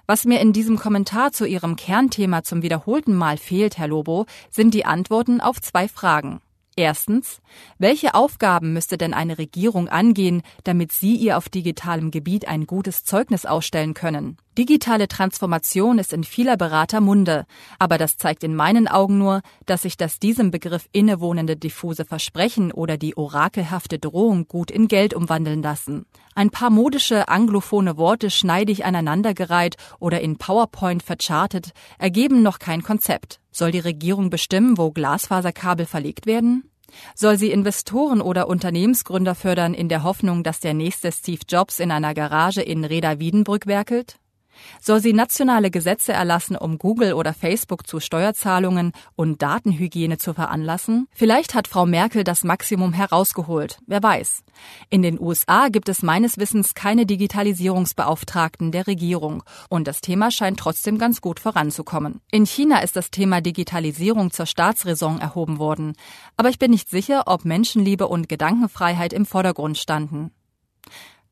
Was 0.07 0.25
mir 0.25 0.41
in 0.41 0.55
diesem 0.55 0.79
Kommentar 0.79 1.33
zu 1.33 1.45
Ihrem 1.45 1.77
Kernthema 1.77 2.43
zum 2.43 2.63
wiederholten 2.63 3.15
Mal 3.15 3.37
fehlt, 3.37 3.77
Herr 3.77 3.89
Lobo, 3.89 4.25
sind 4.51 4.73
die 4.73 4.87
Antworten 4.87 5.43
auf 5.43 5.61
zwei 5.61 5.87
Fragen. 5.87 6.41
Erstens, 6.75 7.41
welche 7.79 8.15
Aufgaben 8.15 8.73
müsste 8.73 8.97
denn 8.97 9.13
eine 9.13 9.37
Regierung 9.37 9.89
angehen, 9.89 10.43
damit 10.65 10.91
Sie 10.91 11.17
ihr 11.17 11.37
auf 11.37 11.49
digitalem 11.51 12.11
Gebiet 12.11 12.49
ein 12.49 12.67
gutes 12.67 13.05
Zeugnis 13.05 13.45
ausstellen 13.45 13.93
können? 13.93 14.39
Digitale 14.57 15.09
Transformation 15.09 15.99
ist 15.99 16.13
in 16.13 16.23
vieler 16.23 16.57
Berater 16.57 17.01
Munde, 17.01 17.45
aber 17.81 17.99
das 17.99 18.17
zeigt 18.19 18.45
in 18.45 18.55
meinen 18.55 18.87
Augen 18.87 19.19
nur, 19.19 19.41
dass 19.67 19.83
sich 19.83 19.97
das 19.97 20.21
diesem 20.21 20.53
Begriff 20.53 20.89
innewohnende 20.93 21.57
diffuse 21.57 22.05
Versprechen 22.05 22.71
oder 22.71 22.97
die 22.97 23.17
orakelhafte 23.17 23.99
Drohung 23.99 24.47
gut 24.47 24.71
in 24.71 24.87
Geld 24.87 25.13
umwandeln 25.13 25.61
lassen. 25.61 26.07
Ein 26.37 26.51
paar 26.51 26.71
modische 26.71 27.29
anglophone 27.29 27.97
Worte 27.97 28.31
schneidig 28.31 28.85
aneinandergereiht 28.85 29.77
oder 29.99 30.21
in 30.21 30.39
PowerPoint 30.39 31.03
verchartet 31.03 31.73
ergeben 31.99 32.43
noch 32.43 32.61
kein 32.61 32.85
Konzept. 32.85 33.41
Soll 33.51 33.73
die 33.73 33.81
Regierung 33.81 34.31
bestimmen, 34.31 34.79
wo 34.79 34.93
Glasfaserkabel 34.93 35.87
verlegt 35.87 36.27
werden? 36.27 36.71
Soll 37.17 37.39
sie 37.39 37.51
Investoren 37.51 38.21
oder 38.21 38.47
Unternehmensgründer 38.47 39.35
fördern 39.35 39.75
in 39.75 39.89
der 39.89 40.05
Hoffnung, 40.05 40.45
dass 40.45 40.61
der 40.61 40.75
nächste 40.75 41.11
Steve 41.11 41.43
Jobs 41.49 41.81
in 41.81 41.91
einer 41.91 42.15
Garage 42.15 42.63
in 42.63 42.85
Reda 42.85 43.19
Wiedenbrück 43.19 43.67
werkelt? 43.67 44.21
Soll 44.81 45.01
sie 45.01 45.13
nationale 45.13 45.71
Gesetze 45.71 46.13
erlassen, 46.13 46.57
um 46.57 46.79
Google 46.79 47.15
oder 47.15 47.35
Facebook 47.35 47.87
zu 47.87 48.01
Steuerzahlungen 48.01 48.93
und 49.17 49.43
Datenhygiene 49.43 50.19
zu 50.19 50.35
veranlassen? 50.35 51.09
Vielleicht 51.13 51.55
hat 51.55 51.69
Frau 51.69 51.87
Merkel 51.87 52.25
das 52.25 52.45
Maximum 52.45 52.93
herausgeholt, 52.93 53.79
wer 53.87 54.03
weiß. 54.03 54.45
In 54.91 55.03
den 55.03 55.21
USA 55.21 55.69
gibt 55.69 55.89
es 55.89 56.03
meines 56.03 56.39
Wissens 56.39 56.75
keine 56.75 57.07
Digitalisierungsbeauftragten 57.07 58.73
der 58.73 58.87
Regierung 58.87 59.43
und 59.69 59.89
das 59.89 60.01
Thema 60.01 60.31
scheint 60.31 60.59
trotzdem 60.59 60.99
ganz 60.99 61.21
gut 61.21 61.41
voranzukommen. 61.41 62.21
In 62.31 62.47
China 62.47 62.79
ist 62.81 62.97
das 62.97 63.11
Thema 63.11 63.41
Digitalisierung 63.41 64.31
zur 64.31 64.47
Staatsräson 64.47 65.21
erhoben 65.21 65.59
worden, 65.59 65.95
aber 66.37 66.49
ich 66.49 66.59
bin 66.59 66.71
nicht 66.71 66.89
sicher, 66.89 67.25
ob 67.27 67.45
Menschenliebe 67.45 68.09
und 68.09 68.29
Gedankenfreiheit 68.29 69.13
im 69.13 69.27
Vordergrund 69.27 69.79
standen. 69.79 70.31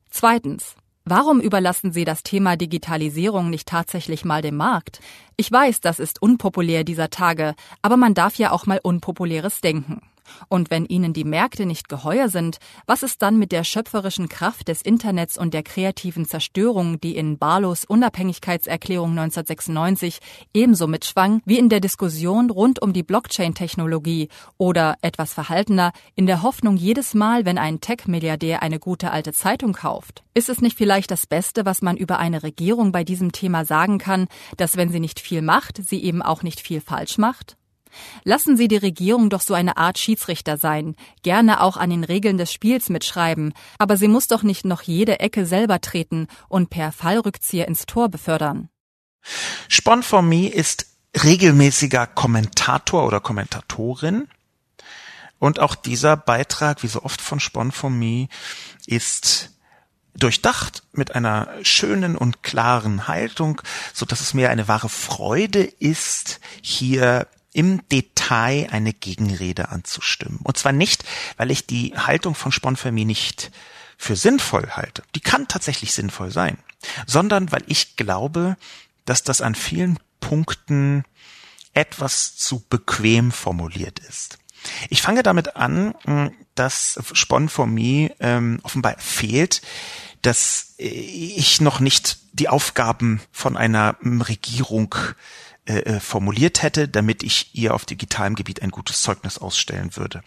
Zweitens. 0.09 0.75
Warum 1.05 1.41
überlassen 1.41 1.91
Sie 1.91 2.05
das 2.05 2.23
Thema 2.23 2.55
Digitalisierung 2.55 3.49
nicht 3.49 3.67
tatsächlich 3.67 4.23
mal 4.23 4.41
dem 4.41 4.55
Markt? 4.55 5.01
Ich 5.35 5.51
weiß, 5.51 5.81
das 5.81 5.99
ist 5.99 6.21
unpopulär 6.21 6.85
dieser 6.85 7.09
Tage, 7.09 7.55
aber 7.81 7.97
man 7.97 8.13
darf 8.13 8.35
ja 8.35 8.51
auch 8.51 8.65
mal 8.67 8.79
unpopuläres 8.81 9.59
denken. 9.59 10.01
Und 10.49 10.71
wenn 10.71 10.85
ihnen 10.85 11.13
die 11.13 11.23
Märkte 11.23 11.65
nicht 11.65 11.89
geheuer 11.89 12.29
sind, 12.29 12.57
was 12.85 13.03
ist 13.03 13.21
dann 13.21 13.37
mit 13.37 13.51
der 13.51 13.63
schöpferischen 13.63 14.29
Kraft 14.29 14.67
des 14.67 14.81
Internets 14.81 15.37
und 15.37 15.53
der 15.53 15.63
kreativen 15.63 16.25
Zerstörung, 16.25 16.99
die 16.99 17.15
in 17.15 17.37
Barlows 17.37 17.85
Unabhängigkeitserklärung 17.85 19.11
1996 19.11 20.19
ebenso 20.53 20.87
mitschwang 20.87 21.41
wie 21.45 21.59
in 21.59 21.69
der 21.69 21.79
Diskussion 21.79 22.49
rund 22.49 22.81
um 22.81 22.93
die 22.93 23.03
Blockchain-Technologie 23.03 24.29
oder 24.57 24.95
etwas 25.01 25.33
verhaltener 25.33 25.91
in 26.15 26.25
der 26.25 26.41
Hoffnung 26.41 26.77
jedes 26.77 27.13
Mal, 27.13 27.45
wenn 27.45 27.57
ein 27.57 27.81
Tech-Milliardär 27.81 28.61
eine 28.61 28.79
gute 28.79 29.11
alte 29.11 29.33
Zeitung 29.33 29.73
kauft? 29.73 30.23
Ist 30.33 30.49
es 30.49 30.61
nicht 30.61 30.77
vielleicht 30.77 31.11
das 31.11 31.27
Beste, 31.27 31.65
was 31.65 31.81
man 31.81 31.97
über 31.97 32.19
eine 32.19 32.43
Regierung 32.43 32.91
bei 32.91 33.03
diesem 33.03 33.31
Thema 33.31 33.65
sagen 33.65 33.97
kann, 33.97 34.27
dass 34.57 34.77
wenn 34.77 34.89
sie 34.89 34.99
nicht 34.99 35.19
viel 35.19 35.41
macht, 35.41 35.83
sie 35.83 36.03
eben 36.03 36.21
auch 36.21 36.43
nicht 36.43 36.59
viel 36.59 36.81
falsch 36.81 37.17
macht? 37.17 37.57
Lassen 38.23 38.57
Sie 38.57 38.67
die 38.67 38.77
Regierung 38.77 39.29
doch 39.29 39.41
so 39.41 39.53
eine 39.53 39.77
Art 39.77 39.99
Schiedsrichter 39.99 40.57
sein, 40.57 40.95
gerne 41.21 41.61
auch 41.61 41.77
an 41.77 41.89
den 41.89 42.03
Regeln 42.03 42.37
des 42.37 42.51
Spiels 42.51 42.89
mitschreiben, 42.89 43.53
aber 43.77 43.97
sie 43.97 44.07
muss 44.07 44.27
doch 44.27 44.43
nicht 44.43 44.65
noch 44.65 44.81
jede 44.81 45.19
Ecke 45.19 45.45
selber 45.45 45.81
treten 45.81 46.27
und 46.49 46.69
per 46.69 46.91
Fallrückzieher 46.91 47.67
ins 47.67 47.85
Tor 47.85 48.09
befördern. 48.09 48.69
Spon 49.67 50.03
for 50.03 50.21
Me 50.21 50.47
ist 50.47 50.87
regelmäßiger 51.23 52.07
Kommentator 52.07 53.05
oder 53.05 53.19
Kommentatorin. 53.19 54.27
Und 55.39 55.59
auch 55.59 55.75
dieser 55.75 56.15
Beitrag, 56.15 56.83
wie 56.83 56.87
so 56.87 57.03
oft 57.03 57.21
von 57.21 57.39
Spon 57.39 57.71
for 57.71 57.89
Me, 57.89 58.27
ist 58.85 59.51
durchdacht 60.15 60.83
mit 60.93 61.15
einer 61.15 61.49
schönen 61.63 62.15
und 62.15 62.43
klaren 62.43 63.07
Haltung, 63.07 63.61
so 63.93 64.05
dass 64.05 64.21
es 64.21 64.33
mir 64.33 64.49
eine 64.49 64.67
wahre 64.67 64.89
Freude 64.89 65.63
ist, 65.63 66.39
hier 66.61 67.27
im 67.53 67.87
Detail 67.89 68.67
eine 68.71 68.93
Gegenrede 68.93 69.69
anzustimmen. 69.69 70.39
Und 70.43 70.57
zwar 70.57 70.71
nicht, 70.71 71.03
weil 71.37 71.51
ich 71.51 71.65
die 71.65 71.93
Haltung 71.95 72.35
von 72.35 72.51
Sponfermi 72.51 73.05
nicht 73.05 73.51
für 73.97 74.15
sinnvoll 74.15 74.71
halte. 74.71 75.03
Die 75.15 75.21
kann 75.21 75.47
tatsächlich 75.47 75.93
sinnvoll 75.93 76.31
sein, 76.31 76.57
sondern 77.05 77.51
weil 77.51 77.63
ich 77.67 77.95
glaube, 77.95 78.57
dass 79.05 79.23
das 79.23 79.41
an 79.41 79.55
vielen 79.55 79.99
Punkten 80.19 81.03
etwas 81.73 82.35
zu 82.35 82.59
bequem 82.69 83.31
formuliert 83.31 83.99
ist. 83.99 84.39
Ich 84.89 85.01
fange 85.01 85.23
damit 85.23 85.55
an, 85.55 85.93
dass 86.55 86.99
Sponformie 87.13 88.11
ähm, 88.19 88.59
offenbar 88.63 88.95
fehlt, 88.97 89.61
dass 90.21 90.73
ich 90.77 91.59
noch 91.59 91.79
nicht 91.79 92.19
die 92.31 92.47
Aufgaben 92.47 93.21
von 93.31 93.57
einer 93.57 93.97
Regierung 94.01 94.95
äh, 95.65 95.79
äh, 95.79 95.99
formuliert 96.01 96.61
hätte, 96.61 96.89
damit 96.89 97.23
ich 97.23 97.51
ihr 97.53 97.73
auf 97.73 97.85
digitalem 97.85 98.35
Gebiet 98.35 98.61
ein 98.61 98.71
gutes 98.71 99.01
Zeugnis 99.01 99.37
ausstellen 99.37 99.95
würde. 99.95 100.21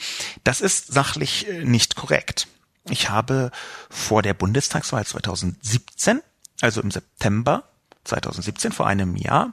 Das 0.44 0.62
ist 0.62 0.86
sachlich 0.86 1.46
äh, 1.46 1.62
nicht 1.62 1.94
korrekt. 1.94 2.48
Ich 2.88 3.10
habe 3.10 3.50
vor 3.90 4.22
der 4.22 4.32
Bundestagswahl 4.32 5.04
2017, 5.04 6.22
also 6.62 6.80
im 6.80 6.90
September 6.90 7.64
2017, 8.04 8.72
vor 8.72 8.86
einem 8.86 9.14
Jahr, 9.16 9.52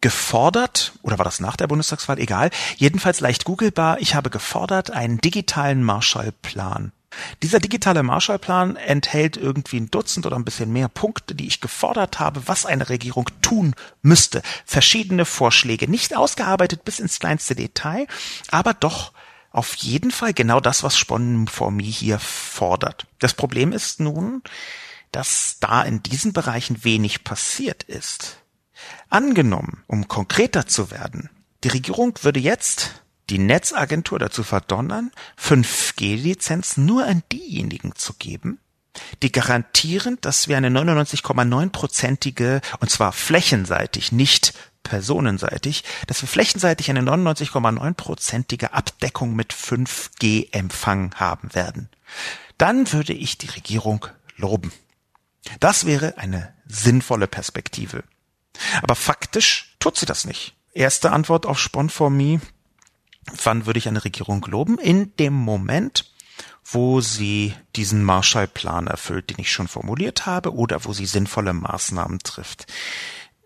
gefordert, 0.00 0.92
oder 1.02 1.18
war 1.18 1.24
das 1.24 1.40
nach 1.40 1.56
der 1.56 1.66
Bundestagswahl, 1.66 2.18
egal, 2.18 2.50
jedenfalls 2.76 3.20
leicht 3.20 3.44
googelbar, 3.44 4.00
ich 4.00 4.14
habe 4.14 4.30
gefordert 4.30 4.90
einen 4.90 5.18
digitalen 5.20 5.82
Marshallplan 5.82 6.92
dieser 7.42 7.58
digitale 7.58 8.02
Marshallplan 8.02 8.76
enthält 8.76 9.36
irgendwie 9.36 9.78
ein 9.78 9.90
Dutzend 9.90 10.26
oder 10.26 10.36
ein 10.36 10.44
bisschen 10.44 10.72
mehr 10.72 10.88
Punkte, 10.88 11.34
die 11.34 11.46
ich 11.46 11.60
gefordert 11.60 12.18
habe, 12.18 12.46
was 12.46 12.66
eine 12.66 12.88
Regierung 12.88 13.26
tun 13.40 13.74
müsste. 14.02 14.42
Verschiedene 14.64 15.24
Vorschläge, 15.24 15.90
nicht 15.90 16.16
ausgearbeitet 16.16 16.84
bis 16.84 17.00
ins 17.00 17.18
kleinste 17.18 17.54
Detail, 17.54 18.06
aber 18.50 18.74
doch 18.74 19.12
auf 19.50 19.74
jeden 19.74 20.10
Fall 20.10 20.32
genau 20.32 20.60
das, 20.60 20.82
was 20.82 20.96
Sponnen 20.96 21.46
for 21.46 21.70
Me 21.70 21.82
hier 21.82 22.18
fordert. 22.18 23.06
Das 23.18 23.34
Problem 23.34 23.72
ist 23.72 24.00
nun, 24.00 24.42
dass 25.10 25.58
da 25.60 25.82
in 25.82 26.02
diesen 26.02 26.32
Bereichen 26.32 26.84
wenig 26.84 27.22
passiert 27.22 27.82
ist. 27.82 28.38
Angenommen, 29.10 29.84
um 29.86 30.08
konkreter 30.08 30.66
zu 30.66 30.90
werden, 30.90 31.28
die 31.64 31.68
Regierung 31.68 32.14
würde 32.22 32.40
jetzt 32.40 33.01
die 33.30 33.38
Netzagentur 33.38 34.18
dazu 34.18 34.42
verdonnern, 34.42 35.10
5G-Lizenzen 35.40 36.86
nur 36.86 37.06
an 37.06 37.22
diejenigen 37.30 37.94
zu 37.94 38.14
geben, 38.14 38.58
die 39.22 39.32
garantieren, 39.32 40.18
dass 40.20 40.48
wir 40.48 40.56
eine 40.56 40.68
99,9-prozentige, 40.68 42.60
und 42.80 42.90
zwar 42.90 43.12
flächenseitig, 43.12 44.12
nicht 44.12 44.54
personenseitig, 44.82 45.84
dass 46.06 46.20
wir 46.22 46.28
flächenseitig 46.28 46.90
eine 46.90 47.00
99,9-prozentige 47.00 48.72
Abdeckung 48.72 49.34
mit 49.34 49.54
5G-Empfang 49.54 51.14
haben 51.14 51.54
werden. 51.54 51.88
Dann 52.58 52.92
würde 52.92 53.12
ich 53.12 53.38
die 53.38 53.48
Regierung 53.48 54.06
loben. 54.36 54.72
Das 55.60 55.86
wäre 55.86 56.18
eine 56.18 56.52
sinnvolle 56.66 57.26
Perspektive. 57.26 58.04
Aber 58.82 58.94
faktisch 58.94 59.76
tut 59.80 59.96
sie 59.96 60.06
das 60.06 60.24
nicht. 60.24 60.54
Erste 60.72 61.12
Antwort 61.12 61.46
auf 61.46 61.58
Spon 61.58 61.90
for 61.90 62.10
Me. 62.10 62.40
Wann 63.44 63.66
würde 63.66 63.78
ich 63.78 63.88
eine 63.88 64.04
Regierung 64.04 64.44
loben? 64.46 64.78
In 64.78 65.14
dem 65.16 65.34
Moment, 65.34 66.12
wo 66.64 67.00
sie 67.00 67.54
diesen 67.76 68.04
Marshallplan 68.04 68.86
erfüllt, 68.86 69.30
den 69.30 69.38
ich 69.38 69.50
schon 69.50 69.68
formuliert 69.68 70.26
habe, 70.26 70.54
oder 70.54 70.84
wo 70.84 70.92
sie 70.92 71.06
sinnvolle 71.06 71.52
Maßnahmen 71.52 72.20
trifft. 72.20 72.66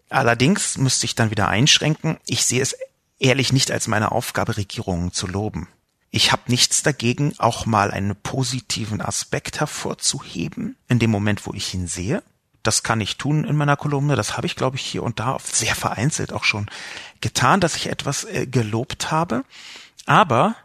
Allerdings 0.08 0.78
müsste 0.78 1.06
ich 1.06 1.14
dann 1.14 1.30
wieder 1.30 1.48
einschränken, 1.48 2.18
ich 2.26 2.44
sehe 2.44 2.62
es 2.62 2.76
ehrlich 3.18 3.52
nicht 3.52 3.70
als 3.70 3.88
meine 3.88 4.12
Aufgabe, 4.12 4.56
Regierungen 4.56 5.12
zu 5.12 5.26
loben. 5.26 5.68
Ich 6.10 6.32
habe 6.32 6.42
nichts 6.46 6.82
dagegen, 6.82 7.34
auch 7.38 7.66
mal 7.66 7.90
einen 7.90 8.14
positiven 8.14 9.00
Aspekt 9.00 9.60
hervorzuheben, 9.60 10.76
in 10.88 10.98
dem 10.98 11.10
Moment, 11.10 11.46
wo 11.46 11.52
ich 11.52 11.74
ihn 11.74 11.88
sehe. 11.88 12.22
Das 12.66 12.82
kann 12.82 13.00
ich 13.00 13.16
tun 13.16 13.44
in 13.44 13.56
meiner 13.56 13.76
Kolumne. 13.76 14.16
Das 14.16 14.36
habe 14.36 14.46
ich, 14.46 14.56
glaube 14.56 14.76
ich, 14.76 14.82
hier 14.82 15.02
und 15.02 15.20
da 15.20 15.38
sehr 15.42 15.74
vereinzelt 15.74 16.32
auch 16.32 16.44
schon 16.44 16.68
getan, 17.20 17.60
dass 17.60 17.76
ich 17.76 17.86
etwas 17.86 18.24
äh, 18.24 18.46
gelobt 18.46 19.10
habe. 19.10 19.44
Aber 20.06 20.56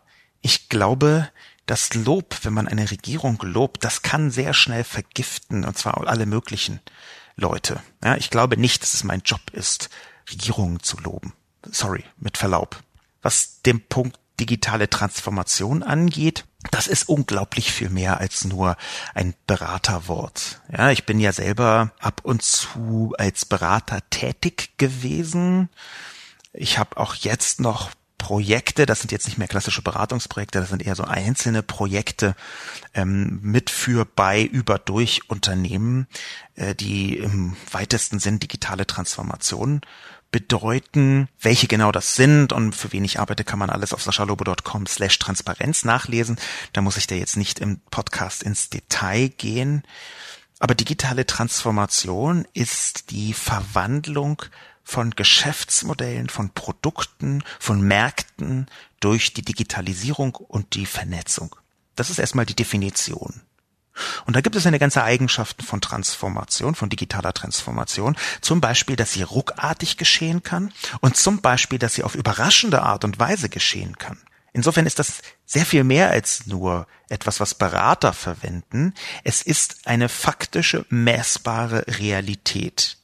ich 0.42 0.70
glaube, 0.70 1.30
das 1.66 1.94
Lob, 1.94 2.40
wenn 2.44 2.54
man 2.54 2.68
eine 2.68 2.90
Regierung 2.90 3.38
lobt, 3.44 3.84
das 3.84 4.02
kann 4.02 4.32
sehr 4.32 4.54
schnell 4.54 4.84
vergiften, 4.84 5.64
und 5.64 5.78
zwar 5.78 6.08
alle 6.08 6.26
möglichen 6.26 6.80
Leute. 7.36 7.82
Ja, 8.04 8.18
ich 8.18 8.30
glaube 8.30 8.58
nicht, 8.58 8.82
dass 8.82 8.94
es 8.94 9.04
mein 9.04 9.22
Job 9.24 9.42
ist, 9.52 9.90
Regierungen 10.30 10.82
zu 10.82 10.98
loben. 10.98 11.34
Sorry, 11.70 12.04
mit 12.18 12.38
Verlaub. 12.38 12.82
Was 13.22 13.62
den 13.62 13.80
Punkt 13.88 14.18
digitale 14.40 14.90
Transformation 14.90 15.84
angeht, 15.84 16.46
das 16.70 16.88
ist 16.88 17.10
unglaublich 17.10 17.72
viel 17.72 17.90
mehr 17.90 18.20
als 18.20 18.46
nur 18.46 18.78
ein 19.16 19.34
Beraterwort. 19.48 20.62
Ja, 20.72 20.92
ich 20.92 21.06
bin 21.06 21.20
ja 21.20 21.34
selber 21.34 21.92
ab 22.00 22.22
und 22.24 22.44
zu 22.44 23.16
als 23.18 23.46
Berater 23.46 24.00
tätig 24.12 24.78
gewesen. 24.78 25.70
Ich 26.54 26.78
habe 26.78 26.98
auch 26.98 27.16
jetzt 27.16 27.60
noch 27.60 27.90
Projekte, 28.22 28.86
das 28.86 29.00
sind 29.02 29.12
jetzt 29.12 29.26
nicht 29.26 29.40
mehr 29.40 29.48
klassische 29.48 29.82
Beratungsprojekte, 29.82 30.60
das 30.60 30.70
sind 30.70 30.86
eher 30.86 30.96
so 30.96 31.04
einzelne 31.04 31.64
Projekte 31.64 32.36
ähm, 32.94 33.40
mit 33.42 33.72
für 33.72 34.06
bei 34.06 34.44
über 34.44 34.78
durch 34.78 35.28
Unternehmen, 35.28 36.06
äh, 36.54 36.76
die 36.76 37.18
im 37.18 37.58
weitesten 37.72 38.20
Sinn 38.20 38.38
digitale 38.38 38.86
Transformation 38.86 39.82
bedeuten. 40.32 41.28
Welche 41.40 41.68
genau 41.68 41.92
das 41.92 42.16
sind 42.16 42.54
und 42.54 42.74
für 42.76 42.92
wen 42.92 43.04
ich 43.04 43.20
arbeite, 43.20 43.44
kann 43.44 43.60
man 43.60 43.70
alles 43.70 43.94
auf 43.94 44.02
saschalobo.com 44.02 44.88
slash 44.88 45.20
Transparenz 45.20 45.84
nachlesen. 45.84 46.38
Da 46.74 46.82
muss 46.82 46.98
ich 46.98 47.08
da 47.08 47.16
jetzt 47.16 47.38
nicht 47.38 47.60
im 47.60 47.80
Podcast 47.92 48.44
ins 48.44 48.70
Detail 48.70 49.30
gehen. 49.30 49.84
Aber 50.60 50.76
digitale 50.76 51.26
Transformation 51.26 52.48
ist 52.54 53.10
die 53.10 53.34
Verwandlung 53.34 54.44
von 54.84 55.12
Geschäftsmodellen, 55.12 56.30
von 56.30 56.52
Produkten, 56.52 57.44
von 57.60 57.82
Märkten 57.82 58.68
durch 59.00 59.34
die 59.34 59.42
Digitalisierung 59.42 60.36
und 60.36 60.76
die 60.76 60.86
Vernetzung. 60.86 61.56
Das 61.96 62.10
ist 62.10 62.20
erstmal 62.20 62.46
die 62.46 62.56
Definition. 62.56 63.42
Und 64.26 64.36
da 64.36 64.42
gibt 64.42 64.56
es 64.56 64.66
eine 64.66 64.80
ganze 64.80 65.04
Eigenschaften 65.04 65.64
von 65.64 65.82
Transformation, 65.82 66.76
von 66.76 66.90
digitaler 66.90 67.34
Transformation. 67.34 68.16
Zum 68.42 68.62
Beispiel, 68.62 68.96
dass 68.96 69.14
sie 69.14 69.24
ruckartig 69.24 69.98
geschehen 69.98 70.44
kann 70.44 70.74
und 71.02 71.18
zum 71.18 71.42
Beispiel, 71.42 71.80
dass 71.80 71.96
sie 71.96 72.04
auf 72.04 72.16
überraschende 72.16 72.82
Art 72.82 73.04
und 73.04 73.20
Weise 73.20 73.50
geschehen 73.50 73.98
kann. 73.98 74.18
Insofern 74.54 74.86
ist 74.86 75.00
das 75.00 75.22
sehr 75.46 75.66
viel 75.66 75.84
mehr 75.84 76.10
als 76.10 76.46
nur 76.46 76.88
etwas, 77.10 77.40
was 77.40 77.56
Berater 77.56 78.12
verwenden. 78.14 78.94
Es 79.24 79.42
ist 79.42 79.88
eine 79.88 80.10
faktische, 80.10 80.86
messbare 80.90 81.86
Realität. 81.88 82.98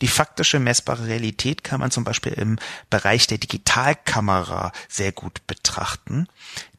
Die 0.00 0.08
faktische, 0.08 0.58
messbare 0.58 1.06
Realität 1.06 1.64
kann 1.64 1.80
man 1.80 1.90
zum 1.90 2.04
Beispiel 2.04 2.32
im 2.32 2.58
Bereich 2.88 3.26
der 3.26 3.38
Digitalkamera 3.38 4.72
sehr 4.88 5.12
gut 5.12 5.46
betrachten. 5.46 6.28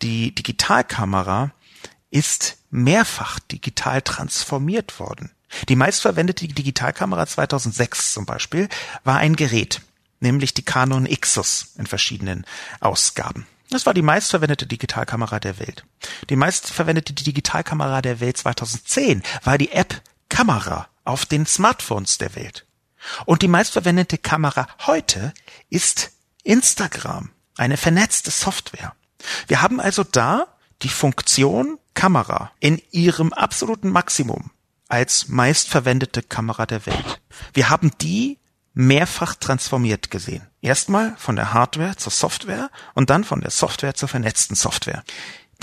Die 0.01 0.33
Digitalkamera 0.33 1.51
ist 2.09 2.57
mehrfach 2.69 3.39
digital 3.39 4.01
transformiert 4.01 4.99
worden. 4.99 5.31
Die 5.69 5.75
meistverwendete 5.75 6.47
Digitalkamera 6.47 7.25
2006 7.25 8.13
zum 8.13 8.25
Beispiel 8.25 8.69
war 9.03 9.17
ein 9.17 9.35
Gerät, 9.35 9.81
nämlich 10.19 10.53
die 10.53 10.63
Canon 10.63 11.05
Ixus 11.05 11.73
in 11.77 11.87
verschiedenen 11.87 12.45
Ausgaben. 12.79 13.47
Das 13.69 13.85
war 13.85 13.93
die 13.93 14.01
meistverwendete 14.01 14.65
Digitalkamera 14.65 15.39
der 15.39 15.59
Welt. 15.59 15.83
Die 16.29 16.35
meistverwendete 16.35 17.13
Digitalkamera 17.13 18.01
der 18.01 18.19
Welt 18.19 18.37
2010 18.37 19.23
war 19.43 19.57
die 19.57 19.71
App 19.71 20.01
Kamera 20.29 20.87
auf 21.03 21.25
den 21.25 21.45
Smartphones 21.45 22.17
der 22.17 22.35
Welt. 22.35 22.65
Und 23.25 23.41
die 23.41 23.47
meistverwendete 23.47 24.17
Kamera 24.17 24.67
heute 24.85 25.33
ist 25.69 26.11
Instagram, 26.43 27.29
eine 27.57 27.77
vernetzte 27.77 28.31
Software. 28.31 28.93
Wir 29.47 29.61
haben 29.61 29.79
also 29.79 30.03
da 30.03 30.47
die 30.81 30.89
Funktion 30.89 31.79
Kamera 31.97 32.51
in 32.59 32.79
ihrem 32.91 33.33
absoluten 33.33 33.89
Maximum 33.89 34.51
als 34.87 35.29
meistverwendete 35.29 36.21
Kamera 36.21 36.67
der 36.67 36.85
Welt. 36.85 37.21
Wir 37.55 37.71
haben 37.71 37.89
die 37.99 38.37
mehrfach 38.75 39.33
transformiert 39.33 40.11
gesehen. 40.11 40.45
Erstmal 40.61 41.15
von 41.17 41.35
der 41.35 41.55
Hardware 41.55 41.95
zur 41.95 42.11
Software 42.11 42.69
und 42.93 43.09
dann 43.09 43.23
von 43.23 43.41
der 43.41 43.49
Software 43.49 43.95
zur 43.95 44.09
vernetzten 44.09 44.55
Software. 44.55 45.03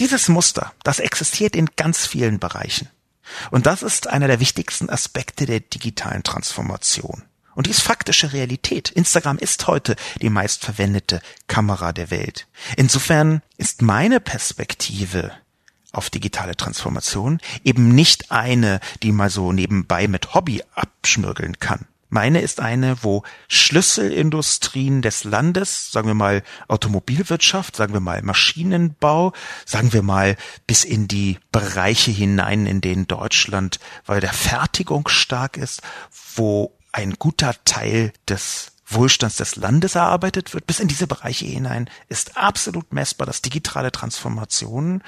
Dieses 0.00 0.26
Muster, 0.26 0.72
das 0.82 0.98
existiert 0.98 1.54
in 1.54 1.70
ganz 1.76 2.04
vielen 2.04 2.40
Bereichen. 2.40 2.88
Und 3.52 3.66
das 3.66 3.84
ist 3.84 4.08
einer 4.08 4.26
der 4.26 4.40
wichtigsten 4.40 4.90
Aspekte 4.90 5.46
der 5.46 5.60
digitalen 5.60 6.24
Transformation. 6.24 7.22
Und 7.54 7.68
die 7.68 7.70
ist 7.70 7.82
faktische 7.82 8.32
Realität. 8.32 8.90
Instagram 8.90 9.38
ist 9.38 9.68
heute 9.68 9.94
die 10.20 10.30
meistverwendete 10.30 11.20
Kamera 11.46 11.92
der 11.92 12.10
Welt. 12.10 12.48
Insofern 12.76 13.40
ist 13.56 13.82
meine 13.82 14.18
Perspektive 14.18 15.30
auf 15.94 16.10
digitale 16.10 16.56
Transformation 16.56 17.38
eben 17.62 17.94
nicht 17.94 18.30
eine, 18.30 18.80
die 19.02 19.12
mal 19.12 19.30
so 19.30 19.52
nebenbei 19.52 20.08
mit 20.08 20.34
Hobby 20.34 20.62
abschmürgeln 20.74 21.58
kann. 21.58 21.86
Meine 22.14 22.42
ist 22.42 22.60
eine, 22.60 23.02
wo 23.02 23.24
Schlüsselindustrien 23.48 25.02
des 25.02 25.24
Landes, 25.24 25.90
sagen 25.90 26.06
wir 26.06 26.14
mal 26.14 26.44
Automobilwirtschaft, 26.68 27.74
sagen 27.74 27.92
wir 27.92 27.98
mal 27.98 28.22
Maschinenbau, 28.22 29.32
sagen 29.66 29.92
wir 29.92 30.02
mal 30.02 30.36
bis 30.68 30.84
in 30.84 31.08
die 31.08 31.40
Bereiche 31.50 32.12
hinein, 32.12 32.66
in 32.66 32.80
denen 32.80 33.08
Deutschland 33.08 33.80
weil 34.06 34.20
der 34.20 34.32
Fertigung 34.32 35.08
stark 35.08 35.56
ist, 35.56 35.82
wo 36.36 36.72
ein 36.92 37.14
guter 37.14 37.56
Teil 37.64 38.12
des 38.28 38.70
Wohlstands 38.86 39.38
des 39.38 39.56
Landes 39.56 39.96
erarbeitet 39.96 40.54
wird, 40.54 40.68
bis 40.68 40.78
in 40.78 40.86
diese 40.86 41.08
Bereiche 41.08 41.46
hinein, 41.46 41.90
ist 42.08 42.36
absolut 42.36 42.92
messbar, 42.92 43.26
dass 43.26 43.42
digitale 43.42 43.90
Transformation 43.90 45.02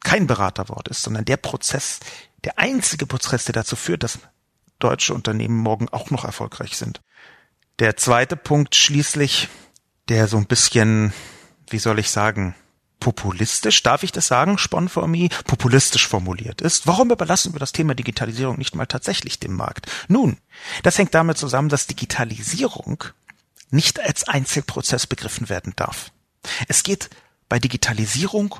kein 0.00 0.26
Beraterwort 0.26 0.88
ist, 0.88 1.02
sondern 1.02 1.24
der 1.24 1.36
Prozess, 1.36 2.00
der 2.44 2.58
einzige 2.58 3.06
Prozess, 3.06 3.44
der 3.44 3.54
dazu 3.54 3.76
führt, 3.76 4.02
dass 4.02 4.18
deutsche 4.78 5.14
Unternehmen 5.14 5.56
morgen 5.56 5.88
auch 5.88 6.10
noch 6.10 6.24
erfolgreich 6.24 6.76
sind. 6.76 7.00
Der 7.78 7.96
zweite 7.96 8.36
Punkt 8.36 8.74
schließlich, 8.74 9.48
der 10.08 10.28
so 10.28 10.36
ein 10.36 10.46
bisschen, 10.46 11.12
wie 11.68 11.78
soll 11.78 11.98
ich 11.98 12.10
sagen, 12.10 12.54
populistisch, 13.00 13.82
darf 13.82 14.02
ich 14.02 14.12
das 14.12 14.26
sagen, 14.26 14.58
Sponformie, 14.58 15.28
populistisch 15.46 16.06
formuliert 16.08 16.60
ist. 16.60 16.86
Warum 16.86 17.10
überlassen 17.10 17.54
wir 17.54 17.60
das 17.60 17.72
Thema 17.72 17.94
Digitalisierung 17.94 18.58
nicht 18.58 18.74
mal 18.74 18.86
tatsächlich 18.86 19.38
dem 19.38 19.54
Markt? 19.54 19.86
Nun, 20.08 20.38
das 20.82 20.98
hängt 20.98 21.14
damit 21.14 21.38
zusammen, 21.38 21.68
dass 21.68 21.86
Digitalisierung 21.86 23.04
nicht 23.70 24.00
als 24.00 24.26
Einzelprozess 24.26 25.06
begriffen 25.06 25.48
werden 25.48 25.74
darf. 25.76 26.10
Es 26.66 26.82
geht 26.82 27.10
bei 27.48 27.58
Digitalisierung 27.58 28.56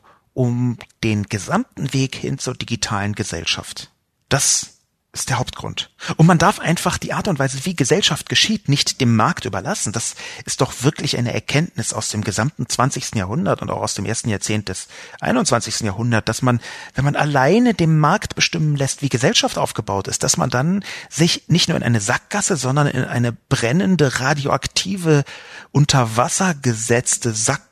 den 1.02 1.24
gesamten 1.24 1.92
Weg 1.92 2.14
hin 2.14 2.38
zur 2.38 2.54
digitalen 2.54 3.14
Gesellschaft. 3.14 3.90
Das 4.28 4.78
ist 5.12 5.30
der 5.30 5.38
Hauptgrund. 5.38 5.90
Und 6.16 6.26
man 6.26 6.38
darf 6.38 6.60
einfach 6.60 6.98
die 6.98 7.12
Art 7.12 7.28
und 7.28 7.38
Weise, 7.38 7.64
wie 7.64 7.74
Gesellschaft 7.74 8.28
geschieht, 8.28 8.68
nicht 8.68 9.00
dem 9.00 9.16
Markt 9.16 9.46
überlassen. 9.46 9.92
Das 9.92 10.14
ist 10.44 10.60
doch 10.60 10.82
wirklich 10.82 11.16
eine 11.16 11.32
Erkenntnis 11.32 11.92
aus 11.92 12.10
dem 12.10 12.22
gesamten 12.22 12.68
20. 12.68 13.14
Jahrhundert 13.16 13.62
und 13.62 13.70
auch 13.70 13.80
aus 13.80 13.94
dem 13.94 14.04
ersten 14.04 14.28
Jahrzehnt 14.28 14.68
des 14.68 14.86
21. 15.20 15.80
Jahrhunderts, 15.80 16.26
dass 16.26 16.42
man, 16.42 16.60
wenn 16.94 17.04
man 17.04 17.16
alleine 17.16 17.74
dem 17.74 17.98
Markt 17.98 18.34
bestimmen 18.34 18.76
lässt, 18.76 19.02
wie 19.02 19.08
Gesellschaft 19.08 19.58
aufgebaut 19.58 20.08
ist, 20.08 20.22
dass 20.22 20.36
man 20.36 20.50
dann 20.50 20.84
sich 21.08 21.44
nicht 21.48 21.68
nur 21.68 21.76
in 21.78 21.82
eine 21.82 22.00
Sackgasse, 22.00 22.56
sondern 22.56 22.86
in 22.86 23.04
eine 23.04 23.32
brennende, 23.32 24.20
radioaktive, 24.20 25.24
unter 25.72 26.16
Wasser 26.16 26.54
gesetzte 26.54 27.32
Sackgasse 27.32 27.68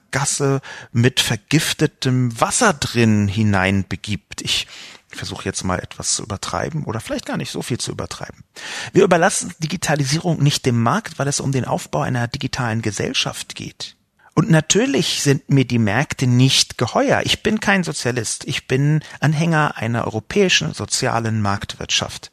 mit 0.92 1.20
vergiftetem 1.20 2.40
Wasser 2.40 2.72
drin 2.72 3.28
hineinbegibt. 3.28 4.42
Ich 4.42 4.66
versuche 5.08 5.44
jetzt 5.44 5.64
mal 5.64 5.78
etwas 5.78 6.14
zu 6.14 6.22
übertreiben 6.22 6.84
oder 6.84 7.00
vielleicht 7.00 7.26
gar 7.26 7.36
nicht 7.36 7.50
so 7.50 7.62
viel 7.62 7.78
zu 7.78 7.90
übertreiben. 7.90 8.44
Wir 8.92 9.04
überlassen 9.04 9.54
Digitalisierung 9.58 10.42
nicht 10.42 10.66
dem 10.66 10.82
Markt, 10.82 11.18
weil 11.18 11.28
es 11.28 11.40
um 11.40 11.52
den 11.52 11.64
Aufbau 11.64 12.02
einer 12.02 12.28
digitalen 12.28 12.82
Gesellschaft 12.82 13.54
geht. 13.54 13.96
Und 14.34 14.50
natürlich 14.50 15.22
sind 15.22 15.48
mir 15.48 15.64
die 15.64 15.78
Märkte 15.78 16.26
nicht 16.26 16.76
geheuer. 16.76 17.22
Ich 17.24 17.42
bin 17.42 17.58
kein 17.58 17.84
Sozialist. 17.84 18.44
Ich 18.44 18.66
bin 18.66 19.00
Anhänger 19.20 19.78
einer 19.78 20.04
europäischen 20.04 20.74
sozialen 20.74 21.40
Marktwirtschaft. 21.40 22.32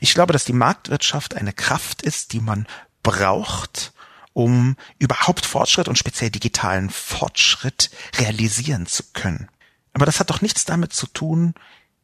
Ich 0.00 0.14
glaube, 0.14 0.32
dass 0.32 0.44
die 0.44 0.52
Marktwirtschaft 0.52 1.36
eine 1.36 1.52
Kraft 1.52 2.02
ist, 2.02 2.32
die 2.32 2.40
man 2.40 2.66
braucht, 3.04 3.92
um 4.36 4.76
überhaupt 4.98 5.46
Fortschritt 5.46 5.88
und 5.88 5.96
speziell 5.96 6.28
digitalen 6.28 6.90
Fortschritt 6.90 7.90
realisieren 8.18 8.84
zu 8.84 9.02
können. 9.14 9.48
Aber 9.94 10.04
das 10.04 10.20
hat 10.20 10.28
doch 10.28 10.42
nichts 10.42 10.66
damit 10.66 10.92
zu 10.92 11.06
tun, 11.06 11.54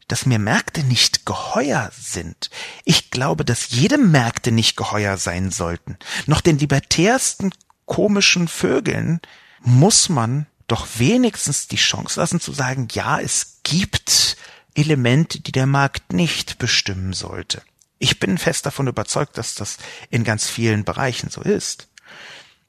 dass 0.08 0.24
mir 0.24 0.38
Märkte 0.38 0.82
nicht 0.82 1.26
geheuer 1.26 1.92
sind. 1.94 2.48
Ich 2.86 3.10
glaube, 3.10 3.44
dass 3.44 3.68
jedem 3.68 4.10
Märkte 4.10 4.50
nicht 4.50 4.78
geheuer 4.78 5.18
sein 5.18 5.50
sollten. 5.50 5.98
Noch 6.24 6.40
den 6.40 6.58
libertärsten 6.58 7.52
komischen 7.84 8.48
Vögeln 8.48 9.20
muss 9.60 10.08
man 10.08 10.46
doch 10.68 10.86
wenigstens 10.96 11.68
die 11.68 11.76
Chance 11.76 12.18
lassen 12.18 12.40
zu 12.40 12.52
sagen, 12.52 12.88
ja, 12.92 13.20
es 13.20 13.58
gibt 13.62 14.38
Elemente, 14.74 15.38
die 15.38 15.52
der 15.52 15.66
Markt 15.66 16.14
nicht 16.14 16.56
bestimmen 16.56 17.12
sollte. 17.12 17.60
Ich 17.98 18.18
bin 18.18 18.38
fest 18.38 18.64
davon 18.64 18.88
überzeugt, 18.88 19.36
dass 19.36 19.54
das 19.54 19.76
in 20.08 20.24
ganz 20.24 20.48
vielen 20.48 20.84
Bereichen 20.84 21.28
so 21.28 21.42
ist. 21.42 21.88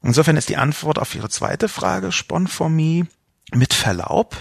Insofern 0.04 0.38
ist 0.38 0.50
die 0.50 0.58
Antwort 0.58 1.00
auf 1.00 1.16
Ihre 1.16 1.30
zweite 1.30 1.70
Frage, 1.70 2.12
Sponformie, 2.12 3.06
mit 3.54 3.74
Verlaub, 3.74 4.38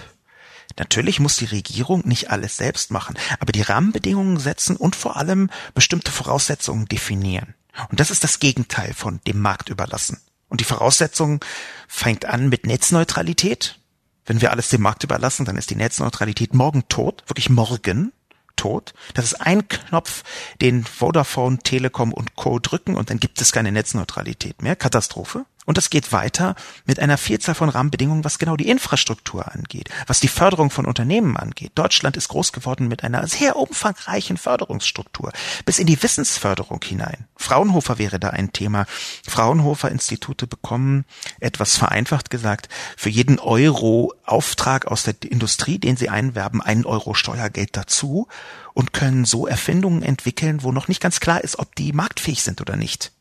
Natürlich 0.79 1.21
muss 1.21 1.37
die 1.37 1.45
Regierung 1.47 2.03
nicht 2.07 2.31
alles 2.31 2.57
selbst 2.57 2.91
machen, 2.91 3.19
aber 3.41 3.53
die 3.53 3.63
Rahmenbedingungen 3.63 4.39
setzen 4.39 4.77
und 4.77 4.97
vor 4.97 5.17
allem 5.17 5.51
bestimmte 5.75 6.11
Voraussetzungen 6.11 6.87
definieren. 6.87 7.55
Und 7.91 8.01
das 8.01 8.11
ist 8.11 8.25
das 8.25 8.39
Gegenteil 8.39 8.95
von 8.95 9.21
dem 9.27 9.41
Markt 9.41 9.69
überlassen. 9.69 10.21
Und 10.49 10.61
die 10.61 10.65
Voraussetzung 10.65 11.41
fängt 11.89 12.27
an 12.27 12.49
mit 12.49 12.67
Netzneutralität. 12.67 13.79
Wenn 14.27 14.41
wir 14.41 14.51
alles 14.51 14.69
dem 14.69 14.83
Markt 14.83 15.05
überlassen, 15.05 15.47
dann 15.47 15.57
ist 15.57 15.71
die 15.71 15.77
Netzneutralität 15.77 16.55
morgen 16.55 16.87
tot, 16.89 17.25
wirklich 17.27 17.51
morgen 17.51 18.13
tot. 18.57 18.93
Das 19.15 19.25
ist 19.25 19.41
ein 19.41 19.67
Knopf, 19.69 20.23
den 20.61 20.85
Vodafone, 20.85 21.59
Telekom 21.59 22.13
und 22.13 22.37
Co. 22.37 22.59
drücken 22.59 22.97
und 22.97 23.11
dann 23.11 23.19
gibt 23.19 23.41
es 23.41 23.53
keine 23.53 23.73
Netzneutralität 23.73 24.63
mehr. 24.63 24.77
Katastrophe. 24.77 25.47
Und 25.65 25.79
es 25.79 25.91
geht 25.91 26.11
weiter 26.11 26.57
mit 26.87 26.99
einer 26.99 27.19
Vielzahl 27.19 27.55
von 27.55 27.69
Rahmenbedingungen, 27.69 28.25
was 28.25 28.39
genau 28.39 28.57
die 28.57 28.69
Infrastruktur 28.69 29.53
angeht, 29.53 29.91
was 30.09 30.19
die 30.19 30.29
Förderung 30.29 30.71
von 30.71 30.87
Unternehmen 30.87 31.37
angeht. 31.37 31.73
Deutschland 31.77 32.17
ist 32.17 32.29
groß 32.29 32.53
geworden 32.53 32.89
mit 32.89 33.05
einer 33.05 33.27
sehr 33.29 33.55
umfangreichen 33.57 34.37
Förderungsstruktur, 34.37 35.33
bis 35.65 35.79
in 35.79 35.87
die 35.87 36.03
Wissensförderung 36.03 36.81
hinein. 36.83 37.27
Fraunhofer 37.37 37.99
wäre 37.99 38.19
da 38.19 38.31
ein 38.31 38.53
Thema. 38.53 38.87
Fraunhofer 39.27 39.91
Institute 39.91 40.49
bekommen, 40.49 41.05
etwas 41.39 41.77
vereinfacht 41.77 42.31
gesagt, 42.31 42.69
für 42.97 43.11
jeden 43.11 43.39
Euro 43.39 44.15
Auftrag 44.25 44.87
aus 44.87 45.05
der 45.05 45.15
Industrie, 45.23 45.79
den 45.79 45.97
sie 45.97 46.09
einwerben, 46.09 46.61
einen 46.61 46.85
Euro 46.85 47.15
Steuergeld 47.15 47.77
dazu 47.77 48.27
und 48.75 48.93
können 48.93 49.25
so 49.25 49.47
Erfindungen 49.47 50.03
entwickeln, 50.03 50.65
wo 50.65 50.73
noch 50.73 50.89
nicht 50.89 51.01
ganz 51.01 51.21
klar 51.21 51.43
ist, 51.43 51.59
ob 51.61 51.77
die 51.77 51.93
marktfähig 51.93 52.43
sind 52.43 52.61
oder 52.61 52.77
nicht 52.77 53.13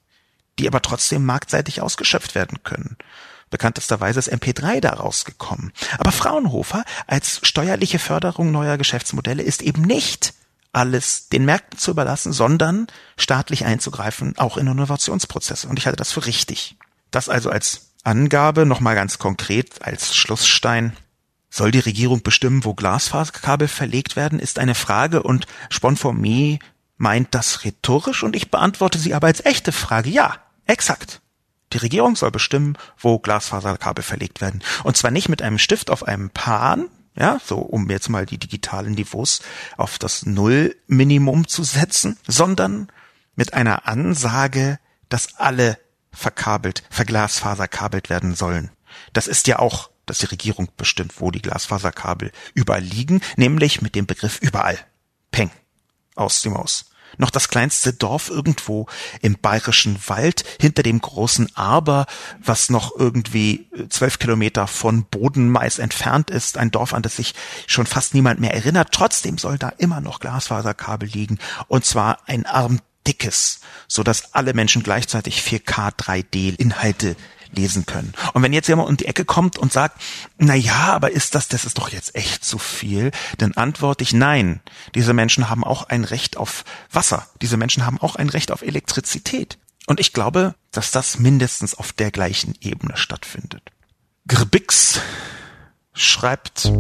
die 0.62 0.68
aber 0.68 0.82
trotzdem 0.82 1.26
marktseitig 1.26 1.82
ausgeschöpft 1.82 2.36
werden 2.36 2.60
können. 2.64 2.96
Bekanntesterweise 3.50 4.20
ist 4.20 4.32
MP3 4.32 4.80
daraus 4.80 5.26
gekommen. 5.26 5.74
Aber 5.98 6.12
Fraunhofer 6.12 6.86
als 7.08 7.42
steuerliche 7.44 8.00
Förderung 8.00 8.52
neuer 8.52 8.78
Geschäftsmodelle 8.78 9.44
ist 9.44 9.62
eben 9.62 9.82
nicht 9.82 10.34
alles 10.72 11.28
den 11.28 11.44
Märkten 11.44 11.78
zu 11.78 11.92
überlassen, 11.92 12.32
sondern 12.32 12.88
staatlich 13.18 13.66
einzugreifen, 13.66 14.38
auch 14.38 14.56
in 14.56 14.68
Innovationsprozesse. 14.68 15.68
Und 15.68 15.78
ich 15.80 15.86
halte 15.86 15.98
das 15.98 16.14
für 16.14 16.26
richtig. 16.26 16.78
Das 17.10 17.28
also 17.28 17.50
als 17.50 17.92
Angabe, 18.04 18.66
nochmal 18.66 18.96
ganz 18.96 19.20
konkret 19.20 19.84
als 19.84 20.16
Schlussstein. 20.16 20.96
Soll 21.50 21.72
die 21.72 21.80
Regierung 21.80 22.22
bestimmen, 22.22 22.64
wo 22.64 22.74
Glasfaserkabel 22.74 23.68
verlegt 23.68 24.16
werden, 24.16 24.40
ist 24.40 24.60
eine 24.60 24.76
Frage 24.76 25.24
und 25.24 25.46
Sponformie 25.70 26.60
meint 26.96 27.36
das 27.36 27.66
rhetorisch 27.66 28.24
und 28.24 28.36
ich 28.36 28.52
beantworte 28.52 28.98
sie 28.98 29.14
aber 29.14 29.28
als 29.28 29.44
echte 29.44 29.74
Frage. 29.74 30.10
Ja, 30.10 30.38
Exakt. 30.66 31.22
Die 31.74 31.78
Regierung 31.78 32.16
soll 32.16 32.32
bestimmen, 32.32 32.78
wo 32.98 33.20
Glasfaserkabel 33.20 34.04
verlegt 34.04 34.42
werden. 34.42 34.62
Und 34.84 34.98
zwar 34.98 35.12
nicht 35.12 35.30
mit 35.30 35.42
einem 35.42 35.58
Stift 35.58 35.90
auf 35.90 36.04
einem 36.04 36.30
Pan, 36.30 36.90
ja, 37.16 37.40
so 37.46 37.58
um 37.58 37.90
jetzt 37.90 38.10
mal 38.10 38.26
die 38.26 38.38
digitalen 38.38 38.94
Niveaus 38.94 39.42
auf 39.78 39.98
das 40.00 40.26
Nullminimum 40.26 41.48
zu 41.48 41.64
setzen, 41.64 42.18
sondern 42.28 42.88
mit 43.36 43.54
einer 43.54 43.88
Ansage, 43.88 44.80
dass 45.10 45.36
alle 45.36 45.78
verkabelt, 46.12 46.84
verglasfaserkabelt 46.90 48.10
werden 48.10 48.36
sollen. 48.36 48.72
Das 49.14 49.28
ist 49.28 49.48
ja 49.48 49.60
auch, 49.60 49.90
dass 50.06 50.20
die 50.20 50.26
Regierung 50.26 50.70
bestimmt, 50.76 51.22
wo 51.22 51.32
die 51.32 51.42
Glasfaserkabel 51.42 52.32
überall 52.54 52.82
liegen, 52.82 53.22
nämlich 53.38 53.82
mit 53.82 53.96
dem 53.96 54.06
Begriff 54.06 54.40
überall. 54.42 54.78
Peng. 55.32 55.52
Aus 56.16 56.42
dem 56.42 56.54
Maus 56.54 56.91
noch 57.18 57.30
das 57.30 57.50
kleinste 57.50 57.94
Dorf 57.94 58.30
irgendwo 58.30 58.88
im 59.22 59.38
bayerischen 59.38 59.98
Wald 60.08 60.44
hinter 60.60 60.84
dem 60.84 61.00
großen 61.00 61.56
Aber, 61.56 62.06
was 62.44 62.70
noch 62.70 62.96
irgendwie 62.98 63.68
zwölf 63.90 64.20
Kilometer 64.20 64.68
von 64.68 65.06
Bodenmais 65.06 65.80
entfernt 65.80 66.30
ist, 66.30 66.58
ein 66.58 66.72
Dorf, 66.72 66.94
an 66.94 67.02
das 67.02 67.18
sich 67.18 67.34
schon 67.68 67.86
fast 67.86 68.14
niemand 68.14 68.40
mehr 68.40 68.54
erinnert. 68.54 68.90
Trotzdem 68.92 69.38
soll 69.38 69.58
da 69.58 69.70
immer 69.70 70.02
noch 70.02 70.20
Glasfaserkabel 70.20 71.10
liegen 71.10 71.40
und 71.68 71.86
zwar 71.86 72.20
ein 72.28 72.46
armdickes, 72.46 73.62
so 73.88 74.04
dass 74.04 74.34
alle 74.34 74.54
Menschen 74.54 74.84
gleichzeitig 74.84 75.42
4K 75.42 75.96
3D 75.96 76.60
Inhalte 76.60 77.16
lesen 77.52 77.86
können. 77.86 78.14
Und 78.34 78.44
wenn 78.44 78.54
jetzt 78.54 78.68
jemand 78.68 78.90
um 78.90 78.98
die 78.98 79.06
Ecke 79.06 79.26
kommt 79.26 79.58
und 79.58 79.72
sagt, 79.72 80.02
na 80.38 80.56
ja, 80.56 80.94
aber 80.94 81.12
ist 81.12 81.36
das, 81.36 81.48
das 81.48 81.66
ist 81.66 81.78
doch 81.78 81.90
jetzt 81.90 82.16
echt 82.16 82.44
zu 82.44 82.58
viel, 82.58 83.12
dann 83.38 83.54
antworte 83.54 84.04
ich 84.04 84.14
nein. 84.14 84.62
Diese 84.96 85.14
Menschen 85.14 85.50
haben 85.50 85.64
auch 85.64 85.84
ein 85.84 86.04
Recht 86.04 86.38
auf 86.38 86.64
Wasser. 86.92 87.28
Diese 87.42 87.58
Menschen 87.58 87.86
haben 87.86 88.00
auch 88.00 88.16
ein 88.16 88.30
Recht 88.30 88.52
auf 88.52 88.62
Elektrizität. 88.62 89.58
Und 89.88 90.00
ich 90.00 90.14
glaube, 90.14 90.56
dass 90.72 90.92
das 90.92 91.20
mindestens 91.20 91.76
auf 91.76 91.92
der 91.92 92.12
gleichen 92.12 92.56
Ebene 92.62 92.96
stattfindet. 92.98 93.72
Grbix 94.28 95.00
schreibt, 95.94 96.72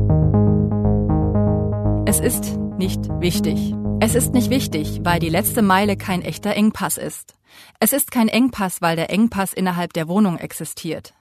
es 2.06 2.20
ist 2.20 2.58
nicht 2.78 3.00
wichtig. 3.20 3.74
Es 4.00 4.16
ist 4.16 4.34
nicht 4.34 4.50
wichtig, 4.50 5.02
weil 5.04 5.20
die 5.20 5.30
letzte 5.30 5.62
Meile 5.62 5.96
kein 5.96 6.22
echter 6.24 6.56
Engpass 6.56 6.98
ist. 6.98 7.36
Es 7.80 7.94
ist 7.94 8.12
kein 8.12 8.28
Engpass, 8.28 8.82
weil 8.82 8.96
der 8.96 9.10
Engpass 9.10 9.54
innerhalb 9.54 9.94
der 9.94 10.08
Wohnung 10.08 10.38
existiert. 10.38 11.14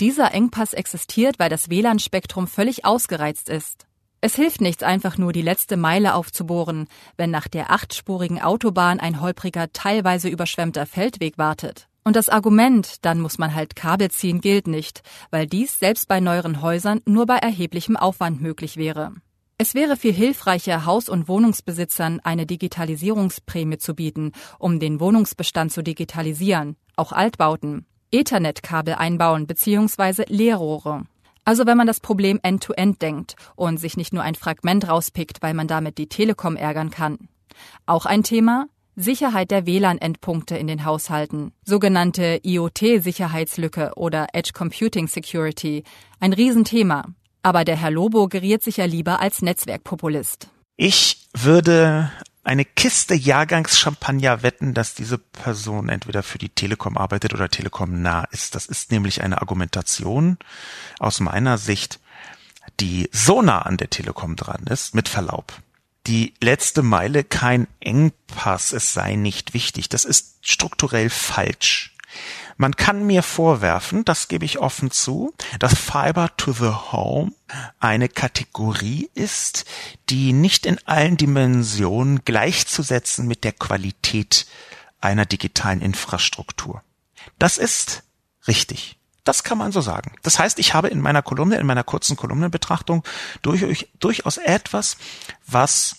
Dieser 0.00 0.32
Engpass 0.32 0.74
existiert, 0.74 1.38
weil 1.38 1.50
das 1.50 1.70
WLAN-Spektrum 1.70 2.46
völlig 2.46 2.84
ausgereizt 2.84 3.48
ist. 3.48 3.86
Es 4.20 4.34
hilft 4.34 4.60
nichts, 4.60 4.82
einfach 4.82 5.16
nur 5.16 5.32
die 5.32 5.42
letzte 5.42 5.76
Meile 5.76 6.14
aufzubohren, 6.14 6.88
wenn 7.16 7.30
nach 7.30 7.46
der 7.46 7.70
achtspurigen 7.70 8.40
Autobahn 8.40 8.98
ein 8.98 9.20
holpriger, 9.20 9.72
teilweise 9.72 10.28
überschwemmter 10.28 10.86
Feldweg 10.86 11.38
wartet. 11.38 11.88
Und 12.04 12.16
das 12.16 12.28
Argument, 12.28 13.04
dann 13.04 13.20
muss 13.20 13.38
man 13.38 13.54
halt 13.54 13.76
Kabel 13.76 14.10
ziehen, 14.10 14.40
gilt 14.40 14.66
nicht, 14.66 15.02
weil 15.30 15.46
dies 15.46 15.78
selbst 15.78 16.08
bei 16.08 16.20
neueren 16.20 16.62
Häusern 16.62 17.00
nur 17.04 17.26
bei 17.26 17.36
erheblichem 17.36 17.96
Aufwand 17.96 18.40
möglich 18.40 18.76
wäre. 18.76 19.12
Es 19.60 19.74
wäre 19.74 19.96
viel 19.96 20.12
hilfreicher, 20.12 20.86
Haus- 20.86 21.08
und 21.08 21.26
Wohnungsbesitzern 21.26 22.20
eine 22.22 22.46
Digitalisierungsprämie 22.46 23.78
zu 23.78 23.96
bieten, 23.96 24.30
um 24.60 24.78
den 24.78 25.00
Wohnungsbestand 25.00 25.72
zu 25.72 25.82
digitalisieren, 25.82 26.76
auch 26.94 27.10
Altbauten, 27.10 27.84
Ethernet-Kabel 28.12 28.94
einbauen 28.94 29.48
bzw. 29.48 30.26
Leerrohre. 30.28 31.06
Also 31.44 31.66
wenn 31.66 31.76
man 31.76 31.88
das 31.88 31.98
Problem 31.98 32.38
end-to-end 32.40 32.98
-End 32.98 33.02
denkt 33.02 33.34
und 33.56 33.78
sich 33.78 33.96
nicht 33.96 34.12
nur 34.12 34.22
ein 34.22 34.36
Fragment 34.36 34.86
rauspickt, 34.86 35.42
weil 35.42 35.54
man 35.54 35.66
damit 35.66 35.98
die 35.98 36.08
Telekom 36.08 36.54
ärgern 36.54 36.90
kann. 36.90 37.28
Auch 37.84 38.06
ein 38.06 38.22
Thema? 38.22 38.68
Sicherheit 38.94 39.50
der 39.50 39.66
WLAN-Endpunkte 39.66 40.56
in 40.56 40.68
den 40.68 40.84
Haushalten, 40.84 41.50
sogenannte 41.64 42.38
IoT-Sicherheitslücke 42.44 43.94
oder 43.96 44.28
Edge 44.34 44.52
Computing 44.52 45.08
Security, 45.08 45.82
ein 46.20 46.32
Riesenthema. 46.32 47.06
Aber 47.42 47.64
der 47.64 47.76
Herr 47.76 47.90
Lobo 47.90 48.28
geriert 48.28 48.62
sich 48.62 48.78
ja 48.78 48.84
lieber 48.84 49.20
als 49.20 49.42
Netzwerkpopulist. 49.42 50.48
Ich 50.76 51.28
würde 51.32 52.10
eine 52.44 52.64
Kiste 52.64 53.14
Jahrgangschampagner 53.14 54.42
wetten, 54.42 54.72
dass 54.72 54.94
diese 54.94 55.18
Person 55.18 55.88
entweder 55.88 56.22
für 56.22 56.38
die 56.38 56.48
Telekom 56.48 56.96
arbeitet 56.96 57.34
oder 57.34 57.50
Telekom 57.50 58.00
nah 58.00 58.24
ist. 58.30 58.54
Das 58.54 58.66
ist 58.66 58.90
nämlich 58.90 59.22
eine 59.22 59.40
Argumentation 59.40 60.38
aus 60.98 61.20
meiner 61.20 61.58
Sicht, 61.58 62.00
die 62.80 63.10
so 63.12 63.42
nah 63.42 63.62
an 63.62 63.76
der 63.76 63.90
Telekom 63.90 64.36
dran 64.36 64.64
ist, 64.70 64.94
mit 64.94 65.08
Verlaub. 65.08 65.52
Die 66.06 66.32
letzte 66.40 66.82
Meile 66.82 67.22
kein 67.22 67.66
Engpass, 67.80 68.72
es 68.72 68.94
sei 68.94 69.16
nicht 69.16 69.52
wichtig. 69.52 69.90
Das 69.90 70.06
ist 70.06 70.38
strukturell 70.40 71.10
falsch. 71.10 71.94
Man 72.60 72.74
kann 72.74 73.06
mir 73.06 73.22
vorwerfen, 73.22 74.04
das 74.04 74.26
gebe 74.26 74.44
ich 74.44 74.58
offen 74.58 74.90
zu, 74.90 75.32
dass 75.60 75.78
Fiber 75.78 76.36
to 76.36 76.52
the 76.52 76.72
Home 76.90 77.30
eine 77.78 78.08
Kategorie 78.08 79.08
ist, 79.14 79.64
die 80.10 80.32
nicht 80.32 80.66
in 80.66 80.78
allen 80.84 81.16
Dimensionen 81.16 82.24
gleichzusetzen 82.24 83.28
mit 83.28 83.44
der 83.44 83.52
Qualität 83.52 84.46
einer 85.00 85.24
digitalen 85.24 85.80
Infrastruktur. 85.80 86.82
Das 87.38 87.58
ist 87.58 88.02
richtig. 88.48 88.96
Das 89.22 89.44
kann 89.44 89.58
man 89.58 89.70
so 89.70 89.80
sagen. 89.80 90.16
Das 90.24 90.40
heißt, 90.40 90.58
ich 90.58 90.74
habe 90.74 90.88
in 90.88 91.00
meiner 91.00 91.22
Kolumne, 91.22 91.58
in 91.58 91.66
meiner 91.66 91.84
kurzen 91.84 92.16
Kolumnenbetrachtung 92.16 93.04
durchaus 93.42 94.36
etwas, 94.38 94.96
was, 95.46 95.96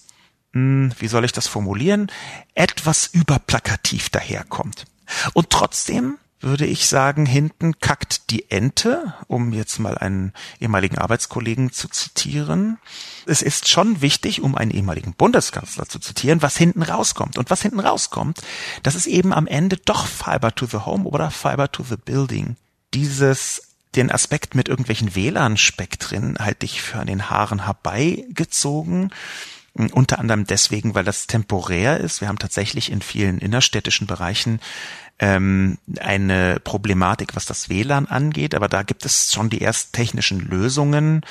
hm, 0.51 0.91
wie 0.99 1.07
soll 1.07 1.23
ich 1.23 1.31
das 1.31 1.47
formulieren, 1.47 2.11
etwas 2.53 3.07
überplakativ 3.07 4.09
daherkommt. 4.09 4.83
Und 5.33 5.51
trotzdem 5.51 6.17
würde 6.41 6.65
ich 6.65 6.87
sagen, 6.87 7.25
hinten 7.25 7.79
kackt 7.79 8.29
die 8.29 8.49
Ente, 8.49 9.13
um 9.27 9.51
jetzt 9.51 9.79
mal 9.79 9.97
einen 9.97 10.33
ehemaligen 10.59 10.97
Arbeitskollegen 10.97 11.71
zu 11.71 11.89
zitieren. 11.89 12.77
Es 13.25 13.41
ist 13.41 13.67
schon 13.67 14.01
wichtig, 14.01 14.41
um 14.41 14.55
einen 14.55 14.71
ehemaligen 14.71 15.13
Bundeskanzler 15.13 15.87
zu 15.87 15.99
zitieren, 15.99 16.41
was 16.41 16.57
hinten 16.57 16.81
rauskommt. 16.81 17.37
Und 17.37 17.49
was 17.49 17.61
hinten 17.61 17.79
rauskommt, 17.79 18.39
das 18.83 18.95
ist 18.95 19.07
eben 19.07 19.33
am 19.33 19.47
Ende 19.47 19.77
doch 19.77 20.07
Fiber 20.07 20.55
to 20.55 20.65
the 20.65 20.77
Home 20.77 21.03
oder 21.03 21.29
Fiber 21.31 21.71
to 21.71 21.83
the 21.83 21.97
Building. 21.97 22.55
Dieses 22.93 23.63
den 23.95 24.11
Aspekt 24.11 24.53
mit 24.53 24.69
irgendwelchen 24.69 25.15
WLAN-Spektren 25.15 26.37
halte 26.39 26.65
ich 26.65 26.81
für 26.81 26.99
an 26.99 27.07
den 27.07 27.29
Haaren 27.29 27.65
herbeigezogen. 27.65 29.11
Unter 29.87 30.19
anderem 30.19 30.45
deswegen, 30.45 30.93
weil 30.95 31.05
das 31.05 31.27
temporär 31.27 31.99
ist. 31.99 32.19
Wir 32.19 32.27
haben 32.27 32.39
tatsächlich 32.39 32.91
in 32.91 33.01
vielen 33.01 33.37
innerstädtischen 33.37 34.07
Bereichen 34.07 34.59
ähm, 35.19 35.77
eine 35.99 36.59
Problematik, 36.61 37.35
was 37.35 37.45
das 37.45 37.69
WLAN 37.69 38.07
angeht, 38.07 38.55
aber 38.55 38.67
da 38.67 38.83
gibt 38.83 39.05
es 39.05 39.33
schon 39.33 39.49
die 39.49 39.61
ersten 39.61 39.91
technischen 39.91 40.39
Lösungen, 40.39 41.25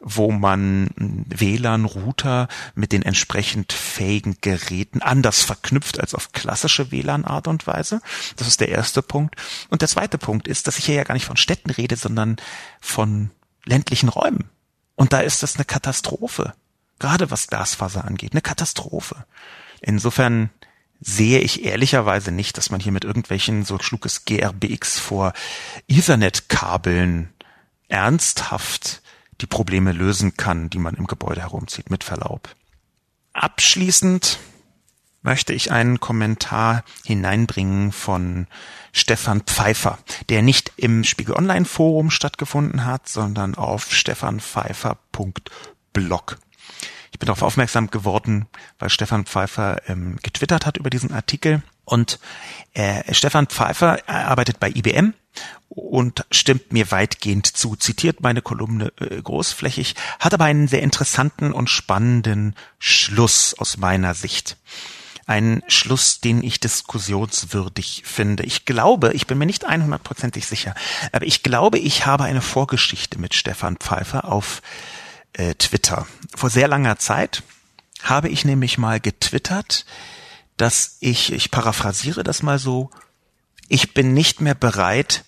wo 0.00 0.30
man 0.30 0.88
WLAN-Router 0.96 2.48
mit 2.74 2.92
den 2.92 3.02
entsprechend 3.02 3.72
fähigen 3.72 4.36
Geräten 4.40 5.02
anders 5.02 5.42
verknüpft 5.42 6.00
als 6.00 6.14
auf 6.14 6.32
klassische 6.32 6.92
WLAN-Art 6.92 7.48
und 7.48 7.66
Weise. 7.66 8.00
Das 8.36 8.46
ist 8.46 8.60
der 8.60 8.68
erste 8.68 9.02
Punkt. 9.02 9.36
Und 9.68 9.82
der 9.82 9.88
zweite 9.88 10.18
Punkt 10.18 10.46
ist, 10.46 10.66
dass 10.66 10.78
ich 10.78 10.86
hier 10.86 10.94
ja 10.96 11.04
gar 11.04 11.14
nicht 11.14 11.26
von 11.26 11.36
Städten 11.36 11.70
rede, 11.70 11.96
sondern 11.96 12.36
von 12.80 13.30
ländlichen 13.64 14.08
Räumen. 14.08 14.50
Und 14.94 15.12
da 15.12 15.20
ist 15.20 15.42
das 15.42 15.56
eine 15.56 15.64
Katastrophe. 15.64 16.54
Gerade 16.98 17.30
was 17.30 17.48
Glasfaser 17.48 18.04
angeht, 18.04 18.32
eine 18.32 18.42
Katastrophe. 18.42 19.24
Insofern 19.80 20.50
sehe 21.00 21.40
ich 21.40 21.64
ehrlicherweise 21.64 22.30
nicht, 22.32 22.56
dass 22.56 22.70
man 22.70 22.80
hier 22.80 22.92
mit 22.92 23.04
irgendwelchen, 23.04 23.64
so 23.64 23.78
schlug 23.78 24.06
es 24.06 24.24
GRBX 24.24 24.98
vor, 24.98 25.34
Ethernet-Kabeln 25.88 27.28
ernsthaft 27.88 29.02
die 29.40 29.46
Probleme 29.46 29.92
lösen 29.92 30.36
kann, 30.36 30.70
die 30.70 30.78
man 30.78 30.94
im 30.94 31.06
Gebäude 31.06 31.42
herumzieht, 31.42 31.90
mit 31.90 32.04
Verlaub. 32.04 32.54
Abschließend 33.32 34.38
möchte 35.22 35.52
ich 35.52 35.72
einen 35.72 35.98
Kommentar 36.00 36.84
hineinbringen 37.04 37.92
von 37.92 38.46
Stefan 38.92 39.40
Pfeiffer, 39.40 39.98
der 40.28 40.42
nicht 40.42 40.72
im 40.76 41.02
Spiegel 41.02 41.34
Online 41.34 41.64
Forum 41.64 42.10
stattgefunden 42.10 42.84
hat, 42.84 43.08
sondern 43.08 43.56
auf 43.56 43.92
stefanpfeiffer.blog. 43.92 46.38
Ich 47.14 47.20
bin 47.20 47.28
darauf 47.28 47.42
aufmerksam 47.42 47.92
geworden, 47.92 48.46
weil 48.80 48.90
Stefan 48.90 49.24
Pfeiffer 49.24 49.80
ähm, 49.86 50.18
getwittert 50.24 50.66
hat 50.66 50.78
über 50.78 50.90
diesen 50.90 51.12
Artikel. 51.12 51.62
Und 51.84 52.18
äh, 52.72 53.14
Stefan 53.14 53.46
Pfeiffer 53.46 54.00
arbeitet 54.08 54.58
bei 54.58 54.68
IBM 54.68 55.14
und 55.68 56.26
stimmt 56.32 56.72
mir 56.72 56.90
weitgehend 56.90 57.46
zu, 57.46 57.76
zitiert 57.76 58.20
meine 58.20 58.42
Kolumne 58.42 58.92
äh, 58.98 59.22
großflächig, 59.22 59.94
hat 60.18 60.34
aber 60.34 60.46
einen 60.46 60.66
sehr 60.66 60.82
interessanten 60.82 61.52
und 61.52 61.70
spannenden 61.70 62.56
Schluss 62.80 63.54
aus 63.56 63.76
meiner 63.76 64.14
Sicht. 64.14 64.56
Ein 65.26 65.62
Schluss, 65.68 66.20
den 66.20 66.42
ich 66.42 66.58
diskussionswürdig 66.58 68.02
finde. 68.04 68.42
Ich 68.42 68.64
glaube, 68.64 69.12
ich 69.12 69.28
bin 69.28 69.38
mir 69.38 69.46
nicht 69.46 69.68
100%ig 69.68 70.44
sicher, 70.44 70.74
aber 71.12 71.26
ich 71.26 71.44
glaube, 71.44 71.78
ich 71.78 72.06
habe 72.06 72.24
eine 72.24 72.42
Vorgeschichte 72.42 73.20
mit 73.20 73.34
Stefan 73.34 73.76
Pfeiffer 73.76 74.24
auf 74.24 74.62
äh, 75.34 75.54
Twitter. 75.54 76.06
Vor 76.34 76.50
sehr 76.50 76.68
langer 76.68 76.98
Zeit 76.98 77.42
habe 78.02 78.28
ich 78.28 78.44
nämlich 78.44 78.78
mal 78.78 79.00
getwittert, 79.00 79.84
dass 80.56 80.96
ich, 81.00 81.32
ich 81.32 81.50
paraphrasiere 81.50 82.22
das 82.22 82.42
mal 82.42 82.58
so, 82.58 82.90
ich 83.68 83.94
bin 83.94 84.12
nicht 84.12 84.40
mehr 84.40 84.54
bereit, 84.54 85.24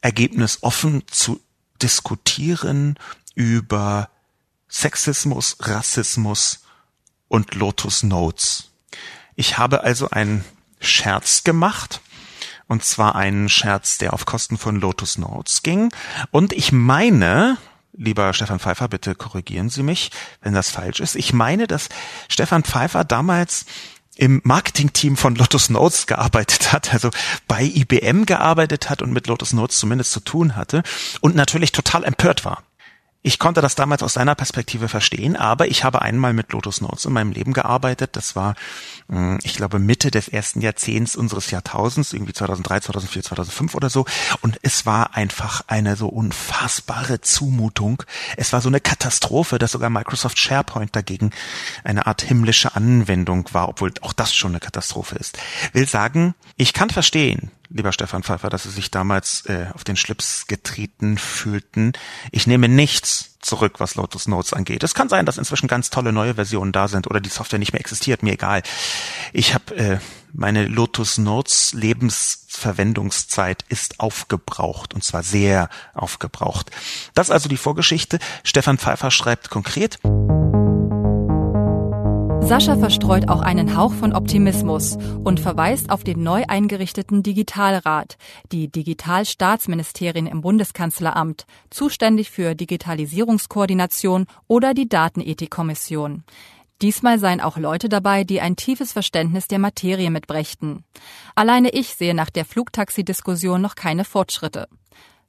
ergebnisoffen 0.00 1.02
zu 1.08 1.40
diskutieren 1.82 2.98
über 3.34 4.10
Sexismus, 4.68 5.56
Rassismus 5.60 6.62
und 7.28 7.54
Lotus 7.54 8.02
Notes. 8.02 8.70
Ich 9.34 9.58
habe 9.58 9.82
also 9.82 10.10
einen 10.10 10.44
Scherz 10.80 11.44
gemacht, 11.44 12.00
und 12.68 12.84
zwar 12.84 13.16
einen 13.16 13.48
Scherz, 13.48 13.98
der 13.98 14.12
auf 14.12 14.26
Kosten 14.26 14.56
von 14.56 14.76
Lotus 14.76 15.18
Notes 15.18 15.62
ging. 15.62 15.92
Und 16.30 16.52
ich 16.52 16.70
meine, 16.70 17.58
lieber 18.00 18.32
Stefan 18.32 18.58
Pfeiffer, 18.58 18.88
bitte 18.88 19.14
korrigieren 19.14 19.68
Sie 19.68 19.82
mich, 19.82 20.10
wenn 20.40 20.54
das 20.54 20.70
falsch 20.70 21.00
ist. 21.00 21.14
Ich 21.14 21.32
meine, 21.32 21.66
dass 21.66 21.88
Stefan 22.28 22.64
Pfeiffer 22.64 23.04
damals 23.04 23.66
im 24.16 24.40
Marketingteam 24.42 25.16
von 25.16 25.34
Lotus 25.36 25.70
Notes 25.70 26.06
gearbeitet 26.06 26.72
hat, 26.72 26.92
also 26.92 27.10
bei 27.46 27.62
IBM 27.62 28.26
gearbeitet 28.26 28.90
hat 28.90 29.02
und 29.02 29.12
mit 29.12 29.26
Lotus 29.26 29.52
Notes 29.52 29.78
zumindest 29.78 30.12
zu 30.12 30.20
tun 30.20 30.56
hatte 30.56 30.82
und 31.20 31.36
natürlich 31.36 31.72
total 31.72 32.04
empört 32.04 32.44
war. 32.44 32.62
Ich 33.22 33.38
konnte 33.38 33.60
das 33.60 33.74
damals 33.74 34.02
aus 34.02 34.14
seiner 34.14 34.34
Perspektive 34.34 34.88
verstehen, 34.88 35.36
aber 35.36 35.68
ich 35.68 35.84
habe 35.84 36.00
einmal 36.00 36.32
mit 36.32 36.52
Lotus 36.52 36.80
Notes 36.80 37.04
in 37.04 37.12
meinem 37.12 37.32
Leben 37.32 37.52
gearbeitet. 37.52 38.16
Das 38.16 38.34
war, 38.34 38.54
hm, 39.10 39.38
ich 39.42 39.54
glaube, 39.54 39.78
Mitte 39.78 40.10
des 40.10 40.28
ersten 40.28 40.62
Jahrzehnts 40.62 41.16
unseres 41.16 41.50
Jahrtausends, 41.50 42.14
irgendwie 42.14 42.32
2003, 42.32 42.80
2004, 42.80 43.22
2005 43.24 43.74
oder 43.74 43.90
so. 43.90 44.06
Und 44.40 44.58
es 44.62 44.86
war 44.86 45.16
einfach 45.16 45.62
eine 45.66 45.96
so 45.96 46.08
unfassbare 46.08 47.20
Zumutung. 47.20 48.02
Es 48.38 48.54
war 48.54 48.62
so 48.62 48.70
eine 48.70 48.80
Katastrophe, 48.80 49.58
dass 49.58 49.72
sogar 49.72 49.90
Microsoft 49.90 50.38
SharePoint 50.38 50.96
dagegen 50.96 51.30
eine 51.84 52.06
Art 52.06 52.22
himmlische 52.22 52.74
Anwendung 52.74 53.50
war, 53.52 53.68
obwohl 53.68 53.92
auch 54.00 54.14
das 54.14 54.34
schon 54.34 54.52
eine 54.52 54.60
Katastrophe 54.60 55.16
ist. 55.16 55.36
Will 55.74 55.86
sagen, 55.86 56.34
ich 56.56 56.72
kann 56.72 56.88
verstehen, 56.88 57.50
lieber 57.70 57.92
Stefan 57.92 58.22
Pfeiffer, 58.22 58.50
dass 58.50 58.64
Sie 58.64 58.70
sich 58.70 58.90
damals 58.90 59.46
äh, 59.46 59.66
auf 59.72 59.84
den 59.84 59.96
Schlips 59.96 60.46
getreten 60.46 61.16
fühlten. 61.18 61.92
Ich 62.32 62.46
nehme 62.46 62.68
nichts 62.68 63.36
zurück, 63.40 63.74
was 63.78 63.94
Lotus 63.94 64.28
Notes 64.28 64.52
angeht. 64.52 64.82
Es 64.82 64.94
kann 64.94 65.08
sein, 65.08 65.24
dass 65.24 65.38
inzwischen 65.38 65.68
ganz 65.68 65.88
tolle 65.88 66.12
neue 66.12 66.34
Versionen 66.34 66.72
da 66.72 66.88
sind 66.88 67.06
oder 67.06 67.20
die 67.20 67.30
Software 67.30 67.58
nicht 67.58 67.72
mehr 67.72 67.80
existiert, 67.80 68.22
mir 68.22 68.34
egal. 68.34 68.62
Ich 69.32 69.54
habe 69.54 69.74
äh, 69.76 69.98
meine 70.32 70.66
Lotus 70.66 71.16
Notes 71.18 71.72
Lebensverwendungszeit 71.72 73.64
ist 73.68 74.00
aufgebraucht 74.00 74.92
und 74.94 75.02
zwar 75.02 75.22
sehr 75.22 75.68
aufgebraucht. 75.94 76.70
Das 77.14 77.28
ist 77.28 77.32
also 77.32 77.48
die 77.48 77.56
Vorgeschichte. 77.56 78.18
Stefan 78.44 78.78
Pfeiffer 78.78 79.10
schreibt 79.10 79.48
konkret. 79.50 79.98
Sascha 82.50 82.76
verstreut 82.76 83.28
auch 83.28 83.42
einen 83.42 83.76
Hauch 83.76 83.92
von 83.92 84.12
Optimismus 84.12 84.96
und 85.22 85.38
verweist 85.38 85.90
auf 85.90 86.02
den 86.02 86.24
neu 86.24 86.42
eingerichteten 86.48 87.22
Digitalrat, 87.22 88.16
die 88.50 88.66
Digitalstaatsministerien 88.66 90.26
im 90.26 90.40
Bundeskanzleramt, 90.40 91.46
zuständig 91.70 92.32
für 92.32 92.56
Digitalisierungskoordination 92.56 94.26
oder 94.48 94.74
die 94.74 94.88
Datenethikkommission. 94.88 96.24
Diesmal 96.82 97.20
seien 97.20 97.40
auch 97.40 97.56
Leute 97.56 97.88
dabei, 97.88 98.24
die 98.24 98.40
ein 98.40 98.56
tiefes 98.56 98.92
Verständnis 98.92 99.46
der 99.46 99.60
Materie 99.60 100.10
mitbrächten. 100.10 100.82
Alleine 101.36 101.70
ich 101.70 101.94
sehe 101.94 102.14
nach 102.14 102.30
der 102.30 102.44
Flugtaxi-Diskussion 102.44 103.60
noch 103.60 103.76
keine 103.76 104.04
Fortschritte. 104.04 104.66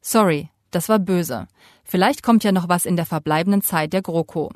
Sorry, 0.02 0.50
das 0.72 0.90
war 0.90 0.98
böse. 0.98 1.46
Vielleicht 1.84 2.24
kommt 2.24 2.44
ja 2.44 2.52
noch 2.52 2.68
was 2.68 2.88
in 2.88 2.96
der 2.96 3.06
verbleibenden 3.06 3.62
Zeit 3.62 3.94
der 3.94 4.02
GroKo. 4.02 4.50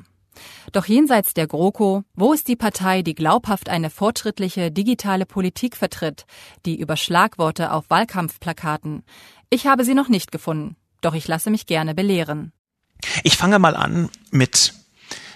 Doch 0.72 0.86
jenseits 0.86 1.34
der 1.34 1.46
GroKo, 1.46 2.04
wo 2.14 2.32
ist 2.32 2.48
die 2.48 2.56
Partei, 2.56 3.02
die 3.02 3.14
glaubhaft 3.14 3.68
eine 3.68 3.90
fortschrittliche 3.90 4.70
digitale 4.70 5.26
Politik 5.26 5.76
vertritt, 5.76 6.26
die 6.64 6.78
über 6.78 6.96
Schlagworte 6.96 7.72
auf 7.72 7.88
Wahlkampfplakaten? 7.88 9.04
Ich 9.50 9.66
habe 9.66 9.84
sie 9.84 9.94
noch 9.94 10.08
nicht 10.08 10.32
gefunden, 10.32 10.76
doch 11.00 11.14
ich 11.14 11.28
lasse 11.28 11.50
mich 11.50 11.66
gerne 11.66 11.94
belehren. 11.94 12.52
Ich 13.22 13.36
fange 13.36 13.58
mal 13.58 13.76
an 13.76 14.10
mit 14.30 14.74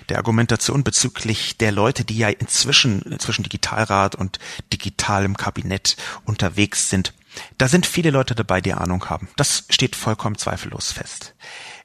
der 0.09 0.19
Argumentation 0.19 0.83
bezüglich 0.83 1.57
der 1.57 1.73
Leute, 1.73 2.05
die 2.05 2.19
ja 2.19 2.29
inzwischen 2.29 3.19
zwischen 3.21 3.45
Digitalrat 3.45 4.17
und 4.17 4.39
digitalem 4.73 5.37
Kabinett 5.37 5.97
unterwegs 6.25 6.91
sind. 6.91 7.15
Da 7.59 7.69
sind 7.69 7.87
viele 7.87 8.11
Leute 8.11 8.35
dabei, 8.35 8.61
die 8.61 8.73
Ahnung 8.73 9.09
haben. 9.09 9.29
Das 9.37 9.65
steht 9.71 9.95
vollkommen 9.95 10.37
zweifellos 10.37 10.91
fest. 10.91 11.35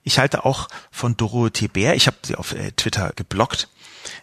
Ich 0.06 0.20
halte 0.20 0.46
auch 0.46 0.68
von 0.92 1.18
Dorothee 1.18 1.68
Bär, 1.68 1.96
ich 1.96 2.06
habe 2.06 2.18
sie 2.24 2.36
auf 2.36 2.54
äh, 2.54 2.72
Twitter 2.72 3.12
geblockt, 3.16 3.68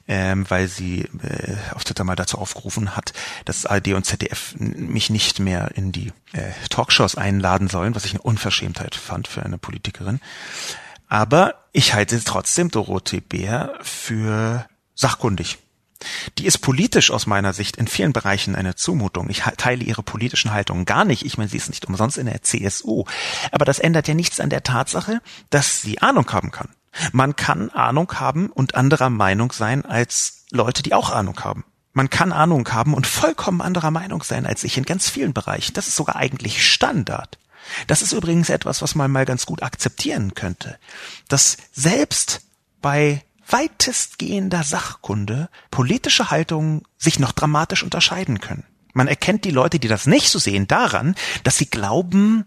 ähm, 0.07 0.49
weil 0.49 0.69
sie 0.69 1.01
äh, 1.01 1.57
auf 1.75 1.83
Twitter 1.83 2.05
mal 2.05 2.15
dazu 2.15 2.39
aufgerufen 2.39 2.95
hat, 2.97 3.13
dass 3.45 3.67
ARD 3.67 3.89
und 3.89 4.07
ZDF 4.07 4.55
mich 4.59 5.11
nicht 5.11 5.41
mehr 5.41 5.73
in 5.75 5.91
die 5.91 6.13
äh, 6.33 6.53
Talkshows 6.71 7.17
einladen 7.17 7.69
sollen, 7.69 7.97
was 7.97 8.05
ich 8.05 8.13
eine 8.13 8.23
Unverschämtheit 8.23 8.95
fand 8.95 9.27
für 9.27 9.43
eine 9.43 9.59
Politikerin. 9.59 10.21
Aber 11.09 11.57
ich 11.73 11.95
halte 11.95 12.23
trotzdem 12.23 12.71
Dorothee 12.71 13.21
Bär 13.21 13.75
für 13.83 14.67
sachkundig. 14.95 15.59
Die 16.39 16.47
ist 16.47 16.59
politisch 16.59 17.11
aus 17.11 17.27
meiner 17.27 17.53
Sicht 17.53 17.77
in 17.77 17.87
vielen 17.87 18.13
Bereichen 18.13 18.55
eine 18.55 18.75
Zumutung. 18.75 19.31
Ich 19.31 19.43
teile 19.57 19.85
ihre 19.85 20.03
politischen 20.03 20.53
Haltungen 20.53 20.85
gar 20.85 21.05
nicht. 21.05 21.25
Ich 21.25 21.39
meine, 21.39 21.51
sie 21.51 21.57
ist 21.57 21.69
nicht 21.69 21.87
umsonst 21.87 22.19
in 22.19 22.27
der 22.27 22.43
CSU. 22.43 23.05
Aber 23.51 23.65
das 23.65 23.79
ändert 23.79 24.09
ja 24.09 24.15
nichts 24.15 24.41
an 24.41 24.51
der 24.51 24.63
Tatsache, 24.63 25.21
dass 25.51 25.83
sie 25.83 26.01
Ahnung 26.01 26.31
haben 26.33 26.51
kann. 26.51 26.69
Man 27.13 27.37
kann 27.37 27.71
Ahnung 27.71 28.13
haben 28.15 28.51
und 28.51 28.75
anderer 28.75 29.11
Meinung 29.11 29.53
sein 29.53 29.85
als 29.85 30.45
Leute, 30.51 30.83
die 30.83 30.95
auch 30.95 31.11
Ahnung 31.11 31.41
haben. 31.41 31.65
Man 31.95 32.11
kann 32.11 32.33
Ahnung 32.33 32.69
haben 32.71 32.95
und 32.95 33.07
vollkommen 33.07 33.61
anderer 33.61 33.91
Meinung 33.91 34.23
sein 34.23 34.47
als 34.47 34.65
ich 34.65 34.79
in 34.79 34.85
ganz 34.85 35.11
vielen 35.11 35.35
Bereichen. 35.35 35.75
Das 35.75 35.89
ist 35.89 35.97
sogar 35.97 36.17
eigentlich 36.17 36.67
Standard. 36.67 37.39
Das 37.87 38.03
ist 38.03 38.13
übrigens 38.13 38.51
etwas, 38.51 38.83
was 38.83 38.95
man 38.95 39.11
mal 39.11 39.25
ganz 39.25 39.47
gut 39.47 39.63
akzeptieren 39.63 40.35
könnte. 40.35 40.79
Dass 41.29 41.57
selbst 41.73 42.43
bei 42.81 43.23
weitestgehender 43.49 44.63
Sachkunde 44.63 45.49
politische 45.71 46.31
Haltungen 46.31 46.83
sich 46.99 47.19
noch 47.19 47.33
dramatisch 47.33 47.83
unterscheiden 47.83 48.41
können. 48.41 48.65
Man 48.95 49.09
erkennt 49.09 49.45
die 49.45 49.51
Leute, 49.51 49.79
die 49.79 49.89
das 49.89 50.07
nicht 50.07 50.29
so 50.29 50.39
sehen, 50.39 50.69
daran, 50.69 51.15
dass 51.45 51.57
sie 51.57 51.67
glauben, 51.67 52.45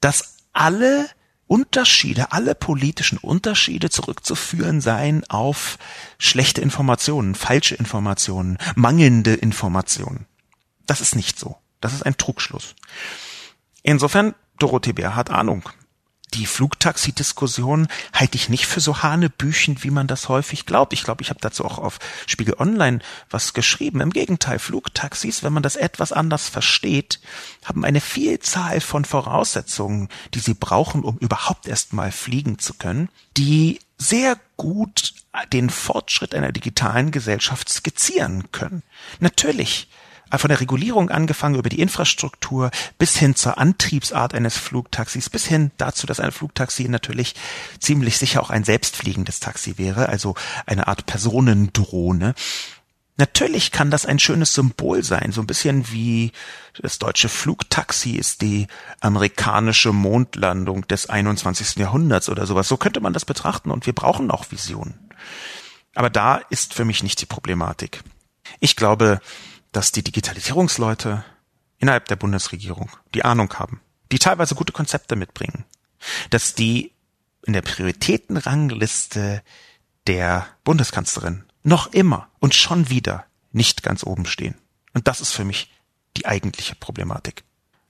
dass 0.00 0.36
alle 0.52 1.08
Unterschiede, 1.46 2.32
alle 2.32 2.54
politischen 2.54 3.18
Unterschiede 3.18 3.90
zurückzuführen 3.90 4.80
seien 4.80 5.28
auf 5.28 5.78
schlechte 6.18 6.60
Informationen, 6.60 7.34
falsche 7.34 7.74
Informationen, 7.74 8.58
mangelnde 8.74 9.34
Informationen. 9.34 10.26
Das 10.86 11.00
ist 11.00 11.14
nicht 11.14 11.38
so. 11.38 11.56
Das 11.80 11.92
ist 11.92 12.06
ein 12.06 12.16
Trugschluss. 12.16 12.74
Insofern, 13.82 14.34
Dorothee 14.58 14.92
Bär 14.92 15.16
hat 15.16 15.30
Ahnung 15.30 15.68
die 16.34 16.46
Flugtaxi-Diskussion 16.46 17.88
halte 18.12 18.36
ich 18.36 18.48
nicht 18.48 18.66
für 18.66 18.80
so 18.80 19.02
hanebüchen, 19.02 19.82
wie 19.82 19.90
man 19.90 20.06
das 20.06 20.28
häufig 20.28 20.66
glaubt. 20.66 20.92
Ich 20.92 21.04
glaube, 21.04 21.22
ich 21.22 21.30
habe 21.30 21.40
dazu 21.40 21.64
auch 21.64 21.78
auf 21.78 21.98
Spiegel 22.26 22.54
Online 22.58 23.00
was 23.30 23.52
geschrieben. 23.52 24.00
Im 24.00 24.10
Gegenteil, 24.10 24.58
Flugtaxis, 24.58 25.42
wenn 25.42 25.52
man 25.52 25.62
das 25.62 25.76
etwas 25.76 26.12
anders 26.12 26.48
versteht, 26.48 27.20
haben 27.64 27.84
eine 27.84 28.00
Vielzahl 28.00 28.80
von 28.80 29.04
Voraussetzungen, 29.04 30.08
die 30.34 30.40
sie 30.40 30.54
brauchen, 30.54 31.02
um 31.04 31.18
überhaupt 31.18 31.68
erst 31.68 31.92
mal 31.92 32.12
fliegen 32.12 32.58
zu 32.58 32.74
können, 32.74 33.08
die 33.36 33.80
sehr 33.98 34.36
gut 34.56 35.14
den 35.52 35.70
Fortschritt 35.70 36.34
einer 36.34 36.52
digitalen 36.52 37.10
Gesellschaft 37.10 37.68
skizzieren 37.68 38.50
können. 38.52 38.82
Natürlich 39.20 39.88
von 40.38 40.48
der 40.48 40.60
Regulierung 40.60 41.10
angefangen 41.10 41.56
über 41.56 41.68
die 41.68 41.80
Infrastruktur 41.80 42.70
bis 42.98 43.16
hin 43.16 43.34
zur 43.34 43.58
Antriebsart 43.58 44.34
eines 44.34 44.56
Flugtaxis, 44.56 45.30
bis 45.30 45.46
hin 45.46 45.70
dazu, 45.76 46.06
dass 46.06 46.20
ein 46.20 46.32
Flugtaxi 46.32 46.88
natürlich 46.88 47.34
ziemlich 47.78 48.18
sicher 48.18 48.42
auch 48.42 48.50
ein 48.50 48.64
selbstfliegendes 48.64 49.40
Taxi 49.40 49.78
wäre, 49.78 50.08
also 50.08 50.34
eine 50.66 50.88
Art 50.88 51.06
Personendrohne. 51.06 52.34
Natürlich 53.18 53.72
kann 53.72 53.90
das 53.90 54.06
ein 54.06 54.18
schönes 54.18 54.54
Symbol 54.54 55.04
sein, 55.04 55.32
so 55.32 55.42
ein 55.42 55.46
bisschen 55.46 55.92
wie 55.92 56.32
das 56.80 56.98
deutsche 56.98 57.28
Flugtaxi 57.28 58.12
ist 58.12 58.40
die 58.40 58.66
amerikanische 59.00 59.92
Mondlandung 59.92 60.88
des 60.88 61.10
21. 61.10 61.76
Jahrhunderts 61.76 62.30
oder 62.30 62.46
sowas. 62.46 62.68
So 62.68 62.78
könnte 62.78 63.00
man 63.00 63.12
das 63.12 63.26
betrachten 63.26 63.70
und 63.70 63.84
wir 63.84 63.92
brauchen 63.92 64.30
auch 64.30 64.50
Visionen. 64.50 65.10
Aber 65.94 66.08
da 66.08 66.36
ist 66.36 66.72
für 66.72 66.86
mich 66.86 67.02
nicht 67.02 67.20
die 67.20 67.26
Problematik. 67.26 68.02
Ich 68.60 68.76
glaube, 68.76 69.20
dass 69.72 69.92
die 69.92 70.04
Digitalisierungsleute 70.04 71.24
innerhalb 71.78 72.06
der 72.06 72.16
Bundesregierung 72.16 72.90
die 73.14 73.24
Ahnung 73.24 73.52
haben, 73.54 73.80
die 74.12 74.18
teilweise 74.18 74.54
gute 74.54 74.72
Konzepte 74.72 75.16
mitbringen, 75.16 75.64
dass 76.30 76.54
die 76.54 76.92
in 77.44 77.54
der 77.54 77.62
Prioritätenrangliste 77.62 79.42
der 80.06 80.46
Bundeskanzlerin 80.64 81.44
noch 81.62 81.92
immer 81.92 82.28
und 82.38 82.54
schon 82.54 82.88
wieder 82.88 83.24
nicht 83.52 83.82
ganz 83.82 84.04
oben 84.04 84.26
stehen. 84.26 84.54
Und 84.94 85.08
das 85.08 85.20
ist 85.20 85.32
für 85.32 85.44
mich 85.44 85.70
die 86.16 86.26
eigentliche 86.26 86.74
Problematik. 86.74 87.44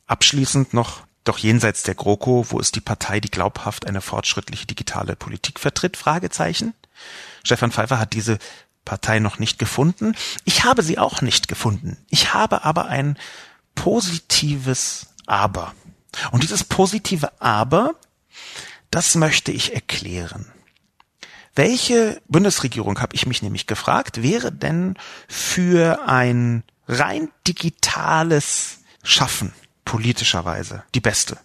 Abschließend 0.07 0.75
noch, 0.75 1.03
doch 1.25 1.39
jenseits 1.39 1.83
der 1.83 1.95
GroKo, 1.95 2.47
wo 2.51 2.59
ist 2.59 2.75
die 2.77 2.81
Partei, 2.81 3.21
die 3.21 3.31
glaubhaft 3.31 3.87
eine 3.87 4.01
fortschrittliche 4.01 4.67
digitale 4.67 5.17
Politik 5.17 5.59
vertritt? 5.59 5.97
Fragezeichen. 5.97 6.75
Stefan 7.45 7.73
Pfeiffer 7.73 7.99
hat 7.99 8.13
diese 8.13 8.39
Partei 8.85 9.19
noch 9.19 9.39
nicht 9.39 9.59
gefunden. 9.59 10.15
Ich 10.45 10.65
habe 10.65 10.83
sie 10.83 10.99
auch 10.99 11.23
nicht 11.23 11.49
gefunden. 11.49 11.97
Ich 12.11 12.35
habe 12.35 12.65
aber 12.65 12.87
ein 12.87 13.17
positives 13.75 15.07
Aber. 15.27 15.75
Und 16.31 16.43
dieses 16.43 16.65
positive 16.65 17.33
Aber, 17.41 17.95
das 18.91 19.15
möchte 19.15 19.53
ich 19.53 19.75
erklären. 19.75 20.53
Welche 21.55 22.21
Bundesregierung, 22.29 23.01
habe 23.01 23.15
ich 23.15 23.27
mich 23.27 23.43
nämlich 23.43 23.67
gefragt, 23.67 24.23
wäre 24.23 24.53
denn 24.53 24.97
für 25.29 26.09
ein 26.09 26.65
rein 26.89 27.31
digitales 27.47 28.79
Schaffen 29.03 29.53
politischerweise 29.85 30.85
die 30.95 31.01
beste? 31.01 31.39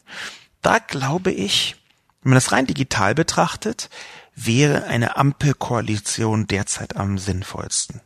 Da 0.62 0.80
glaube 0.80 1.32
ich, 1.32 1.76
wenn 2.22 2.32
man 2.32 2.38
das 2.38 2.52
rein 2.52 2.68
digital 2.68 3.16
betrachtet, 3.16 3.90
wäre 4.38 4.86
eine 4.86 5.18
Ampelkoalition 5.18 6.48
derzeit 6.48 6.96
am 6.96 7.18
sinnvollsten. 7.18 8.02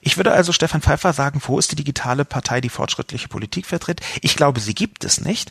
Ich 0.00 0.16
würde 0.16 0.32
also 0.32 0.52
Stefan 0.52 0.80
Pfeiffer 0.80 1.12
sagen, 1.12 1.42
wo 1.44 1.58
ist 1.58 1.72
die 1.72 1.76
digitale 1.76 2.24
Partei, 2.24 2.60
die 2.60 2.68
fortschrittliche 2.68 3.26
Politik 3.26 3.66
vertritt? 3.66 4.00
Ich 4.20 4.36
glaube, 4.36 4.60
sie 4.60 4.74
gibt 4.74 5.04
es 5.04 5.20
nicht. 5.20 5.50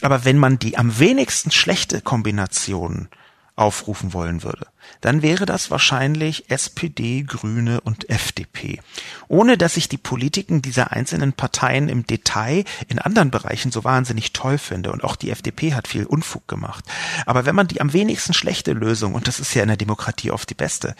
Aber 0.00 0.24
wenn 0.24 0.38
man 0.38 0.60
die 0.60 0.78
am 0.78 0.98
wenigsten 1.00 1.50
schlechte 1.50 2.00
Kombination 2.00 3.08
aufrufen 3.56 4.12
wollen 4.12 4.42
würde, 4.42 4.66
dann 5.00 5.22
wäre 5.22 5.46
das 5.46 5.70
wahrscheinlich 5.70 6.50
SPD, 6.50 7.22
Grüne 7.22 7.80
und 7.80 8.10
FDP. 8.10 8.80
Ohne 9.28 9.56
dass 9.56 9.76
ich 9.76 9.88
die 9.88 9.96
Politiken 9.96 10.60
dieser 10.60 10.90
einzelnen 10.90 11.32
Parteien 11.32 11.88
im 11.88 12.04
Detail 12.04 12.64
in 12.88 12.98
anderen 12.98 13.30
Bereichen 13.30 13.70
so 13.70 13.84
wahnsinnig 13.84 14.32
toll 14.32 14.58
finde. 14.58 14.90
Und 14.90 15.04
auch 15.04 15.14
die 15.14 15.30
FDP 15.30 15.74
hat 15.74 15.86
viel 15.86 16.04
Unfug 16.04 16.48
gemacht. 16.48 16.84
Aber 17.26 17.46
wenn 17.46 17.54
man 17.54 17.68
die 17.68 17.80
am 17.80 17.92
wenigsten 17.92 18.34
schlechte 18.34 18.72
Lösung, 18.72 19.14
und 19.14 19.28
das 19.28 19.38
ist 19.38 19.54
ja 19.54 19.62
in 19.62 19.68
der 19.68 19.76
Demokratie 19.76 20.32
oft 20.32 20.50
die 20.50 20.54
beste, 20.54 20.96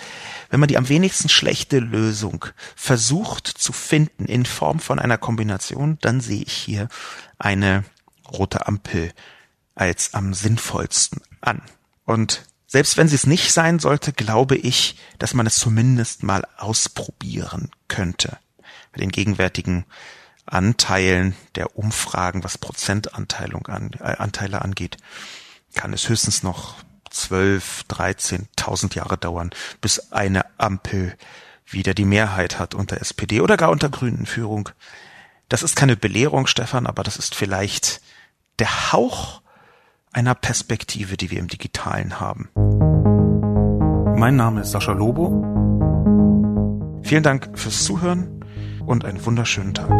wenn 0.51 0.61
man 0.61 0.69
die 0.69 0.79
am 0.79 0.89
wenigsten 0.89 1.29
schlechte 1.29 1.81
Lösung 1.81 2.45
versucht 2.77 3.49
zu 3.49 3.73
finden 3.73 4.27
in 4.27 4.47
Form 4.47 4.79
von 4.79 5.01
einer 5.01 5.19
Kombination, 5.19 5.99
dann 6.01 6.21
sehe 6.21 6.43
ich 6.43 6.53
hier 6.53 6.89
eine 7.37 7.85
rote 8.31 8.69
Ampel 8.69 9.13
als 9.75 10.15
am 10.15 10.35
sinnvollsten 10.35 11.21
an. 11.41 11.63
Und 12.05 12.45
selbst 12.67 12.97
wenn 12.97 13.09
sie 13.09 13.15
es 13.15 13.27
nicht 13.27 13.53
sein 13.53 13.79
sollte, 13.79 14.13
glaube 14.13 14.57
ich, 14.57 14.97
dass 15.19 15.35
man 15.35 15.47
es 15.47 15.59
zumindest 15.59 16.23
mal 16.23 16.47
ausprobieren 16.57 17.71
könnte. 17.89 18.39
Bei 18.93 18.99
den 18.99 19.11
gegenwärtigen 19.11 19.85
Anteilen 20.47 21.35
der 21.55 21.77
Umfragen, 21.77 22.45
was 22.45 22.59
Prozentanteilung 22.59 23.67
an, 23.69 23.93
äh, 24.01 24.17
Anteile 24.17 24.63
angeht, 24.63 24.97
kann 25.75 25.93
es 25.93 26.09
höchstens 26.09 26.43
noch 26.43 26.77
12, 27.11 27.85
13.000 27.89 28.95
Jahre 28.97 29.17
dauern, 29.17 29.51
bis 29.81 30.13
eine 30.13 30.45
Ampel 30.59 31.17
wieder 31.67 31.95
die 31.95 32.05
Mehrheit 32.05 32.59
hat 32.59 32.75
unter 32.75 33.01
SPD 33.01 33.41
oder 33.41 33.57
gar 33.57 33.71
unter 33.71 33.89
Grünen 33.89 34.27
Führung. 34.27 34.69
Das 35.49 35.63
ist 35.63 35.77
keine 35.77 35.97
Belehrung, 35.97 36.47
Stefan, 36.47 36.87
aber 36.87 37.03
das 37.03 37.17
ist 37.17 37.35
vielleicht 37.35 38.01
der 38.59 38.93
Hauch 38.93 39.43
einer 40.15 40.35
Perspektive, 40.35 41.17
die 41.17 41.31
wir 41.31 41.39
im 41.39 41.49
Digitalen 41.49 42.21
haben. 42.21 42.49
Mein 44.17 44.37
Name 44.37 44.63
ist 44.63 44.71
Sascha 44.71 44.93
Lobo. 44.93 45.43
Vielen 47.03 47.23
Dank 47.23 47.51
fürs 47.59 47.85
Zuhören 47.85 48.41
und 48.87 49.05
einen 49.05 49.25
wunderschönen 49.27 49.75
Tag. 49.75 49.91